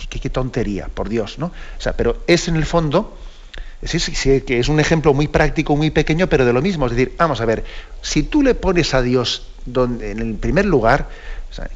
Qué, 0.09 0.31
tontería, 0.31 0.89
por 0.89 1.11
Dios, 1.11 1.39
¿no? 1.39 1.47
O 1.47 1.81
sea, 1.81 1.93
pero 1.93 2.17
es 2.27 2.49
en 2.49 2.57
el 2.57 2.65
fondo, 2.65 3.19
sí, 3.83 3.99
sí, 3.99 4.41
que 4.41 4.59
es 4.59 4.69
un 4.69 4.81
ejemplo 4.81 5.13
muy 5.13 5.29
práctico, 5.29 5.77
muy 5.77 5.91
pequeño, 5.91 6.29
pero 6.29 6.47
de 6.47 6.55
lo 6.55 6.63
mismo. 6.63 6.87
Es 6.87 6.93
decir, 6.93 7.15
vamos 7.19 7.43
a 7.43 7.45
ver, 7.45 7.63
si 8.01 8.23
tú 8.23 8.43
le 8.43 8.55
pones 8.55 8.95
a 8.95 9.03
Dios 9.03 9.49
donde, 9.67 10.13
en 10.13 10.21
el 10.21 10.35
primer 10.37 10.65
lugar, 10.65 11.09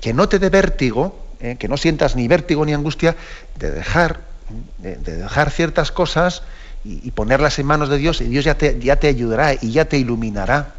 que 0.00 0.14
no 0.14 0.30
te 0.30 0.38
dé 0.38 0.48
vértigo, 0.48 1.26
¿eh? 1.40 1.56
que 1.58 1.68
no 1.68 1.76
sientas 1.76 2.16
ni 2.16 2.26
vértigo 2.26 2.64
ni 2.64 2.72
angustia, 2.72 3.16
de 3.56 3.70
dejar, 3.70 4.22
de, 4.78 4.96
dejar 4.96 5.50
ciertas 5.50 5.92
cosas 5.92 6.42
y, 6.84 7.10
ponerlas 7.10 7.58
en 7.58 7.66
manos 7.66 7.90
de 7.90 7.98
Dios, 7.98 8.22
y 8.22 8.24
Dios 8.24 8.46
ya 8.46 8.56
te, 8.56 8.78
ya 8.78 8.96
te 8.96 9.08
ayudará 9.08 9.52
y 9.52 9.72
ya 9.72 9.84
te 9.84 9.98
iluminará. 9.98 10.72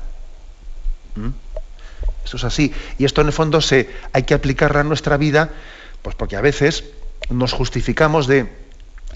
¿Mm? 1.15 1.29
Esto 2.23 2.37
es 2.37 2.43
así. 2.43 2.73
Y 2.97 3.05
esto 3.05 3.21
en 3.21 3.27
el 3.27 3.33
fondo 3.33 3.61
se, 3.61 3.89
hay 4.13 4.23
que 4.23 4.33
aplicarlo 4.33 4.79
a 4.79 4.83
nuestra 4.83 5.17
vida, 5.17 5.49
pues 6.01 6.15
porque 6.15 6.35
a 6.35 6.41
veces 6.41 6.83
nos 7.29 7.53
justificamos 7.53 8.27
de, 8.27 8.49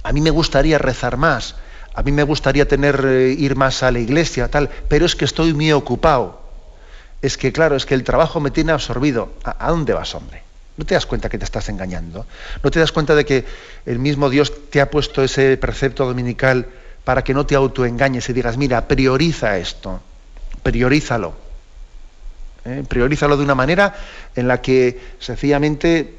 a 0.04 0.12
mí 0.14 0.22
me 0.22 0.30
gustaría 0.30 0.78
rezar 0.78 1.18
más, 1.18 1.56
a 1.94 2.04
mí 2.04 2.12
me 2.12 2.24
gustaría 2.24 2.68
tener, 2.68 3.04
eh, 3.06 3.36
ir 3.38 3.56
más 3.56 3.84
a 3.84 3.92
la 3.92 4.00
iglesia, 4.00 4.50
tal, 4.50 4.70
pero 4.88 5.06
es 5.06 5.16
que 5.16 5.26
estoy 5.26 5.54
muy 5.54 5.72
ocupado. 5.72 6.42
Es 7.22 7.38
que, 7.38 7.54
claro, 7.54 7.76
es 7.76 7.86
que 7.86 7.94
el 7.94 8.04
trabajo 8.04 8.40
me 8.40 8.52
tiene 8.52 8.74
absorbido. 8.74 9.32
¿A, 9.44 9.70
dónde 9.70 9.94
vas, 9.94 10.14
hombre? 10.14 10.44
¿No 10.76 10.86
te 10.86 10.96
das 10.96 11.06
cuenta 11.06 11.30
que 11.30 11.38
te 11.38 11.46
estás 11.46 11.70
engañando? 11.70 12.26
¿No 12.62 12.72
te 12.72 12.80
das 12.80 12.92
cuenta 12.92 13.16
de 13.16 13.26
que 13.26 13.46
el 13.86 14.00
mismo 14.00 14.30
Dios 14.30 14.52
te 14.70 14.82
ha 14.82 14.90
puesto 14.90 15.24
ese 15.24 15.56
precepto 15.58 16.06
dominical 16.06 16.68
para 17.06 17.24
que 17.24 17.34
no 17.34 17.46
te 17.46 17.56
autoengañes 17.56 18.28
y 18.28 18.34
digas, 18.34 18.58
mira, 18.58 18.88
prioriza 18.88 19.58
esto, 19.58 20.02
priorízalo? 20.64 21.43
¿Eh? 22.66 22.84
Priorízalo 22.88 23.38
de 23.38 23.44
una 23.44 23.56
manera 23.56 23.96
en 24.36 24.48
la 24.48 24.62
que 24.62 25.00
sencillamente 25.20 26.16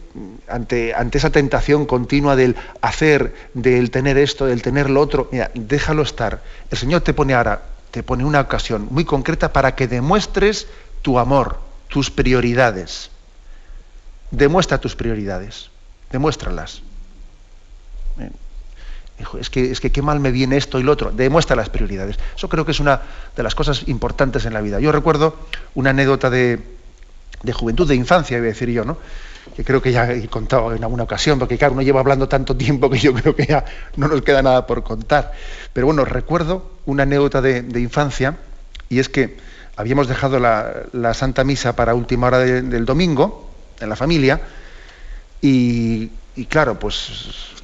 ante, 0.48 0.94
ante, 0.94 1.18
esa 1.18 1.30
tentación 1.30 1.86
continua 1.86 2.36
del 2.36 2.56
hacer, 2.80 3.34
del 3.54 3.90
tener 3.90 4.16
esto, 4.16 4.46
del 4.46 4.62
tener 4.62 4.88
lo 4.88 5.00
otro, 5.00 5.28
mira, 5.32 5.50
déjalo 5.54 6.02
estar. 6.02 6.42
El 6.70 6.78
Señor 6.78 7.00
te 7.00 7.14
pone 7.14 7.34
ahora, 7.34 7.62
te 7.90 8.02
pone 8.02 8.24
una 8.24 8.40
ocasión 8.40 8.88
muy 8.90 9.04
concreta 9.04 9.52
para 9.52 9.74
que 9.74 9.88
demuestres 9.88 10.68
tu 11.02 11.18
amor, 11.18 11.58
tus 11.88 12.10
prioridades. 12.10 13.10
Demuestra 14.30 14.78
tus 14.78 14.96
prioridades, 14.96 15.70
demuéstralas 16.10 16.82
es 19.18 19.50
que, 19.50 19.70
es 19.70 19.80
que 19.80 19.92
qué 19.92 20.02
mal 20.02 20.20
me 20.20 20.32
viene 20.32 20.56
esto 20.56 20.78
y 20.78 20.82
lo 20.82 20.92
otro. 20.92 21.12
Demuestra 21.12 21.56
las 21.56 21.70
prioridades. 21.70 22.18
Eso 22.36 22.48
creo 22.48 22.64
que 22.64 22.72
es 22.72 22.80
una 22.80 23.00
de 23.36 23.42
las 23.42 23.54
cosas 23.54 23.84
importantes 23.86 24.44
en 24.44 24.54
la 24.54 24.60
vida. 24.60 24.80
Yo 24.80 24.92
recuerdo 24.92 25.36
una 25.74 25.90
anécdota 25.90 26.30
de, 26.30 26.60
juventud, 27.52 27.86
de 27.86 27.94
infancia, 27.94 28.36
iba 28.36 28.46
a 28.46 28.48
decir 28.48 28.70
yo, 28.70 28.84
¿no? 28.84 28.98
que 29.54 29.62
creo 29.62 29.82
que 29.82 29.92
ya 29.92 30.10
he 30.10 30.26
contado 30.26 30.72
en 30.74 30.82
alguna 30.82 31.02
ocasión, 31.02 31.38
porque 31.38 31.58
claro, 31.58 31.74
uno 31.74 31.82
lleva 31.82 32.00
hablando 32.00 32.28
tanto 32.28 32.56
tiempo 32.56 32.88
que 32.88 32.98
yo 32.98 33.12
creo 33.12 33.36
que 33.36 33.44
ya 33.44 33.64
no 33.96 34.08
nos 34.08 34.22
queda 34.22 34.42
nada 34.42 34.66
por 34.66 34.82
contar. 34.82 35.32
Pero 35.72 35.86
bueno, 35.86 36.04
recuerdo 36.04 36.70
una 36.86 37.02
anécdota 37.02 37.42
de, 37.42 37.80
infancia, 37.80 38.38
y 38.88 38.98
es 39.00 39.10
que 39.10 39.36
habíamos 39.76 40.08
dejado 40.08 40.40
la, 40.40 41.14
Santa 41.14 41.44
Misa 41.44 41.76
para 41.76 41.94
última 41.94 42.28
hora 42.28 42.38
del 42.38 42.86
domingo, 42.86 43.50
en 43.80 43.88
la 43.90 43.96
familia, 43.96 44.40
y, 45.42 46.10
y 46.36 46.46
claro, 46.46 46.78
pues 46.78 47.54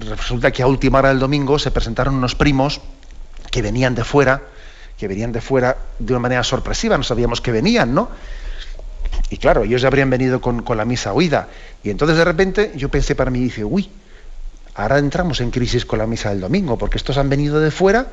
resulta 0.00 0.50
que 0.50 0.62
a 0.62 0.66
última 0.66 0.98
hora 0.98 1.08
del 1.10 1.18
domingo 1.18 1.58
se 1.58 1.70
presentaron 1.70 2.14
unos 2.14 2.34
primos 2.34 2.80
que 3.50 3.62
venían 3.62 3.94
de 3.94 4.04
fuera, 4.04 4.42
que 4.98 5.08
venían 5.08 5.32
de 5.32 5.40
fuera 5.40 5.76
de 5.98 6.12
una 6.12 6.20
manera 6.20 6.42
sorpresiva, 6.42 6.96
no 6.96 7.04
sabíamos 7.04 7.40
que 7.40 7.52
venían, 7.52 7.94
¿no? 7.94 8.10
Y 9.30 9.36
claro, 9.38 9.64
ellos 9.64 9.82
ya 9.82 9.88
habrían 9.88 10.10
venido 10.10 10.40
con, 10.40 10.62
con 10.62 10.76
la 10.76 10.84
misa 10.84 11.12
oída. 11.12 11.48
Y 11.82 11.90
entonces 11.90 12.16
de 12.16 12.24
repente 12.24 12.72
yo 12.76 12.88
pensé 12.88 13.14
para 13.14 13.30
mí, 13.30 13.40
dice, 13.40 13.64
uy, 13.64 13.90
ahora 14.74 14.98
entramos 14.98 15.40
en 15.40 15.50
crisis 15.50 15.86
con 15.86 15.98
la 15.98 16.06
misa 16.06 16.30
del 16.30 16.40
domingo, 16.40 16.76
porque 16.78 16.98
estos 16.98 17.16
han 17.16 17.28
venido 17.28 17.60
de 17.60 17.70
fuera 17.70 18.08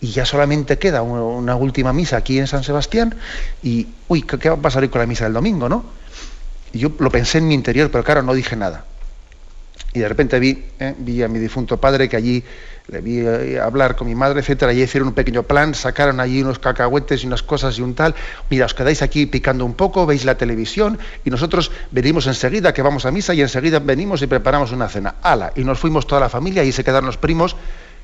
y 0.00 0.08
ya 0.08 0.26
solamente 0.26 0.78
queda 0.78 1.02
una, 1.02 1.56
última 1.56 1.92
misa 1.92 2.18
aquí 2.18 2.38
en 2.38 2.46
San 2.46 2.64
Sebastián 2.64 3.14
y, 3.62 3.88
uy, 4.08 4.22
¿qué, 4.22 4.48
va 4.48 4.56
a 4.56 4.60
pasar 4.60 4.82
hoy 4.82 4.88
con 4.88 5.00
la 5.00 5.06
misa 5.06 5.24
del 5.24 5.32
domingo, 5.32 5.68
no? 5.68 5.84
Y 6.72 6.80
yo 6.80 6.90
lo 6.98 7.10
pensé 7.10 7.38
en 7.38 7.48
mi 7.48 7.54
interior, 7.54 7.90
pero 7.90 8.04
claro, 8.04 8.22
no 8.22 8.34
dije 8.34 8.56
nada. 8.56 8.84
Y 9.96 10.00
de 10.00 10.08
repente 10.08 10.38
vi, 10.38 10.62
eh, 10.78 10.94
vi 10.98 11.22
a 11.22 11.28
mi 11.28 11.38
difunto 11.38 11.78
padre 11.78 12.06
que 12.06 12.18
allí 12.18 12.44
le 12.88 13.00
vi 13.00 13.20
eh, 13.20 13.58
hablar 13.58 13.96
con 13.96 14.06
mi 14.06 14.14
madre, 14.14 14.40
etcétera, 14.40 14.74
y 14.74 14.82
hicieron 14.82 15.08
un 15.08 15.14
pequeño 15.14 15.44
plan, 15.44 15.74
sacaron 15.74 16.20
allí 16.20 16.42
unos 16.42 16.58
cacahuetes 16.58 17.24
y 17.24 17.26
unas 17.26 17.42
cosas 17.42 17.78
y 17.78 17.80
un 17.80 17.94
tal. 17.94 18.14
Mira, 18.50 18.66
os 18.66 18.74
quedáis 18.74 19.00
aquí 19.00 19.24
picando 19.24 19.64
un 19.64 19.72
poco, 19.72 20.04
veis 20.04 20.26
la 20.26 20.36
televisión 20.36 20.98
y 21.24 21.30
nosotros 21.30 21.70
venimos 21.92 22.26
enseguida 22.26 22.74
que 22.74 22.82
vamos 22.82 23.06
a 23.06 23.10
misa 23.10 23.32
y 23.32 23.40
enseguida 23.40 23.78
venimos 23.78 24.20
y 24.20 24.26
preparamos 24.26 24.70
una 24.70 24.86
cena. 24.86 25.14
¡Hala! 25.22 25.52
Y 25.56 25.64
nos 25.64 25.78
fuimos 25.78 26.06
toda 26.06 26.20
la 26.20 26.28
familia 26.28 26.62
y 26.62 26.72
se 26.72 26.84
quedaron 26.84 27.06
los 27.06 27.16
primos 27.16 27.56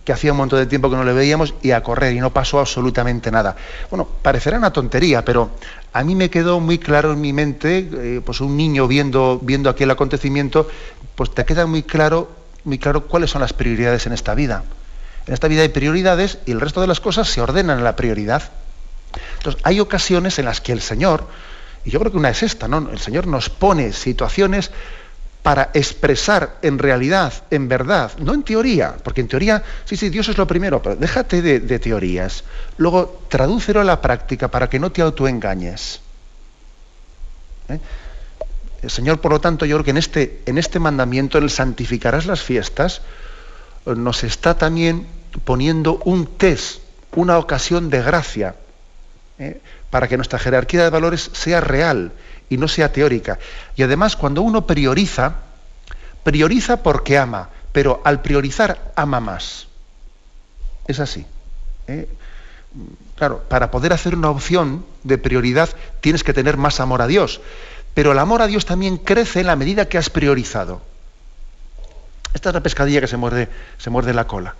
que 0.04 0.12
hacía 0.12 0.32
un 0.32 0.38
montón 0.38 0.58
de 0.58 0.66
tiempo 0.66 0.90
que 0.90 0.96
no 0.96 1.04
le 1.04 1.12
veíamos 1.12 1.54
y 1.62 1.70
a 1.70 1.82
correr 1.82 2.14
y 2.14 2.20
no 2.20 2.32
pasó 2.32 2.58
absolutamente 2.58 3.30
nada. 3.30 3.56
Bueno, 3.90 4.06
parecerá 4.22 4.58
una 4.58 4.72
tontería, 4.72 5.24
pero 5.24 5.50
a 5.92 6.02
mí 6.02 6.14
me 6.14 6.28
quedó 6.28 6.58
muy 6.58 6.78
claro 6.78 7.12
en 7.12 7.20
mi 7.20 7.32
mente, 7.32 7.88
eh, 7.92 8.20
pues 8.24 8.40
un 8.40 8.56
niño 8.56 8.88
viendo, 8.88 9.38
viendo 9.42 9.70
aquel 9.70 9.90
acontecimiento, 9.90 10.68
pues 11.14 11.32
te 11.32 11.44
queda 11.44 11.66
muy 11.66 11.84
claro, 11.84 12.30
muy 12.64 12.78
claro 12.78 13.06
cuáles 13.06 13.30
son 13.30 13.42
las 13.42 13.52
prioridades 13.52 14.06
en 14.06 14.12
esta 14.12 14.34
vida. 14.34 14.64
En 15.26 15.34
esta 15.34 15.46
vida 15.46 15.62
hay 15.62 15.68
prioridades 15.68 16.38
y 16.46 16.50
el 16.50 16.60
resto 16.60 16.80
de 16.80 16.88
las 16.88 17.00
cosas 17.00 17.28
se 17.28 17.40
ordenan 17.40 17.78
en 17.78 17.84
la 17.84 17.94
prioridad. 17.94 18.42
Entonces, 19.36 19.60
hay 19.64 19.78
ocasiones 19.78 20.38
en 20.40 20.46
las 20.46 20.60
que 20.60 20.72
el 20.72 20.80
Señor, 20.80 21.28
y 21.84 21.90
yo 21.90 22.00
creo 22.00 22.10
que 22.10 22.18
una 22.18 22.30
es 22.30 22.42
esta, 22.42 22.66
¿no? 22.66 22.90
El 22.90 22.98
Señor 22.98 23.28
nos 23.28 23.50
pone 23.50 23.92
situaciones 23.92 24.72
para 25.42 25.70
expresar 25.74 26.58
en 26.62 26.78
realidad, 26.78 27.32
en 27.50 27.68
verdad, 27.68 28.12
no 28.18 28.32
en 28.32 28.44
teoría, 28.44 28.96
porque 29.02 29.20
en 29.20 29.28
teoría, 29.28 29.62
sí, 29.84 29.96
sí, 29.96 30.08
Dios 30.08 30.28
es 30.28 30.38
lo 30.38 30.46
primero, 30.46 30.80
pero 30.80 30.94
déjate 30.94 31.42
de, 31.42 31.78
teorías. 31.80 32.44
Luego, 32.76 33.22
tradúcelo 33.28 33.80
a 33.80 33.84
la 33.84 34.00
práctica 34.00 34.48
para 34.48 34.70
que 34.70 34.78
no 34.78 34.92
te 34.92 35.02
autoengañes. 35.02 36.00
¿Eh? 37.68 37.78
El 38.82 38.90
Señor, 38.90 39.20
por 39.20 39.32
lo 39.32 39.40
tanto, 39.40 39.64
yo 39.66 39.76
creo 39.76 39.84
que 39.84 39.90
en 39.90 39.96
este, 39.96 40.42
en 40.46 40.58
este 40.58 40.78
mandamiento, 40.78 41.38
en 41.38 41.44
el 41.44 41.50
santificarás 41.50 42.26
las 42.26 42.42
fiestas, 42.42 43.02
nos 43.84 44.22
está 44.22 44.56
también 44.56 45.06
poniendo 45.44 46.00
un 46.04 46.26
test, 46.26 46.82
una 47.16 47.38
ocasión 47.38 47.90
de 47.90 48.02
gracia, 48.02 48.54
¿eh? 49.38 49.60
para 49.90 50.06
que 50.06 50.16
nuestra 50.16 50.38
jerarquía 50.38 50.84
de 50.84 50.90
valores 50.90 51.30
sea 51.32 51.60
real 51.60 52.12
y 52.52 52.58
no 52.58 52.68
sea 52.68 52.92
teórica. 52.92 53.38
Y 53.76 53.82
además, 53.82 54.14
cuando 54.14 54.42
uno 54.42 54.66
prioriza, 54.66 55.36
prioriza 56.22 56.82
porque 56.82 57.16
ama, 57.16 57.48
pero 57.72 58.02
al 58.04 58.20
priorizar 58.20 58.92
ama 58.94 59.20
más. 59.20 59.68
Es 60.86 61.00
así. 61.00 61.24
¿eh? 61.88 62.06
Claro, 63.16 63.42
para 63.48 63.70
poder 63.70 63.94
hacer 63.94 64.14
una 64.14 64.28
opción 64.28 64.84
de 65.02 65.16
prioridad 65.16 65.70
tienes 66.02 66.24
que 66.24 66.34
tener 66.34 66.58
más 66.58 66.78
amor 66.78 67.00
a 67.00 67.06
Dios. 67.06 67.40
Pero 67.94 68.12
el 68.12 68.18
amor 68.18 68.42
a 68.42 68.46
Dios 68.46 68.66
también 68.66 68.98
crece 68.98 69.40
en 69.40 69.46
la 69.46 69.56
medida 69.56 69.88
que 69.88 69.96
has 69.96 70.10
priorizado. 70.10 70.82
Esta 72.34 72.50
es 72.50 72.54
la 72.54 72.62
pescadilla 72.62 73.00
que 73.00 73.08
se 73.08 73.16
muerde, 73.16 73.48
se 73.78 73.88
muerde 73.88 74.12
la 74.12 74.26
cola. 74.26 74.56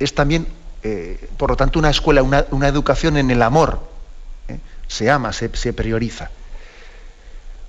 Es 0.00 0.12
también, 0.12 0.48
eh, 0.82 1.28
por 1.36 1.50
lo 1.50 1.56
tanto, 1.56 1.78
una 1.78 1.90
escuela, 1.90 2.24
una, 2.24 2.46
una 2.50 2.66
educación 2.66 3.16
en 3.16 3.30
el 3.30 3.42
amor 3.42 3.99
se 4.90 5.08
ama, 5.08 5.32
se, 5.32 5.72
prioriza. 5.72 6.30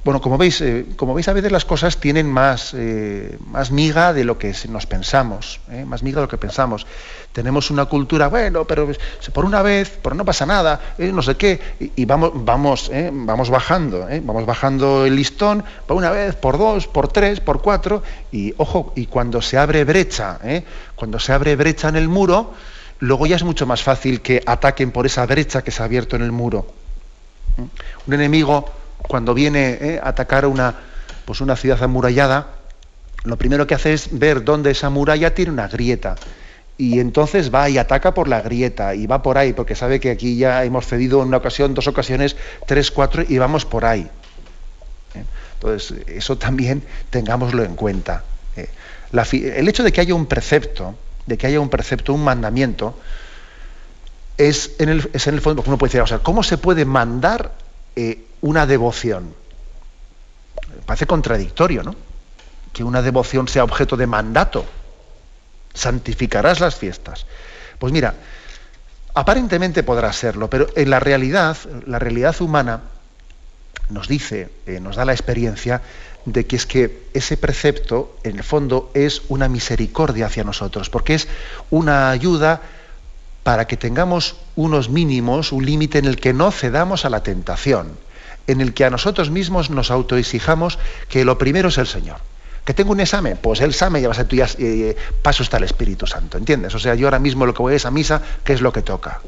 Bueno, 0.04 0.20
como 0.20 0.40
veis, 0.40 0.60
eh, 0.62 0.88
como 0.96 1.14
veis, 1.14 1.28
a 1.28 1.34
veces 1.34 1.52
las 1.52 1.66
cosas 1.66 1.98
tienen 1.98 2.28
más, 2.28 2.74
eh, 2.74 3.38
más 3.46 3.70
miga 3.70 4.12
de 4.12 4.24
lo 4.24 4.40
que 4.40 4.56
nos 4.70 4.88
pensamos, 4.88 5.60
¿eh? 5.70 5.86
más 5.86 6.02
miga 6.02 6.16
de 6.16 6.22
lo 6.24 6.28
que 6.28 6.40
pensamos. 6.40 6.88
Tenemos 7.32 7.70
una 7.70 7.86
cultura, 7.86 8.28
bueno, 8.28 8.66
pero 8.66 8.90
por 9.32 9.46
una 9.46 9.62
vez, 9.62 10.00
pero 10.02 10.16
no 10.16 10.26
pasa 10.26 10.48
nada, 10.48 10.96
no 10.98 11.22
sé 11.22 11.36
qué, 11.36 11.62
y, 11.96 12.06
vamos, 12.06 12.32
vamos, 12.34 12.92
vamos 13.12 13.52
bajando, 13.52 14.08
vamos 14.24 14.48
bajando 14.48 15.06
el 15.06 15.16
listón, 15.16 15.64
por 15.86 15.98
una 15.98 16.10
vez, 16.10 16.36
por 16.36 16.58
dos, 16.58 16.88
por 16.88 17.08
tres, 17.10 17.40
por 17.40 17.62
cuatro, 17.62 18.02
y 18.32 18.56
ojo, 18.58 18.94
y 18.96 19.06
cuando 19.06 19.44
se 19.44 19.60
abre 19.60 19.84
brecha, 19.84 20.40
cuando 20.96 21.20
se 21.20 21.34
abre 21.34 21.56
brecha 21.56 21.90
en 21.90 21.98
el 21.98 22.08
muro, 22.08 22.56
luego 22.98 23.28
ya 23.28 23.36
es 23.36 23.44
mucho 23.44 23.68
más 23.68 23.84
fácil 23.84 24.22
que 24.22 24.42
ataquen 24.44 24.90
por 24.90 25.06
esa 25.06 25.24
brecha 25.28 25.62
que 25.62 25.70
se 25.70 25.84
ha 25.84 25.86
abierto 25.86 26.16
en 26.16 26.24
el 26.24 26.32
muro. 26.32 26.82
Un 27.58 28.14
enemigo, 28.14 28.70
cuando 28.98 29.34
viene 29.34 29.78
eh, 29.82 30.00
a 30.02 30.10
atacar 30.10 30.46
una, 30.46 30.76
pues 31.26 31.42
una 31.42 31.56
ciudad 31.56 31.82
amurallada, 31.84 32.48
lo 33.24 33.38
primero 33.38 33.68
que 33.68 33.76
hace 33.76 33.94
es 33.94 34.18
ver 34.18 34.44
dónde 34.44 34.72
esa 34.72 34.90
muralla 34.90 35.34
tiene 35.34 35.52
una 35.52 35.68
grieta. 35.68 36.16
Y 36.78 37.00
entonces 37.00 37.54
va 37.54 37.70
y 37.70 37.78
ataca 37.78 38.14
por 38.14 38.28
la 38.28 38.42
grieta 38.42 38.96
y 38.96 39.06
va 39.06 39.22
por 39.22 39.38
ahí, 39.38 39.54
porque 39.54 39.76
sabe 39.76 40.00
que 40.00 40.10
aquí 40.10 40.38
ya 40.38 40.64
hemos 40.64 40.88
cedido 40.88 41.22
en 41.22 41.28
una 41.28 41.38
ocasión, 41.38 41.76
dos 41.76 41.88
ocasiones, 41.88 42.36
tres, 42.66 42.90
cuatro, 42.90 43.24
y 43.28 43.38
vamos 43.38 43.66
por 43.66 43.86
ahí. 43.86 44.10
¿Eh? 45.14 45.24
Entonces, 45.56 46.08
eso 46.08 46.38
también 46.38 46.82
tengámoslo 47.12 47.64
en 47.64 47.76
cuenta. 47.76 48.24
¿eh? 48.56 48.70
el 49.14 49.68
hecho 49.68 49.84
de 49.84 49.92
que 49.92 50.02
haya 50.02 50.16
un 50.16 50.26
precepto, 50.26 50.96
de 51.28 51.38
que 51.38 51.46
haya 51.46 51.60
un 51.60 51.70
precepto, 51.70 52.14
un 52.14 52.24
mandamiento, 52.24 52.96
es 54.38 54.72
en 54.80 54.90
el, 54.90 55.10
es 55.14 55.28
en 55.28 55.36
el 55.36 55.42
fondo, 55.42 55.64
uno 55.66 55.78
puede 55.78 55.90
decir, 55.90 56.02
o 56.02 56.08
sea, 56.08 56.20
¿cómo 56.20 56.44
se 56.44 56.58
puede 56.58 56.86
mandar 56.86 57.52
eh, 57.96 58.26
una 58.42 58.66
devoción? 58.66 59.34
Parece 60.86 61.06
contradictorio, 61.06 61.84
¿no? 61.84 61.96
Que 62.74 62.84
una 62.84 63.02
devoción 63.02 63.48
sea 63.48 63.64
objeto 63.64 63.98
de 63.98 64.08
mandato. 64.08 64.66
Santificarás 65.74 66.60
las 66.60 66.76
fiestas. 66.76 67.26
Pues 67.80 67.94
mira, 67.94 68.16
aparentemente 69.14 69.84
podrá 69.84 70.12
serlo, 70.14 70.50
pero 70.50 70.68
en 70.76 70.90
la 70.90 71.00
realidad, 71.00 71.58
la 71.86 72.00
realidad 72.00 72.40
humana 72.42 72.82
nos 73.90 74.08
dice, 74.08 74.50
eh, 74.66 74.80
nos 74.80 74.96
da 74.96 75.06
la 75.06 75.14
experiencia 75.14 75.82
de 76.26 76.46
que 76.46 76.56
es 76.56 76.66
que 76.66 77.08
ese 77.14 77.38
precepto, 77.38 78.18
en 78.24 78.38
el 78.38 78.44
fondo, 78.44 78.92
es 78.94 79.24
una 79.28 79.50
misericordia 79.50 80.28
hacia 80.28 80.44
nosotros, 80.44 80.90
porque 80.90 81.16
es 81.16 81.28
una 81.70 82.10
ayuda 82.12 82.62
para 83.44 83.66
que 83.66 83.78
tengamos 83.78 84.36
unos 84.56 84.90
mínimos, 84.90 85.52
un 85.52 85.66
límite 85.66 85.98
en 85.98 86.06
el 86.06 86.18
que 86.18 86.34
no 86.34 86.52
cedamos 86.52 87.06
a 87.06 87.10
la 87.10 87.24
tentación, 87.24 87.98
en 88.48 88.62
el 88.62 88.74
que 88.74 88.86
a 88.86 88.90
nosotros 88.90 89.30
mismos 89.30 89.70
nos 89.70 89.92
autoexijamos 89.92 90.78
que 91.10 91.26
lo 91.26 91.38
primero 91.38 91.70
es 91.70 91.78
el 91.78 91.88
Señor. 91.88 92.18
Que 92.66 92.76
tengo 92.76 92.92
un 92.92 93.00
examen, 93.00 93.40
pues 93.42 93.60
el 93.62 93.72
examen 93.72 94.04
ya 94.04 94.08
va 94.08 94.14
a 94.14 94.18
ser 94.18 94.28
ya, 94.28 94.48
eh, 94.60 94.96
paso 95.24 95.42
está 95.42 95.58
el 95.58 95.64
Espíritu 95.64 96.06
Santo, 96.06 96.38
¿entiendes? 96.38 96.76
O 96.76 96.80
sea, 96.80 96.94
yo 96.94 97.08
ahora 97.08 97.18
mismo 97.18 97.46
lo 97.48 97.54
que 97.54 97.64
voy 97.64 97.74
a 97.74 97.78
esa 97.78 97.90
misa, 97.90 98.22
¿qué 98.44 98.54
es 98.54 98.62
lo 98.62 98.72
que 98.72 98.84
toca? 98.84 99.22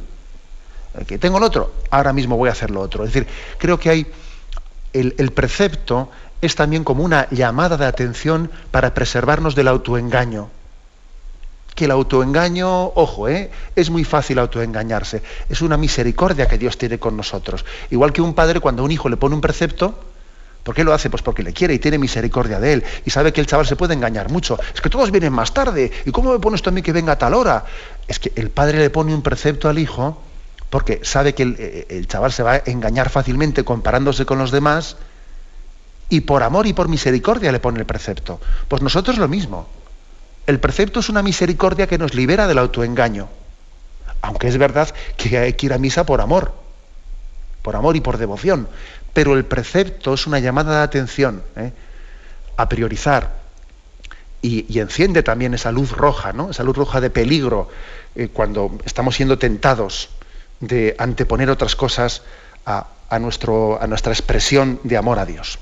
Eh, 1.00 1.06
que 1.06 1.18
tengo 1.18 1.40
el 1.40 1.44
otro, 1.44 1.74
ahora 1.90 2.14
mismo 2.14 2.38
voy 2.38 2.50
a 2.50 2.52
hacer 2.52 2.70
lo 2.70 2.82
otro. 2.82 3.04
Es 3.04 3.12
decir, 3.12 3.28
creo 3.58 3.80
que 3.80 3.90
hay 3.90 4.08
el 4.94 5.32
precepto 5.32 6.12
es 6.42 6.56
también 6.56 6.84
como 6.84 7.04
una 7.04 7.28
llamada 7.32 7.78
de 7.78 7.86
atención 7.86 8.52
para 8.70 8.94
preservarnos 8.94 9.56
del 9.56 9.68
autoengaño 9.68 10.52
que 11.76 11.86
el 11.86 11.92
autoengaño, 11.92 12.86
ojo, 12.96 13.28
¿eh? 13.28 13.50
es 13.76 13.90
muy 13.90 14.04
fácil 14.04 14.40
autoengañarse. 14.40 15.22
Es 15.50 15.62
una 15.62 15.78
misericordia 15.78 16.48
que 16.48 16.58
Dios 16.58 16.78
tiene 16.78 17.00
con 17.00 17.18
nosotros. 17.18 17.66
Igual 17.90 18.14
que 18.14 18.22
un 18.22 18.34
padre 18.34 18.60
cuando 18.60 18.82
a 18.82 18.86
un 18.86 18.92
hijo 18.92 19.10
le 19.10 19.18
pone 19.18 19.36
un 19.36 19.42
precepto, 19.42 20.00
¿por 20.64 20.76
qué 20.76 20.84
lo 20.84 20.94
hace? 20.94 21.10
Pues 21.10 21.24
porque 21.24 21.44
le 21.44 21.54
quiere 21.54 21.74
y 21.74 21.80
tiene 21.80 21.98
misericordia 21.98 22.60
de 22.60 22.74
él. 22.74 22.84
Y 23.06 23.10
sabe 23.10 23.34
que 23.34 23.42
el 23.42 23.48
chaval 23.48 23.66
se 23.66 23.76
puede 23.76 23.94
engañar 23.94 24.30
mucho. 24.30 24.60
Es 24.74 24.82
que 24.82 24.90
todos 24.90 25.12
vienen 25.12 25.34
más 25.34 25.54
tarde. 25.54 25.92
¿Y 26.06 26.12
cómo 26.12 26.32
me 26.32 26.40
pones 26.40 26.62
tú 26.62 26.70
a 26.70 26.74
mí 26.74 26.82
que 26.82 26.92
venga 26.92 27.14
a 27.14 27.18
tal 27.18 27.34
hora? 27.34 27.66
Es 28.08 28.20
que 28.20 28.32
el 28.36 28.50
padre 28.50 28.80
le 28.80 28.90
pone 28.90 29.14
un 29.14 29.22
precepto 29.22 29.70
al 29.70 29.80
hijo 29.80 30.22
porque 30.70 31.02
sabe 31.04 31.34
que 31.34 31.44
el, 31.44 31.56
eh, 31.60 31.86
el 31.90 32.08
chaval 32.08 32.32
se 32.32 32.44
va 32.44 32.54
a 32.54 32.62
engañar 32.66 33.10
fácilmente 33.10 33.64
comparándose 33.64 34.26
con 34.26 34.40
los 34.40 34.52
demás 34.52 34.98
y 36.10 36.22
por 36.22 36.44
amor 36.44 36.68
y 36.68 36.74
por 36.74 36.88
misericordia 36.88 37.52
le 37.52 37.60
pone 37.60 37.80
el 37.80 37.86
precepto. 37.86 38.40
Pues 38.68 38.82
nosotros 38.82 39.18
lo 39.18 39.28
mismo. 39.28 39.68
El 40.46 40.60
precepto 40.60 41.00
es 41.00 41.10
una 41.10 41.24
misericordia 41.24 41.88
que 41.88 41.98
nos 41.98 42.14
libera 42.14 42.48
del 42.48 42.58
autoengaño. 42.58 43.30
Aunque 44.22 44.48
es 44.48 44.58
verdad 44.58 44.94
que 45.18 45.38
hay 45.38 45.54
que 45.54 45.66
ir 45.68 45.74
a 45.74 45.78
misa 45.78 46.06
por 46.06 46.22
amor, 46.22 46.54
por 47.62 47.76
amor 47.76 47.96
y 47.96 48.02
por 48.02 48.18
devoción. 48.18 48.68
Pero 49.14 49.36
el 49.36 49.46
precepto 49.46 50.14
es 50.14 50.28
una 50.28 50.40
llamada 50.40 50.78
de 50.78 50.84
atención 50.84 51.44
¿eh? 51.56 51.72
a 52.58 52.68
priorizar. 52.68 53.42
Y, 54.42 54.78
enciende 54.78 55.24
también 55.24 55.54
esa 55.54 55.72
luz 55.72 55.92
roja, 55.92 56.34
¿no? 56.34 56.50
esa 56.50 56.64
luz 56.64 56.76
roja 56.76 57.00
de 57.00 57.10
peligro, 57.10 57.70
eh, 58.16 58.28
cuando 58.28 58.78
estamos 58.84 59.16
siendo 59.16 59.38
tentados 59.38 60.10
de 60.60 60.96
anteponer 60.98 61.50
otras 61.50 61.78
cosas 61.78 62.24
a, 62.66 62.88
nuestra 63.20 64.12
expresión 64.12 64.82
de 64.84 64.98
amor 64.98 65.20
a 65.20 65.26
Dios. 65.26 65.60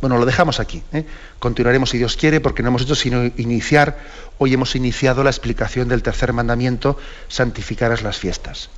Bueno, 0.00 0.18
lo 0.18 0.26
dejamos 0.26 0.60
aquí. 0.60 0.82
¿eh? 0.92 1.06
Continuaremos 1.38 1.90
si 1.90 1.98
Dios 1.98 2.16
quiere, 2.16 2.40
porque 2.40 2.62
no 2.62 2.68
hemos 2.68 2.82
hecho 2.82 2.94
sino 2.94 3.24
iniciar, 3.36 3.98
hoy 4.38 4.52
hemos 4.54 4.76
iniciado 4.76 5.24
la 5.24 5.30
explicación 5.30 5.88
del 5.88 6.02
tercer 6.02 6.32
mandamiento, 6.32 6.98
santificarás 7.28 8.02
las 8.02 8.18
fiestas. 8.18 8.68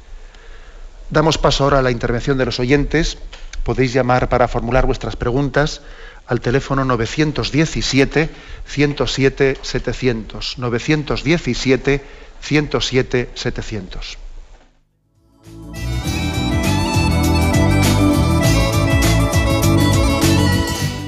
Damos 1.11 1.39
paso 1.39 1.65
ahora 1.65 1.79
a 1.79 1.83
la 1.83 1.91
intervención 1.91 2.39
de 2.39 2.45
los 2.45 2.61
oyentes. 2.61 3.19
podéis 3.65 3.93
llamar 3.93 4.29
para 4.29 4.49
formular 4.49 4.87
vuestras 4.87 5.17
preguntas 5.17 5.83
al 6.27 6.41
teléfono 6.41 6.85
917 6.85 8.31
107 8.67 9.57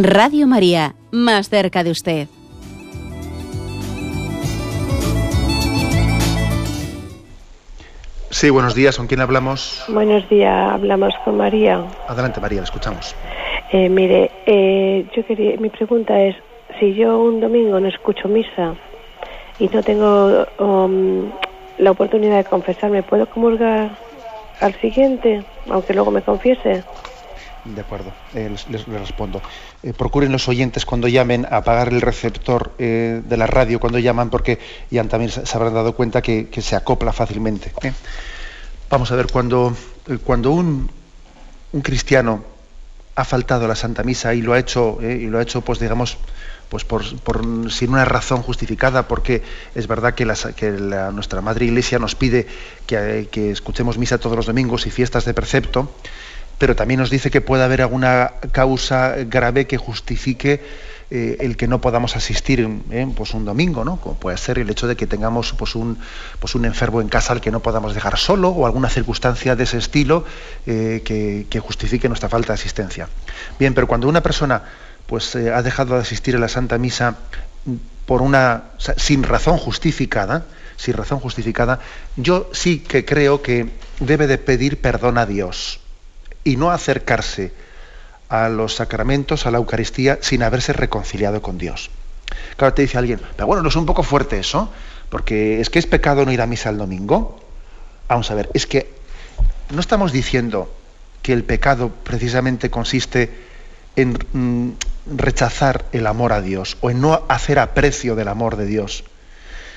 Radio 0.00 0.46
María, 0.46 0.94
más 1.10 1.48
cerca 1.48 1.82
de 1.82 1.90
usted. 1.90 2.28
Sí, 8.30 8.48
buenos 8.50 8.76
días. 8.76 8.96
¿Con 8.96 9.08
quién 9.08 9.20
hablamos? 9.20 9.82
Buenos 9.88 10.28
días, 10.28 10.70
hablamos 10.70 11.12
con 11.24 11.36
María. 11.36 11.84
Adelante, 12.06 12.40
María, 12.40 12.58
la 12.58 12.64
escuchamos. 12.64 13.16
Eh, 13.72 13.88
mire, 13.88 14.30
eh, 14.46 15.04
yo 15.16 15.26
quería, 15.26 15.56
mi 15.56 15.68
pregunta 15.68 16.20
es, 16.20 16.36
si 16.78 16.94
yo 16.94 17.18
un 17.18 17.40
domingo 17.40 17.80
no 17.80 17.88
escucho 17.88 18.28
misa 18.28 18.76
y 19.58 19.66
no 19.66 19.82
tengo 19.82 20.46
um, 20.60 21.28
la 21.78 21.90
oportunidad 21.90 22.36
de 22.36 22.44
confesarme, 22.44 23.02
¿puedo 23.02 23.28
comulgar 23.28 23.98
al 24.60 24.80
siguiente, 24.80 25.42
aunque 25.68 25.92
luego 25.92 26.12
me 26.12 26.22
confiese? 26.22 26.84
De 27.74 27.82
acuerdo, 27.82 28.12
eh, 28.34 28.54
les, 28.70 28.86
respondo. 28.86 29.42
Eh, 29.82 29.92
procuren 29.92 30.32
los 30.32 30.48
oyentes 30.48 30.86
cuando 30.86 31.06
llamen 31.06 31.46
apagar 31.50 31.88
el 31.88 32.00
receptor 32.00 32.72
eh, 32.78 33.20
de 33.22 33.36
la 33.36 33.46
radio 33.46 33.78
cuando 33.78 33.98
llaman 33.98 34.30
porque 34.30 34.58
ya 34.90 35.04
también 35.04 35.30
se, 35.30 35.42
habrán 35.54 35.74
dado 35.74 35.94
cuenta 35.94 36.22
que, 36.22 36.48
se 36.60 36.76
acopla 36.76 37.12
fácilmente. 37.12 37.72
Vamos 38.88 39.12
a 39.12 39.16
ver, 39.16 39.26
cuando, 39.30 39.76
cuando 40.24 40.52
un, 40.52 40.90
un, 41.72 41.80
cristiano 41.82 42.42
ha 43.14 43.24
faltado 43.24 43.66
a 43.66 43.68
la 43.68 43.76
Santa 43.76 44.02
Misa 44.02 44.32
y 44.32 44.40
lo 44.40 44.54
ha 44.54 44.58
hecho, 44.58 44.98
y 45.02 45.26
lo 45.26 45.38
ha 45.38 45.42
hecho 45.42 45.60
pues 45.60 45.78
digamos, 45.78 46.16
pues 46.70 46.84
por, 46.84 47.04
sin 47.70 47.90
una 47.90 48.04
razón 48.06 48.42
justificada, 48.42 49.08
porque 49.08 49.42
es 49.74 49.86
verdad 49.86 50.14
que, 50.14 50.26
que 50.56 50.70
nuestra 50.70 51.42
Madre 51.42 51.66
Iglesia 51.66 51.98
nos 51.98 52.14
pide 52.14 52.46
que, 52.86 53.28
que 53.30 53.50
escuchemos 53.50 53.98
misa 53.98 54.18
todos 54.18 54.36
los 54.36 54.46
domingos 54.46 54.86
y 54.86 54.90
fiestas 54.90 55.26
de 55.26 55.34
precepto, 55.34 55.90
pero 56.58 56.76
también 56.76 57.00
nos 57.00 57.10
dice 57.10 57.30
que 57.30 57.40
puede 57.40 57.62
haber 57.62 57.82
alguna 57.82 58.32
causa 58.52 59.14
grave 59.24 59.66
que 59.66 59.76
justifique 59.76 60.60
eh, 61.10 61.38
el 61.40 61.56
que 61.56 61.68
no 61.68 61.80
podamos 61.80 62.16
asistir 62.16 62.68
eh, 62.90 63.06
pues 63.16 63.32
un 63.32 63.46
domingo, 63.46 63.82
¿no? 63.82 63.96
Como 63.98 64.16
puede 64.16 64.36
ser 64.36 64.58
el 64.58 64.68
hecho 64.68 64.86
de 64.86 64.94
que 64.94 65.06
tengamos 65.06 65.54
pues 65.54 65.74
un, 65.74 65.98
pues 66.38 66.54
un 66.54 66.66
enfermo 66.66 67.00
en 67.00 67.08
casa 67.08 67.32
al 67.32 67.40
que 67.40 67.50
no 67.50 67.60
podamos 67.60 67.94
dejar 67.94 68.18
solo 68.18 68.50
o 68.50 68.66
alguna 68.66 68.90
circunstancia 68.90 69.56
de 69.56 69.64
ese 69.64 69.78
estilo 69.78 70.26
eh, 70.66 71.00
que, 71.02 71.60
justifique 71.60 72.08
nuestra 72.08 72.28
falta 72.28 72.48
de 72.48 72.54
asistencia. 72.54 73.08
Bien, 73.58 73.72
pero 73.72 73.86
cuando 73.86 74.06
una 74.06 74.22
persona 74.22 74.62
pues 75.06 75.34
ha 75.34 75.62
dejado 75.62 75.94
de 75.94 76.02
asistir 76.02 76.36
a 76.36 76.38
la 76.38 76.48
Santa 76.48 76.76
Misa 76.76 77.16
por 78.04 78.20
una 78.20 78.64
sin 78.98 79.22
razón 79.22 79.56
justificada, 79.56 80.44
sin 80.76 80.92
razón 80.92 81.20
justificada, 81.20 81.80
yo 82.16 82.50
sí 82.52 82.80
que 82.80 83.06
creo 83.06 83.40
que 83.40 83.70
debe 84.00 84.26
de 84.26 84.36
pedir 84.36 84.82
perdón 84.82 85.16
a 85.16 85.24
Dios 85.24 85.80
y 86.48 86.56
no 86.56 86.70
acercarse 86.70 87.52
a 88.30 88.48
los 88.48 88.76
sacramentos, 88.76 89.44
a 89.44 89.50
la 89.50 89.58
Eucaristía, 89.58 90.18
sin 90.22 90.42
haberse 90.42 90.72
reconciliado 90.72 91.42
con 91.42 91.58
Dios. 91.58 91.90
Claro, 92.56 92.72
te 92.72 92.82
dice 92.82 92.96
alguien, 92.96 93.20
pero 93.36 93.46
bueno, 93.46 93.62
no 93.62 93.68
es 93.68 93.76
un 93.76 93.84
poco 93.84 94.02
fuerte 94.02 94.38
eso, 94.38 94.72
porque 95.10 95.60
es 95.60 95.68
que 95.68 95.78
es 95.78 95.86
pecado 95.86 96.24
no 96.24 96.32
ir 96.32 96.40
a 96.40 96.46
misa 96.46 96.70
el 96.70 96.78
domingo. 96.78 97.38
Vamos 98.08 98.30
a 98.30 98.34
ver, 98.34 98.48
es 98.54 98.66
que 98.66 98.90
no 99.70 99.80
estamos 99.80 100.10
diciendo 100.10 100.72
que 101.22 101.34
el 101.34 101.44
pecado 101.44 101.90
precisamente 101.90 102.70
consiste 102.70 103.30
en 103.96 104.18
mm, 104.32 105.16
rechazar 105.18 105.84
el 105.92 106.06
amor 106.06 106.32
a 106.32 106.40
Dios 106.40 106.78
o 106.80 106.88
en 106.88 107.02
no 107.02 107.26
hacer 107.28 107.58
aprecio 107.58 108.16
del 108.16 108.28
amor 108.28 108.56
de 108.56 108.64
Dios. 108.64 109.04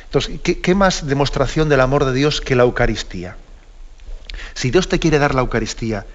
Entonces, 0.06 0.40
¿qué, 0.42 0.76
más 0.76 1.06
demostración 1.06 1.68
del 1.68 1.82
amor 1.82 2.06
de 2.06 2.14
Dios 2.14 2.40
que 2.40 2.56
la 2.56 2.64
Eucaristía? 2.64 3.36
Si 4.54 4.72
Dios 4.72 4.88
te 4.88 5.00
quiere 5.00 5.20
dar 5.20 5.36
la 5.36 5.42
Eucaristía, 5.42 6.06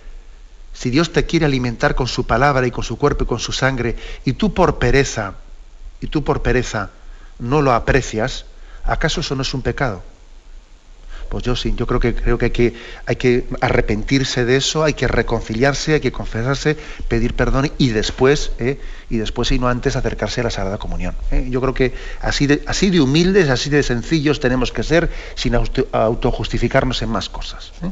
si 0.77 0.91
Dios 0.91 1.13
te 1.13 1.25
quiere 1.25 1.47
alimentar 1.47 1.95
con 1.95 2.07
su 2.07 2.27
palabra 2.27 2.67
y 2.67 2.71
con 2.71 2.85
su 2.85 2.99
cuerpo 2.99 3.25
y 3.25 3.27
con 3.27 3.39
su 3.39 3.53
sangre, 3.53 3.97
y 4.27 4.35
tú 4.35 4.53
por 4.53 4.79
pereza, 4.79 5.35
y 6.01 6.09
tú 6.09 6.23
por 6.23 6.43
pereza 6.43 6.91
no 7.39 7.63
lo 7.63 7.73
aprecias, 7.73 8.45
¿acaso 8.85 9.21
eso 9.21 9.35
no 9.35 9.43
es 9.43 9.55
un 9.55 9.63
pecado? 9.63 10.03
Pues 11.31 11.43
yo 11.45 11.57
sí, 11.57 11.75
yo 11.77 11.87
creo 11.87 11.99
que 11.99 12.15
creo 12.15 12.39
que 12.39 12.75
hay 13.07 13.17
que, 13.17 13.47
arrepentirse 13.61 14.45
de 14.45 14.57
eso, 14.57 14.85
hay 14.85 14.93
que 14.93 15.09
reconciliarse, 15.09 15.95
hay 15.95 16.01
que 16.01 16.13
confesarse, 16.13 16.77
pedir 17.09 17.35
perdón 17.35 17.73
y 17.79 17.89
después, 17.89 18.53
¿eh? 18.59 18.79
y 19.09 19.17
después 19.17 19.51
y 19.53 19.59
no 19.59 19.69
antes 19.69 19.97
acercarse 19.97 20.43
a 20.43 20.45
la 20.45 20.51
Sagrada 20.51 20.79
Comunión. 20.79 21.17
¿eh? 21.33 21.49
Yo 21.51 21.61
creo 21.63 21.75
que 21.75 21.95
así 22.21 22.47
de, 22.47 22.63
así 22.67 22.91
de 22.91 23.01
humildes, 23.01 23.49
así 23.49 23.71
de 23.71 23.83
sencillos 23.83 24.41
tenemos 24.41 24.73
que 24.73 24.83
ser 24.83 25.11
sin 25.35 25.55
autojustificarnos 25.55 27.03
en 27.03 27.09
más 27.09 27.29
cosas. 27.29 27.73
¿eh? 27.83 27.91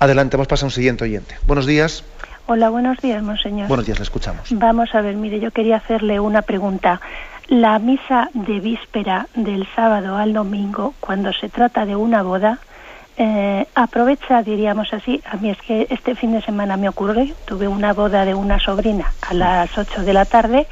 Adelante, 0.00 0.38
vamos 0.38 0.46
a 0.46 0.48
pasar 0.48 0.64
a 0.64 0.68
un 0.68 0.72
siguiente 0.72 1.04
oyente. 1.04 1.36
Buenos 1.46 1.66
días. 1.66 2.04
Hola, 2.46 2.70
buenos 2.70 2.96
días, 3.02 3.22
monseñor. 3.22 3.68
Buenos 3.68 3.84
días, 3.84 3.98
le 3.98 4.04
escuchamos. 4.04 4.48
Vamos 4.50 4.94
a 4.94 5.02
ver, 5.02 5.14
mire, 5.14 5.40
yo 5.40 5.50
quería 5.50 5.76
hacerle 5.76 6.18
una 6.18 6.40
pregunta. 6.40 7.02
La 7.48 7.78
misa 7.78 8.30
de 8.32 8.60
víspera 8.60 9.28
del 9.34 9.68
sábado 9.76 10.16
al 10.16 10.32
domingo, 10.32 10.94
cuando 11.00 11.34
se 11.34 11.50
trata 11.50 11.84
de 11.84 11.96
una 11.96 12.22
boda, 12.22 12.60
eh, 13.18 13.66
aprovecha, 13.74 14.42
diríamos 14.42 14.90
así, 14.94 15.20
a 15.30 15.36
mí 15.36 15.50
es 15.50 15.58
que 15.58 15.86
este 15.90 16.14
fin 16.14 16.32
de 16.32 16.40
semana 16.40 16.78
me 16.78 16.88
ocurre, 16.88 17.34
tuve 17.44 17.68
una 17.68 17.92
boda 17.92 18.24
de 18.24 18.32
una 18.32 18.58
sobrina 18.58 19.12
a 19.20 19.34
las 19.34 19.76
8 19.76 20.02
de 20.02 20.14
la 20.14 20.24
tarde 20.24 20.66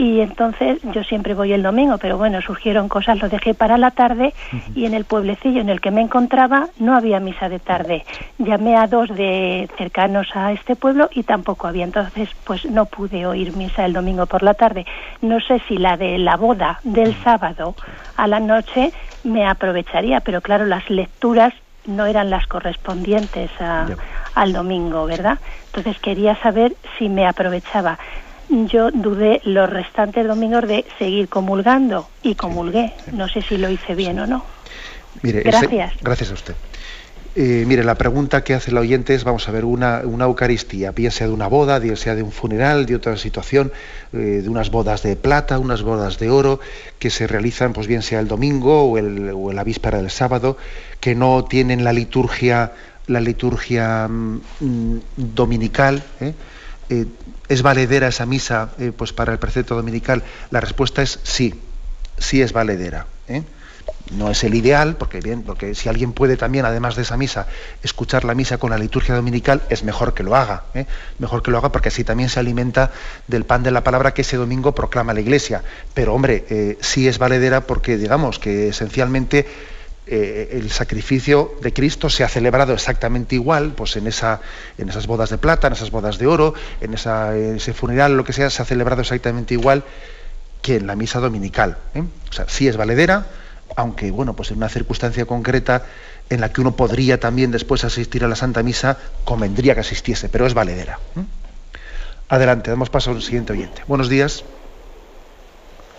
y 0.00 0.22
entonces 0.22 0.78
yo 0.94 1.04
siempre 1.04 1.34
voy 1.34 1.52
el 1.52 1.62
domingo, 1.62 1.98
pero 1.98 2.16
bueno, 2.16 2.40
surgieron 2.40 2.88
cosas, 2.88 3.20
lo 3.20 3.28
dejé 3.28 3.52
para 3.52 3.76
la 3.76 3.90
tarde 3.90 4.32
y 4.74 4.86
en 4.86 4.94
el 4.94 5.04
pueblecillo 5.04 5.60
en 5.60 5.68
el 5.68 5.82
que 5.82 5.90
me 5.90 6.00
encontraba 6.00 6.68
no 6.78 6.96
había 6.96 7.20
misa 7.20 7.50
de 7.50 7.58
tarde. 7.58 8.06
Llamé 8.38 8.76
a 8.76 8.86
dos 8.86 9.10
de 9.10 9.68
cercanos 9.76 10.26
a 10.32 10.52
este 10.52 10.74
pueblo 10.74 11.10
y 11.12 11.24
tampoco 11.24 11.66
había, 11.66 11.84
entonces 11.84 12.30
pues 12.44 12.64
no 12.64 12.86
pude 12.86 13.26
oír 13.26 13.54
misa 13.54 13.84
el 13.84 13.92
domingo 13.92 14.24
por 14.24 14.42
la 14.42 14.54
tarde. 14.54 14.86
No 15.20 15.38
sé 15.38 15.60
si 15.68 15.76
la 15.76 15.98
de 15.98 16.16
la 16.16 16.38
boda 16.38 16.80
del 16.82 17.14
sábado 17.22 17.74
a 18.16 18.26
la 18.26 18.40
noche 18.40 18.94
me 19.22 19.46
aprovecharía, 19.46 20.20
pero 20.20 20.40
claro, 20.40 20.64
las 20.64 20.88
lecturas 20.88 21.52
no 21.84 22.06
eran 22.06 22.30
las 22.30 22.46
correspondientes 22.46 23.50
al 23.60 24.52
domingo, 24.54 25.04
¿verdad? 25.04 25.38
Entonces 25.66 26.00
quería 26.00 26.36
saber 26.36 26.72
si 26.98 27.10
me 27.10 27.26
aprovechaba 27.26 27.98
yo 28.50 28.90
dudé 28.90 29.40
los 29.44 29.70
restantes 29.70 30.26
domingos 30.26 30.66
de 30.66 30.84
seguir 30.98 31.28
comulgando 31.28 32.08
y 32.22 32.34
comulgué. 32.34 32.92
No 33.12 33.28
sé 33.28 33.42
si 33.42 33.56
lo 33.56 33.70
hice 33.70 33.94
bien 33.94 34.18
o 34.18 34.26
no. 34.26 34.44
Mire, 35.22 35.42
gracias. 35.42 35.94
gracias 36.02 36.30
a 36.30 36.34
usted. 36.34 36.54
Eh, 37.36 37.64
mire, 37.66 37.84
la 37.84 37.94
pregunta 37.94 38.42
que 38.42 38.54
hace 38.54 38.72
el 38.72 38.78
oyente 38.78 39.14
es, 39.14 39.22
vamos 39.22 39.48
a 39.48 39.52
ver, 39.52 39.64
una, 39.64 40.02
una 40.04 40.24
Eucaristía, 40.24 40.90
bien 40.90 41.12
sea 41.12 41.28
de 41.28 41.32
una 41.32 41.46
boda, 41.46 41.78
bien 41.78 41.96
sea 41.96 42.16
de 42.16 42.24
un 42.24 42.32
funeral, 42.32 42.86
de 42.86 42.96
otra 42.96 43.16
situación, 43.16 43.72
eh, 44.12 44.40
de 44.42 44.48
unas 44.48 44.70
bodas 44.70 45.04
de 45.04 45.14
plata, 45.14 45.60
unas 45.60 45.82
bodas 45.82 46.18
de 46.18 46.28
oro, 46.28 46.58
que 46.98 47.08
se 47.08 47.28
realizan, 47.28 47.72
pues 47.72 47.86
bien 47.86 48.02
sea 48.02 48.18
el 48.18 48.26
domingo 48.26 48.82
o, 48.82 48.98
el, 48.98 49.30
o 49.32 49.52
la 49.52 49.62
víspera 49.62 49.98
del 49.98 50.10
sábado, 50.10 50.56
que 50.98 51.14
no 51.14 51.44
tienen 51.44 51.84
la 51.84 51.92
liturgia, 51.92 52.72
la 53.06 53.20
liturgia 53.20 54.08
mm, 54.08 54.98
dominical, 55.16 56.02
¿eh? 56.20 56.34
Eh, 57.50 57.54
¿es 57.54 57.62
valedera 57.62 58.08
esa 58.08 58.26
misa 58.26 58.70
eh, 58.78 58.92
pues 58.96 59.12
para 59.12 59.32
el 59.32 59.38
precepto 59.38 59.74
dominical? 59.74 60.22
La 60.50 60.60
respuesta 60.60 61.02
es 61.02 61.20
sí, 61.22 61.60
sí 62.18 62.42
es 62.42 62.52
valedera. 62.52 63.06
¿eh? 63.28 63.42
No 64.12 64.30
es 64.30 64.42
el 64.44 64.54
ideal, 64.54 64.96
porque 64.96 65.20
bien, 65.20 65.42
porque 65.42 65.74
si 65.74 65.88
alguien 65.88 66.12
puede 66.12 66.36
también, 66.36 66.64
además 66.64 66.96
de 66.96 67.02
esa 67.02 67.16
misa, 67.16 67.46
escuchar 67.82 68.24
la 68.24 68.34
misa 68.34 68.58
con 68.58 68.70
la 68.70 68.78
liturgia 68.78 69.14
dominical, 69.14 69.62
es 69.68 69.84
mejor 69.84 70.14
que 70.14 70.22
lo 70.22 70.34
haga. 70.36 70.64
Mejor 71.18 71.42
que 71.42 71.50
lo 71.50 71.58
haga 71.58 71.70
porque 71.70 71.88
así 71.88 72.04
también 72.04 72.28
se 72.28 72.40
alimenta 72.40 72.90
del 73.28 73.44
pan 73.44 73.62
de 73.62 73.70
la 73.70 73.84
palabra 73.84 74.12
que 74.12 74.22
ese 74.22 74.36
domingo 74.36 74.74
proclama 74.74 75.14
la 75.14 75.20
Iglesia. 75.20 75.62
Pero 75.94 76.14
hombre, 76.14 76.76
sí 76.80 77.08
es 77.08 77.18
valedera 77.18 77.62
porque 77.62 77.96
digamos 77.96 78.38
que 78.38 78.68
esencialmente 78.68 79.46
eh, 80.12 80.58
el 80.58 80.72
sacrificio 80.72 81.54
de 81.62 81.72
Cristo 81.72 82.10
se 82.10 82.24
ha 82.24 82.28
celebrado 82.28 82.72
exactamente 82.72 83.36
igual, 83.36 83.74
pues 83.76 83.94
en, 83.94 84.08
esa, 84.08 84.40
en 84.76 84.88
esas 84.88 85.06
bodas 85.06 85.30
de 85.30 85.38
plata, 85.38 85.68
en 85.68 85.74
esas 85.74 85.92
bodas 85.92 86.18
de 86.18 86.26
oro, 86.26 86.52
en, 86.80 86.94
ese 86.94 87.72
funeral, 87.72 88.16
lo 88.16 88.24
que 88.24 88.32
sea, 88.32 88.50
se 88.50 88.60
ha 88.60 88.64
celebrado 88.64 89.02
exactamente 89.02 89.54
igual 89.54 89.84
que 90.62 90.76
en 90.76 90.88
la 90.88 90.96
misa 90.96 91.20
dominical. 91.20 91.78
¿eh? 91.94 92.02
O 92.28 92.32
sea, 92.32 92.46
sí 92.48 92.66
es 92.66 92.76
valedera, 92.76 93.26
aunque 93.76 94.10
bueno, 94.10 94.34
pues 94.34 94.50
en 94.50 94.56
una 94.56 94.68
circunstancia 94.68 95.26
concreta 95.26 95.84
en 96.28 96.40
la 96.40 96.52
que 96.52 96.60
uno 96.60 96.74
podría 96.74 97.20
también 97.20 97.52
después 97.52 97.84
asistir 97.84 98.24
a 98.24 98.28
la 98.28 98.34
Santa 98.34 98.64
Misa, 98.64 98.98
convendría 99.24 99.74
que 99.74 99.80
asistiese, 99.80 100.28
pero 100.28 100.44
es 100.44 100.54
valedera. 100.54 100.98
¿eh? 101.16 101.22
Adelante, 102.28 102.70
damos 102.70 102.90
paso 102.90 103.12
al 103.12 103.22
siguiente 103.22 103.52
oyente. 103.52 103.82
Buenos 103.86 104.08
días. 104.08 104.44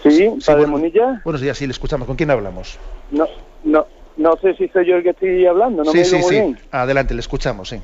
Sí, 0.04 0.30
Padre 0.46 0.68
Monilla. 0.68 1.22
Buenos 1.24 1.40
días, 1.40 1.58
sí, 1.58 1.66
le 1.66 1.72
escuchamos. 1.72 2.08
¿Con 2.08 2.18
quién 2.18 2.30
hablamos? 2.32 2.78
No, 3.12 3.28
no, 3.64 3.86
no 4.18 4.36
sé 4.38 4.54
si 4.56 4.68
soy 4.70 4.88
yo 4.88 4.96
el 4.96 5.04
que 5.04 5.12
estoy 5.12 5.46
hablando, 5.46 5.84
¿no? 5.84 5.92
Sí, 5.92 6.04
sí, 6.06 6.22
sí. 6.22 6.56
Adelante, 6.72 7.14
le 7.14 7.20
escuchamos, 7.20 7.70
sí. 7.70 7.78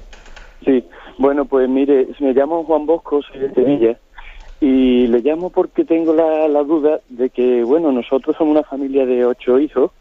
Sí, 0.65 0.83
bueno, 1.17 1.45
pues 1.45 1.69
mire, 1.69 2.07
me 2.19 2.33
llamo 2.33 2.63
Juan 2.63 2.85
Bosco, 2.85 3.21
soy 3.21 3.39
de 3.39 3.53
Sevilla, 3.53 3.97
y 4.59 5.07
le 5.07 5.19
llamo 5.19 5.49
porque 5.49 5.83
tengo 5.83 6.13
la, 6.13 6.63
duda 6.63 6.99
de 7.09 7.29
que, 7.29 7.63
bueno, 7.63 7.91
nosotros 7.91 8.35
somos 8.37 8.51
una 8.51 8.63
familia 8.63 9.05
de 9.05 9.25
ocho 9.25 9.59
hijos, 9.59 9.91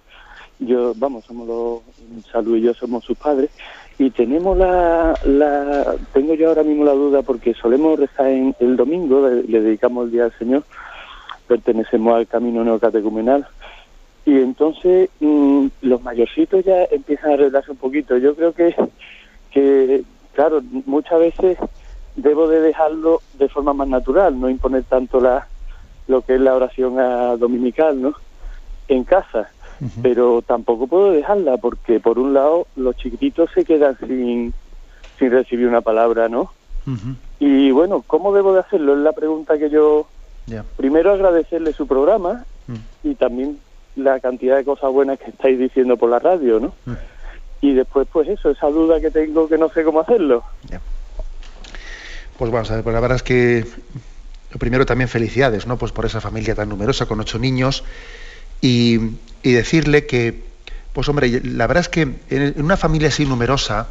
yo, 0.59 0.93
vamos, 0.97 1.25
somos 1.25 1.47
los, 1.47 2.27
Salud 2.31 2.57
y 2.57 2.63
yo 2.63 2.73
somos 2.73 3.05
sus 3.05 3.19
padres, 3.19 3.51
y 3.99 4.11
tenemos 4.11 4.57
la, 4.57 5.19
la, 5.25 5.95
tengo 6.13 6.35
yo 6.35 6.49
ahora 6.49 6.63
mismo 6.63 6.85
la 6.85 6.93
duda 6.93 7.23
porque 7.23 7.55
solemos 7.55 7.99
rezar 7.99 8.29
en 8.29 8.55
el 8.61 8.77
domingo, 8.77 9.29
le, 9.29 9.61
dedicamos 9.61 10.07
el 10.07 10.13
Día 10.13 10.25
al 10.25 10.39
Señor, 10.39 10.65
pertenecemos 11.47 12.15
al 12.15 12.27
camino 12.27 12.65
neocatecumenal, 12.65 13.47
y 14.27 14.41
entonces 14.41 15.09
mm, 15.21 15.69
los 15.83 16.03
mayorcitos 16.03 16.65
ya 16.65 16.83
empiezan 16.91 17.31
a 17.31 17.35
arreglarse 17.35 17.71
un 17.71 17.77
poquito. 17.77 18.19
Yo 18.19 18.35
creo 18.35 18.53
que, 18.53 18.75
que, 19.53 20.03
claro, 20.35 20.61
muchas 20.85 21.21
veces 21.21 21.59
debo 22.17 22.49
de 22.49 22.61
dejarlo 22.61 23.23
de 23.39 23.49
forma 23.49 23.73
más 23.73 23.89
natural, 23.89 24.39
no 24.39 24.51
imponer 24.51 24.83
tanto 24.85 25.21
la 25.21 25.47
lo 26.09 26.23
que 26.23 26.35
es 26.35 26.41
la 26.41 26.55
oración 26.55 26.99
a 27.01 27.37
dominical, 27.37 28.01
¿no? 28.01 28.15
En 28.89 29.05
casa. 29.05 29.49
Pero 30.03 30.41
tampoco 30.41 30.87
puedo 30.87 31.11
dejarla 31.11 31.59
porque, 31.59 32.01
por 32.01 32.19
un 32.19 32.33
lado, 32.33 32.67
los 32.77 32.97
chiquititos 32.97 33.51
se 33.55 33.65
quedan 33.65 33.99
sin, 33.99 34.55
sin 35.19 35.31
recibir 35.31 35.67
una 35.67 35.83
palabra, 35.83 36.29
¿no? 36.29 36.53
Y 37.41 37.73
bueno, 37.73 38.03
¿cómo 38.07 38.33
debo 38.33 38.55
de 38.55 38.61
hacerlo? 38.61 38.95
Es 38.95 39.01
la 39.01 39.13
pregunta 39.13 39.59
que 39.59 39.71
yo... 39.71 40.07
Primero 40.77 41.13
agradecerle 41.13 41.73
su 41.73 41.89
programa 41.89 42.45
mm. 42.69 43.09
y 43.09 43.17
también 43.17 43.59
la 43.97 44.21
cantidad 44.21 44.57
de 44.57 44.65
cosas 44.65 44.93
buenas 44.93 45.19
que 45.19 45.31
estáis 45.31 45.59
diciendo 45.59 45.97
por 45.97 46.11
la 46.11 46.19
radio, 46.19 46.61
¿no? 46.61 46.75
Mm. 46.85 46.97
Y 47.63 47.75
después, 47.75 48.07
pues 48.13 48.29
eso, 48.29 48.51
esa 48.51 48.69
duda 48.69 49.01
que 49.01 49.11
tengo 49.11 49.49
que 49.49 49.59
no 49.59 49.69
sé 49.71 49.83
cómo 49.83 50.01
hacerlo. 50.01 50.45
Pues 52.39 52.51
vamos 52.51 52.71
a 52.71 52.75
ver, 52.75 52.85
pues 52.85 52.95
la 52.95 53.01
verdad 53.01 53.17
es 53.17 53.23
que 53.23 53.65
lo 54.53 54.59
primero 54.59 54.85
también 54.85 55.09
felicidades, 55.09 55.67
¿no? 55.67 55.79
Pues 55.79 55.93
por 55.93 56.05
esa 56.05 56.21
familia 56.21 56.55
tan 56.55 56.69
numerosa 56.69 57.07
con 57.07 57.19
ocho 57.19 57.39
niños 57.39 57.83
y, 58.61 59.01
y 59.43 59.53
decirle 59.53 60.07
que, 60.07 60.43
pues 60.93 61.09
hombre, 61.09 61.41
la 61.43 61.67
verdad 61.67 61.81
es 61.81 61.89
que 61.89 62.03
en 62.31 62.63
una 62.63 62.77
familia 62.77 63.09
así 63.09 63.25
numerosa, 63.25 63.89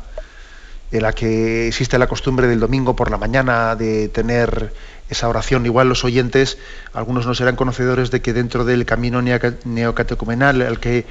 en 0.91 1.01
la 1.01 1.13
que 1.13 1.67
existe 1.67 1.97
la 1.97 2.07
costumbre 2.07 2.47
del 2.47 2.59
domingo 2.59 2.95
por 2.95 3.09
la 3.09 3.17
mañana 3.17 3.75
de 3.75 4.09
tener 4.09 4.71
esa 5.09 5.29
oración. 5.29 5.65
Igual 5.65 5.89
los 5.89 6.03
oyentes, 6.03 6.57
algunos 6.93 7.25
no 7.25 7.35
serán 7.35 7.55
conocedores 7.55 8.11
de 8.11 8.21
que 8.21 8.33
dentro 8.33 8.65
del 8.65 8.85
camino 8.85 9.21
neocatecumenal 9.21 10.61
al 10.61 10.79
que, 10.79 11.05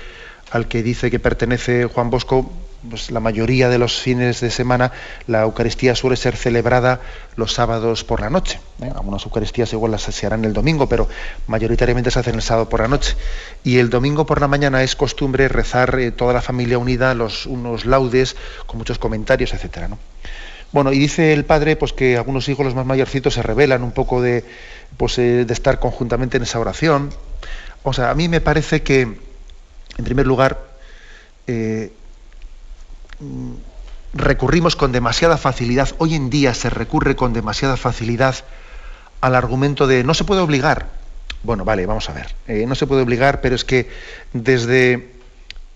al 0.50 0.68
que 0.68 0.82
dice 0.82 1.10
que 1.10 1.18
pertenece 1.18 1.86
Juan 1.86 2.10
Bosco, 2.10 2.50
pues 2.88 3.10
la 3.10 3.20
mayoría 3.20 3.68
de 3.68 3.78
los 3.78 3.98
fines 4.00 4.40
de 4.40 4.50
semana 4.50 4.92
la 5.26 5.42
Eucaristía 5.42 5.94
suele 5.94 6.16
ser 6.16 6.36
celebrada 6.36 7.00
los 7.36 7.54
sábados 7.54 8.04
por 8.04 8.20
la 8.20 8.30
noche. 8.30 8.60
¿eh? 8.82 8.90
Algunas 8.94 9.24
Eucaristías 9.24 9.72
igual 9.72 9.92
las 9.92 10.02
se 10.02 10.26
harán 10.26 10.44
el 10.44 10.52
domingo, 10.52 10.88
pero 10.88 11.08
mayoritariamente 11.46 12.10
se 12.10 12.18
hacen 12.18 12.34
el 12.34 12.42
sábado 12.42 12.68
por 12.68 12.80
la 12.80 12.88
noche. 12.88 13.16
Y 13.62 13.78
el 13.78 13.90
domingo 13.90 14.26
por 14.26 14.40
la 14.40 14.48
mañana 14.48 14.82
es 14.82 14.96
costumbre 14.96 15.48
rezar 15.48 15.98
eh, 15.98 16.10
toda 16.10 16.34
la 16.34 16.42
familia 16.42 16.78
unida 16.78 17.14
los, 17.14 17.46
unos 17.46 17.86
laudes 17.86 18.36
con 18.66 18.78
muchos 18.78 18.98
comentarios, 18.98 19.54
etcétera. 19.54 19.88
Bueno, 20.74 20.92
y 20.92 20.98
dice 20.98 21.32
el 21.32 21.44
padre 21.44 21.76
pues 21.76 21.92
que 21.92 22.16
algunos 22.16 22.48
hijos, 22.48 22.66
los 22.66 22.74
más 22.74 22.84
mayorcitos, 22.84 23.34
se 23.34 23.42
revelan 23.42 23.84
un 23.84 23.92
poco 23.92 24.20
de, 24.20 24.44
pues, 24.96 25.16
eh, 25.18 25.44
de 25.44 25.52
estar 25.54 25.78
conjuntamente 25.78 26.36
en 26.36 26.42
esa 26.42 26.58
oración. 26.58 27.10
O 27.84 27.92
sea, 27.92 28.10
a 28.10 28.14
mí 28.16 28.28
me 28.28 28.40
parece 28.40 28.82
que, 28.82 29.02
en 29.02 30.04
primer 30.04 30.26
lugar, 30.26 30.66
eh, 31.46 31.92
mm, 33.20 33.52
recurrimos 34.14 34.74
con 34.74 34.90
demasiada 34.90 35.36
facilidad, 35.36 35.90
hoy 35.98 36.16
en 36.16 36.28
día 36.28 36.54
se 36.54 36.70
recurre 36.70 37.14
con 37.14 37.32
demasiada 37.32 37.76
facilidad 37.76 38.34
al 39.20 39.36
argumento 39.36 39.86
de 39.86 40.02
no 40.02 40.12
se 40.12 40.24
puede 40.24 40.40
obligar. 40.40 40.88
Bueno, 41.44 41.64
vale, 41.64 41.86
vamos 41.86 42.10
a 42.10 42.14
ver. 42.14 42.34
Eh, 42.48 42.66
no 42.66 42.74
se 42.74 42.88
puede 42.88 43.02
obligar, 43.02 43.40
pero 43.40 43.54
es 43.54 43.64
que 43.64 43.90
desde, 44.32 45.13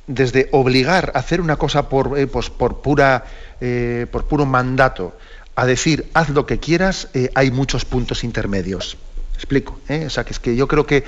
desde 0.08 0.48
obligar 0.50 1.12
a 1.14 1.20
hacer 1.20 1.40
una 1.40 1.56
cosa 1.56 1.88
por, 1.88 2.28
pues, 2.28 2.50
por 2.50 2.80
pura 2.80 3.24
eh, 3.60 4.06
por 4.12 4.24
puro 4.26 4.46
mandato 4.46 5.16
a 5.56 5.66
decir 5.66 6.08
haz 6.14 6.28
lo 6.28 6.46
que 6.46 6.60
quieras, 6.60 7.08
eh, 7.14 7.30
hay 7.34 7.50
muchos 7.50 7.84
puntos 7.84 8.22
intermedios. 8.22 8.96
Explico. 9.34 9.80
¿eh? 9.88 10.04
O 10.06 10.10
sea, 10.10 10.24
que 10.24 10.32
es 10.32 10.38
que 10.38 10.54
yo 10.54 10.68
creo 10.68 10.86
que 10.86 11.02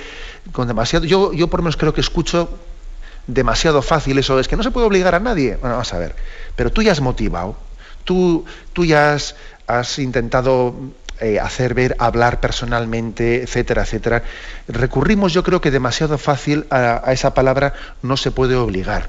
con 0.51 0.67
demasiado, 0.67 1.05
yo, 1.05 1.31
yo 1.31 1.47
por 1.47 1.61
lo 1.61 1.63
menos 1.63 1.77
creo 1.77 1.93
que 1.93 2.01
escucho 2.01 2.49
demasiado 3.27 3.81
fácil 3.81 4.17
eso, 4.17 4.37
es 4.39 4.49
que 4.49 4.57
no 4.57 4.63
se 4.63 4.71
puede 4.71 4.87
obligar 4.87 5.15
a 5.15 5.19
nadie. 5.19 5.55
Bueno, 5.55 5.75
vamos 5.75 5.93
a 5.93 5.99
ver, 5.99 6.15
pero 6.57 6.71
tú 6.71 6.81
ya 6.81 6.91
has 6.91 6.99
motivado, 6.99 7.55
tú, 8.03 8.43
tú 8.73 8.83
ya 8.83 9.17
has 9.67 9.99
intentado 9.99 10.75
hacer 11.41 11.73
ver, 11.73 11.95
hablar 11.99 12.39
personalmente, 12.39 13.43
etcétera, 13.43 13.83
etcétera. 13.83 14.23
Recurrimos, 14.67 15.33
yo 15.33 15.43
creo 15.43 15.61
que 15.61 15.71
demasiado 15.71 16.17
fácil 16.17 16.65
a, 16.69 17.11
esa 17.11 17.33
palabra 17.33 17.73
no 18.01 18.17
se 18.17 18.31
puede 18.31 18.55
obligar. 18.55 19.07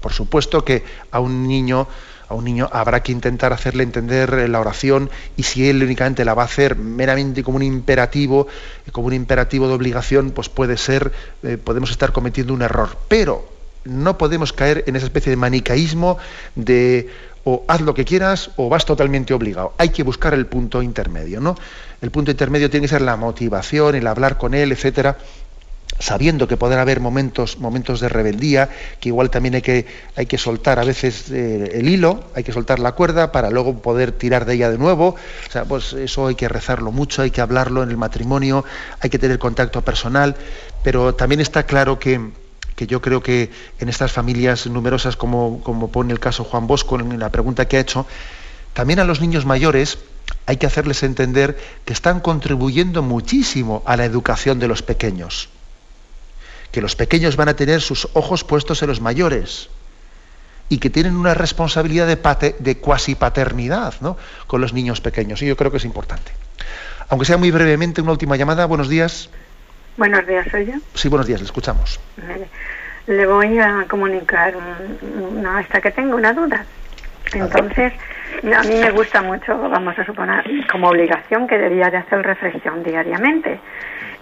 Por 0.00 0.12
supuesto 0.12 0.64
que 0.64 0.84
a 1.10 1.20
un 1.20 1.46
niño 1.46 1.86
a 2.30 2.34
un 2.34 2.44
niño 2.44 2.68
habrá 2.72 3.02
que 3.02 3.10
intentar 3.10 3.52
hacerle 3.52 3.82
entender 3.82 4.32
eh, 4.34 4.46
la 4.46 4.60
oración 4.60 5.10
y 5.36 5.42
si 5.42 5.68
él 5.68 5.82
únicamente 5.82 6.24
la 6.24 6.32
va 6.32 6.42
a 6.42 6.44
hacer 6.44 6.76
meramente 6.76 7.42
como 7.42 7.56
un 7.56 7.64
imperativo, 7.64 8.46
como 8.92 9.08
un 9.08 9.14
imperativo 9.14 9.66
de 9.66 9.74
obligación, 9.74 10.30
pues 10.30 10.48
puede 10.48 10.76
ser, 10.76 11.10
eh, 11.42 11.58
podemos 11.58 11.90
estar 11.90 12.12
cometiendo 12.12 12.54
un 12.54 12.62
error. 12.62 12.96
Pero 13.08 13.48
no 13.84 14.16
podemos 14.16 14.52
caer 14.52 14.84
en 14.86 14.94
esa 14.94 15.06
especie 15.06 15.30
de 15.30 15.36
manicaísmo 15.36 16.18
de 16.54 17.10
o 17.44 17.64
haz 17.68 17.80
lo 17.80 17.94
que 17.94 18.04
quieras 18.04 18.50
o 18.56 18.68
vas 18.68 18.84
totalmente 18.84 19.34
obligado. 19.34 19.74
Hay 19.78 19.90
que 19.90 20.02
buscar 20.02 20.34
el 20.34 20.46
punto 20.46 20.82
intermedio, 20.82 21.40
¿no? 21.40 21.56
El 22.00 22.10
punto 22.10 22.30
intermedio 22.30 22.70
tiene 22.70 22.84
que 22.84 22.90
ser 22.90 23.02
la 23.02 23.16
motivación, 23.16 23.94
el 23.94 24.06
hablar 24.06 24.36
con 24.36 24.54
él, 24.54 24.72
etcétera, 24.72 25.16
sabiendo 25.98 26.48
que 26.48 26.56
podrá 26.56 26.80
haber 26.82 27.00
momentos, 27.00 27.58
momentos 27.58 28.00
de 28.00 28.08
rebeldía, 28.08 28.70
que 29.00 29.10
igual 29.10 29.30
también 29.30 29.54
hay 29.56 29.62
que, 29.62 29.86
hay 30.16 30.26
que 30.26 30.38
soltar 30.38 30.78
a 30.78 30.84
veces 30.84 31.30
eh, 31.30 31.72
el 31.74 31.88
hilo, 31.88 32.24
hay 32.34 32.42
que 32.42 32.52
soltar 32.52 32.78
la 32.78 32.92
cuerda 32.92 33.32
para 33.32 33.50
luego 33.50 33.76
poder 33.78 34.12
tirar 34.12 34.46
de 34.46 34.54
ella 34.54 34.70
de 34.70 34.78
nuevo. 34.78 35.08
O 35.48 35.50
sea, 35.50 35.64
pues 35.64 35.92
eso 35.92 36.26
hay 36.26 36.34
que 36.34 36.48
rezarlo 36.48 36.90
mucho, 36.90 37.22
hay 37.22 37.30
que 37.30 37.42
hablarlo 37.42 37.82
en 37.82 37.90
el 37.90 37.96
matrimonio, 37.98 38.64
hay 39.00 39.10
que 39.10 39.18
tener 39.18 39.38
contacto 39.38 39.82
personal, 39.82 40.36
pero 40.82 41.14
también 41.14 41.40
está 41.40 41.64
claro 41.64 41.98
que, 41.98 42.30
que 42.80 42.86
yo 42.86 43.02
creo 43.02 43.22
que 43.22 43.50
en 43.78 43.90
estas 43.90 44.10
familias 44.10 44.66
numerosas, 44.66 45.14
como, 45.14 45.60
como 45.62 45.92
pone 45.92 46.14
el 46.14 46.18
caso 46.18 46.44
Juan 46.44 46.66
Bosco 46.66 46.98
en 46.98 47.18
la 47.18 47.28
pregunta 47.28 47.68
que 47.68 47.76
ha 47.76 47.80
hecho, 47.80 48.06
también 48.72 49.00
a 49.00 49.04
los 49.04 49.20
niños 49.20 49.44
mayores 49.44 49.98
hay 50.46 50.56
que 50.56 50.64
hacerles 50.64 51.02
entender 51.02 51.58
que 51.84 51.92
están 51.92 52.20
contribuyendo 52.20 53.02
muchísimo 53.02 53.82
a 53.84 53.98
la 53.98 54.06
educación 54.06 54.58
de 54.60 54.68
los 54.68 54.80
pequeños 54.80 55.50
que 56.72 56.80
los 56.80 56.96
pequeños 56.96 57.36
van 57.36 57.50
a 57.50 57.54
tener 57.54 57.82
sus 57.82 58.08
ojos 58.14 58.44
puestos 58.44 58.80
en 58.80 58.88
los 58.88 59.02
mayores 59.02 59.68
y 60.70 60.78
que 60.78 60.88
tienen 60.88 61.16
una 61.16 61.34
responsabilidad 61.34 62.06
de, 62.06 62.54
de 62.60 62.78
cuasi 62.78 63.14
paternidad 63.14 63.92
¿no? 64.00 64.16
con 64.46 64.62
los 64.62 64.72
niños 64.72 65.02
pequeños. 65.02 65.42
Y 65.42 65.46
yo 65.46 65.56
creo 65.56 65.70
que 65.70 65.76
es 65.76 65.84
importante. 65.84 66.32
Aunque 67.10 67.26
sea 67.26 67.36
muy 67.36 67.50
brevemente, 67.50 68.00
una 68.00 68.12
última 68.12 68.36
llamada. 68.36 68.64
Buenos 68.66 68.88
días. 68.88 69.28
Buenos 69.96 70.26
días, 70.26 70.46
¿soy 70.50 70.66
yo? 70.66 70.74
Sí, 70.94 71.08
buenos 71.08 71.26
días, 71.26 71.40
le 71.40 71.46
escuchamos. 71.46 72.00
Le 73.06 73.26
voy 73.26 73.58
a 73.58 73.86
comunicar 73.88 74.54
una, 75.02 75.58
hasta 75.58 75.80
que 75.80 75.90
tengo 75.90 76.16
una 76.16 76.32
duda. 76.32 76.64
Entonces, 77.32 77.92
a 78.42 78.62
mí 78.62 78.74
me 78.74 78.90
gusta 78.90 79.22
mucho, 79.22 79.56
vamos 79.68 79.98
a 79.98 80.04
suponer, 80.04 80.44
como 80.70 80.88
obligación 80.88 81.46
que 81.46 81.58
debía 81.58 81.90
de 81.90 81.98
hacer 81.98 82.22
reflexión 82.22 82.82
diariamente. 82.82 83.60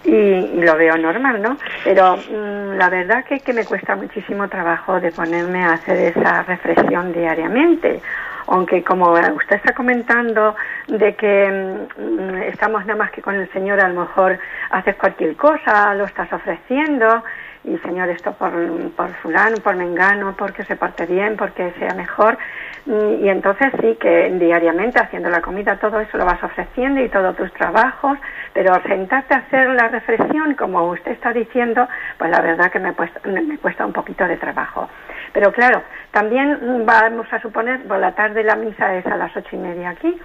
Y, 0.03 0.61
lo 0.61 0.75
veo 0.77 0.97
normal, 0.97 1.41
¿no? 1.41 1.57
Pero 1.83 2.17
mm, 2.17 2.77
la 2.77 2.89
verdad 2.89 3.25
que, 3.25 3.41
que 3.41 3.53
me 3.53 3.65
cuesta 3.65 3.95
muchísimo 3.95 4.47
trabajo 4.47 4.99
de 4.99 5.11
ponerme 5.11 5.63
a 5.63 5.73
hacer 5.73 6.15
esa 6.15 6.43
reflexión 6.43 7.11
diariamente 7.11 8.01
aunque 8.49 8.83
como 8.83 9.13
usted 9.13 9.55
está 9.55 9.73
comentando 9.73 10.55
de 10.87 11.15
que 11.15 11.85
mm, 11.97 12.35
estamos 12.43 12.85
nada 12.85 12.97
más 12.97 13.11
que 13.11 13.21
con 13.21 13.35
el 13.35 13.49
Señor, 13.51 13.79
a 13.79 13.89
lo 13.89 14.01
mejor 14.01 14.39
haces 14.71 14.95
cualquier 14.95 15.35
cosa, 15.35 15.93
lo 15.95 16.05
estás 16.05 16.31
ofreciendo, 16.33 17.23
y 17.63 17.77
Señor, 17.79 18.09
esto 18.09 18.33
por, 18.33 18.51
por 18.91 19.13
fulano, 19.15 19.57
por 19.57 19.75
mengano, 19.75 20.33
porque 20.37 20.63
se 20.63 20.75
parte 20.75 21.05
bien, 21.05 21.35
porque 21.35 21.73
sea 21.77 21.93
mejor. 21.93 22.37
Mm, 22.85 23.23
y 23.23 23.29
entonces 23.29 23.71
sí 23.81 23.97
que 23.99 24.29
diariamente 24.39 24.99
haciendo 24.99 25.29
la 25.29 25.41
comida, 25.41 25.77
todo 25.77 25.99
eso 25.99 26.17
lo 26.17 26.25
vas 26.25 26.41
ofreciendo 26.41 27.01
y 27.01 27.09
todos 27.09 27.35
tus 27.35 27.51
trabajos, 27.53 28.17
pero 28.53 28.73
sentarte 28.83 29.35
a 29.35 29.39
hacer 29.39 29.69
la 29.69 29.89
reflexión, 29.89 30.55
como 30.55 30.85
usted 30.89 31.11
está 31.11 31.33
diciendo, 31.33 31.87
pues 32.17 32.31
la 32.31 32.41
verdad 32.41 32.71
que 32.71 32.79
me, 32.79 32.95
me 33.41 33.57
cuesta 33.57 33.85
un 33.85 33.93
poquito 33.93 34.25
de 34.25 34.37
trabajo. 34.37 34.89
Pero 35.33 35.51
claro, 35.51 35.83
también 36.11 36.85
vamos 36.85 37.27
a 37.31 37.41
suponer, 37.41 37.83
por 37.87 37.99
la 37.99 38.13
tarde 38.13 38.43
la 38.43 38.55
misa 38.55 38.95
es 38.95 39.05
a 39.05 39.15
las 39.15 39.35
ocho 39.35 39.55
y 39.55 39.57
media 39.57 39.89
aquí, 39.89 40.19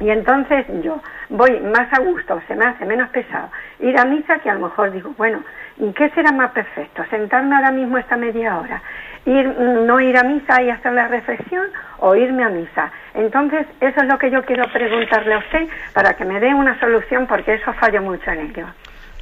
y 0.00 0.08
entonces 0.08 0.64
yo 0.82 1.00
voy 1.28 1.60
más 1.60 1.92
a 1.92 2.00
gusto, 2.00 2.40
se 2.48 2.54
me 2.54 2.64
hace 2.64 2.86
menos 2.86 3.10
pesado 3.10 3.50
ir 3.80 3.98
a 3.98 4.04
misa 4.06 4.38
que 4.38 4.48
a 4.48 4.54
lo 4.54 4.60
mejor 4.60 4.92
digo, 4.92 5.12
bueno, 5.18 5.42
¿y 5.76 5.92
qué 5.92 6.08
será 6.10 6.32
más 6.32 6.52
perfecto? 6.52 7.04
¿Sentarme 7.10 7.54
ahora 7.54 7.70
mismo 7.70 7.98
esta 7.98 8.16
media 8.16 8.58
hora? 8.58 8.82
Ir, 9.26 9.46
¿No 9.46 10.00
ir 10.00 10.16
a 10.16 10.22
misa 10.22 10.62
y 10.62 10.70
hacer 10.70 10.92
la 10.92 11.08
reflexión 11.08 11.66
o 11.98 12.14
irme 12.14 12.44
a 12.44 12.48
misa? 12.48 12.90
Entonces, 13.12 13.66
eso 13.80 14.00
es 14.00 14.06
lo 14.06 14.18
que 14.18 14.30
yo 14.30 14.42
quiero 14.44 14.64
preguntarle 14.72 15.34
a 15.34 15.38
usted 15.38 15.68
para 15.92 16.14
que 16.14 16.24
me 16.24 16.40
dé 16.40 16.54
una 16.54 16.80
solución 16.80 17.26
porque 17.26 17.54
eso 17.54 17.72
fallo 17.74 18.00
mucho 18.00 18.30
en 18.30 18.50
ello. 18.50 18.66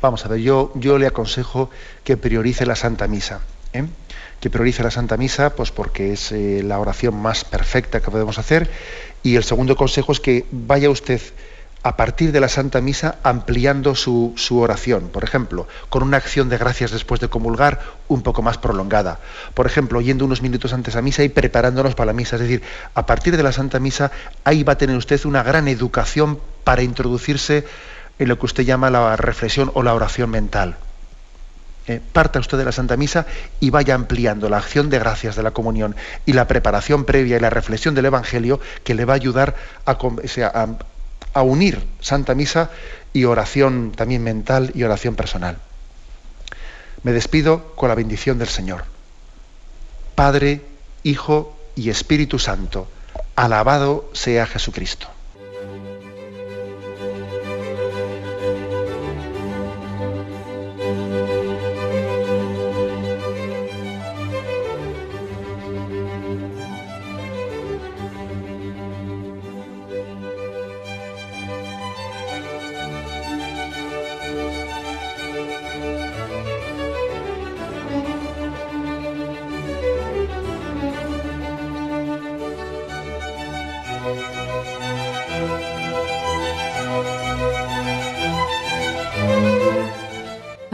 Vamos 0.00 0.24
a 0.24 0.28
ver, 0.28 0.38
yo, 0.38 0.70
yo 0.76 0.96
le 0.96 1.08
aconsejo 1.08 1.70
que 2.04 2.16
priorice 2.16 2.64
la 2.64 2.76
Santa 2.76 3.08
Misa. 3.08 3.40
¿Eh? 3.78 3.86
que 4.40 4.50
priorice 4.50 4.82
la 4.82 4.90
Santa 4.90 5.16
Misa, 5.16 5.54
pues 5.56 5.70
porque 5.70 6.12
es 6.12 6.32
eh, 6.32 6.62
la 6.64 6.78
oración 6.78 7.16
más 7.16 7.44
perfecta 7.44 8.00
que 8.00 8.10
podemos 8.10 8.38
hacer. 8.38 8.70
Y 9.22 9.36
el 9.36 9.44
segundo 9.44 9.76
consejo 9.76 10.12
es 10.12 10.20
que 10.20 10.46
vaya 10.52 10.90
usted 10.90 11.20
a 11.82 11.96
partir 11.96 12.32
de 12.32 12.40
la 12.40 12.48
Santa 12.48 12.80
Misa 12.80 13.18
ampliando 13.22 13.94
su, 13.94 14.32
su, 14.36 14.58
oración. 14.58 15.08
Por 15.08 15.24
ejemplo, 15.24 15.66
con 15.88 16.02
una 16.02 16.16
acción 16.16 16.48
de 16.48 16.58
gracias 16.58 16.90
después 16.90 17.20
de 17.20 17.28
comulgar 17.28 17.80
un 18.08 18.22
poco 18.22 18.42
más 18.42 18.58
prolongada. 18.58 19.20
Por 19.54 19.66
ejemplo, 19.66 20.00
yendo 20.00 20.24
unos 20.24 20.42
minutos 20.42 20.72
antes 20.72 20.96
a 20.96 21.02
misa 21.02 21.22
y 21.22 21.28
preparándonos 21.28 21.94
para 21.94 22.06
la 22.06 22.12
misa. 22.12 22.36
Es 22.36 22.42
decir, 22.42 22.62
a 22.94 23.06
partir 23.06 23.36
de 23.36 23.42
la 23.42 23.52
Santa 23.52 23.78
Misa, 23.78 24.10
ahí 24.44 24.64
va 24.64 24.74
a 24.74 24.78
tener 24.78 24.96
usted 24.96 25.24
una 25.24 25.42
gran 25.42 25.68
educación 25.68 26.40
para 26.64 26.82
introducirse 26.82 27.64
en 28.18 28.28
lo 28.28 28.38
que 28.38 28.46
usted 28.46 28.64
llama 28.64 28.90
la 28.90 29.16
reflexión 29.16 29.70
o 29.74 29.82
la 29.82 29.94
oración 29.94 30.30
mental. 30.30 30.76
Eh, 31.88 32.02
parta 32.12 32.38
usted 32.38 32.58
de 32.58 32.66
la 32.66 32.72
Santa 32.72 32.98
Misa 32.98 33.24
y 33.60 33.70
vaya 33.70 33.94
ampliando 33.94 34.50
la 34.50 34.58
acción 34.58 34.90
de 34.90 34.98
gracias 34.98 35.36
de 35.36 35.42
la 35.42 35.52
comunión 35.52 35.96
y 36.26 36.34
la 36.34 36.46
preparación 36.46 37.06
previa 37.06 37.38
y 37.38 37.40
la 37.40 37.48
reflexión 37.48 37.94
del 37.94 38.04
Evangelio 38.04 38.60
que 38.84 38.94
le 38.94 39.06
va 39.06 39.14
a 39.14 39.16
ayudar 39.16 39.56
a, 39.86 41.42
unir 41.42 41.86
Santa 42.00 42.34
Misa 42.34 42.70
y 43.14 43.24
oración 43.24 43.92
también 43.96 44.22
mental 44.22 44.70
y 44.74 44.82
oración 44.82 45.16
personal. 45.16 45.56
Me 47.04 47.12
despido 47.12 47.74
con 47.74 47.88
la 47.88 47.94
bendición 47.94 48.38
del 48.38 48.48
Señor. 48.48 48.84
Padre, 50.14 50.60
Hijo 51.04 51.56
y 51.74 51.88
Espíritu 51.88 52.38
Santo, 52.38 52.86
alabado 53.34 54.10
sea 54.12 54.44
Jesucristo. 54.44 55.08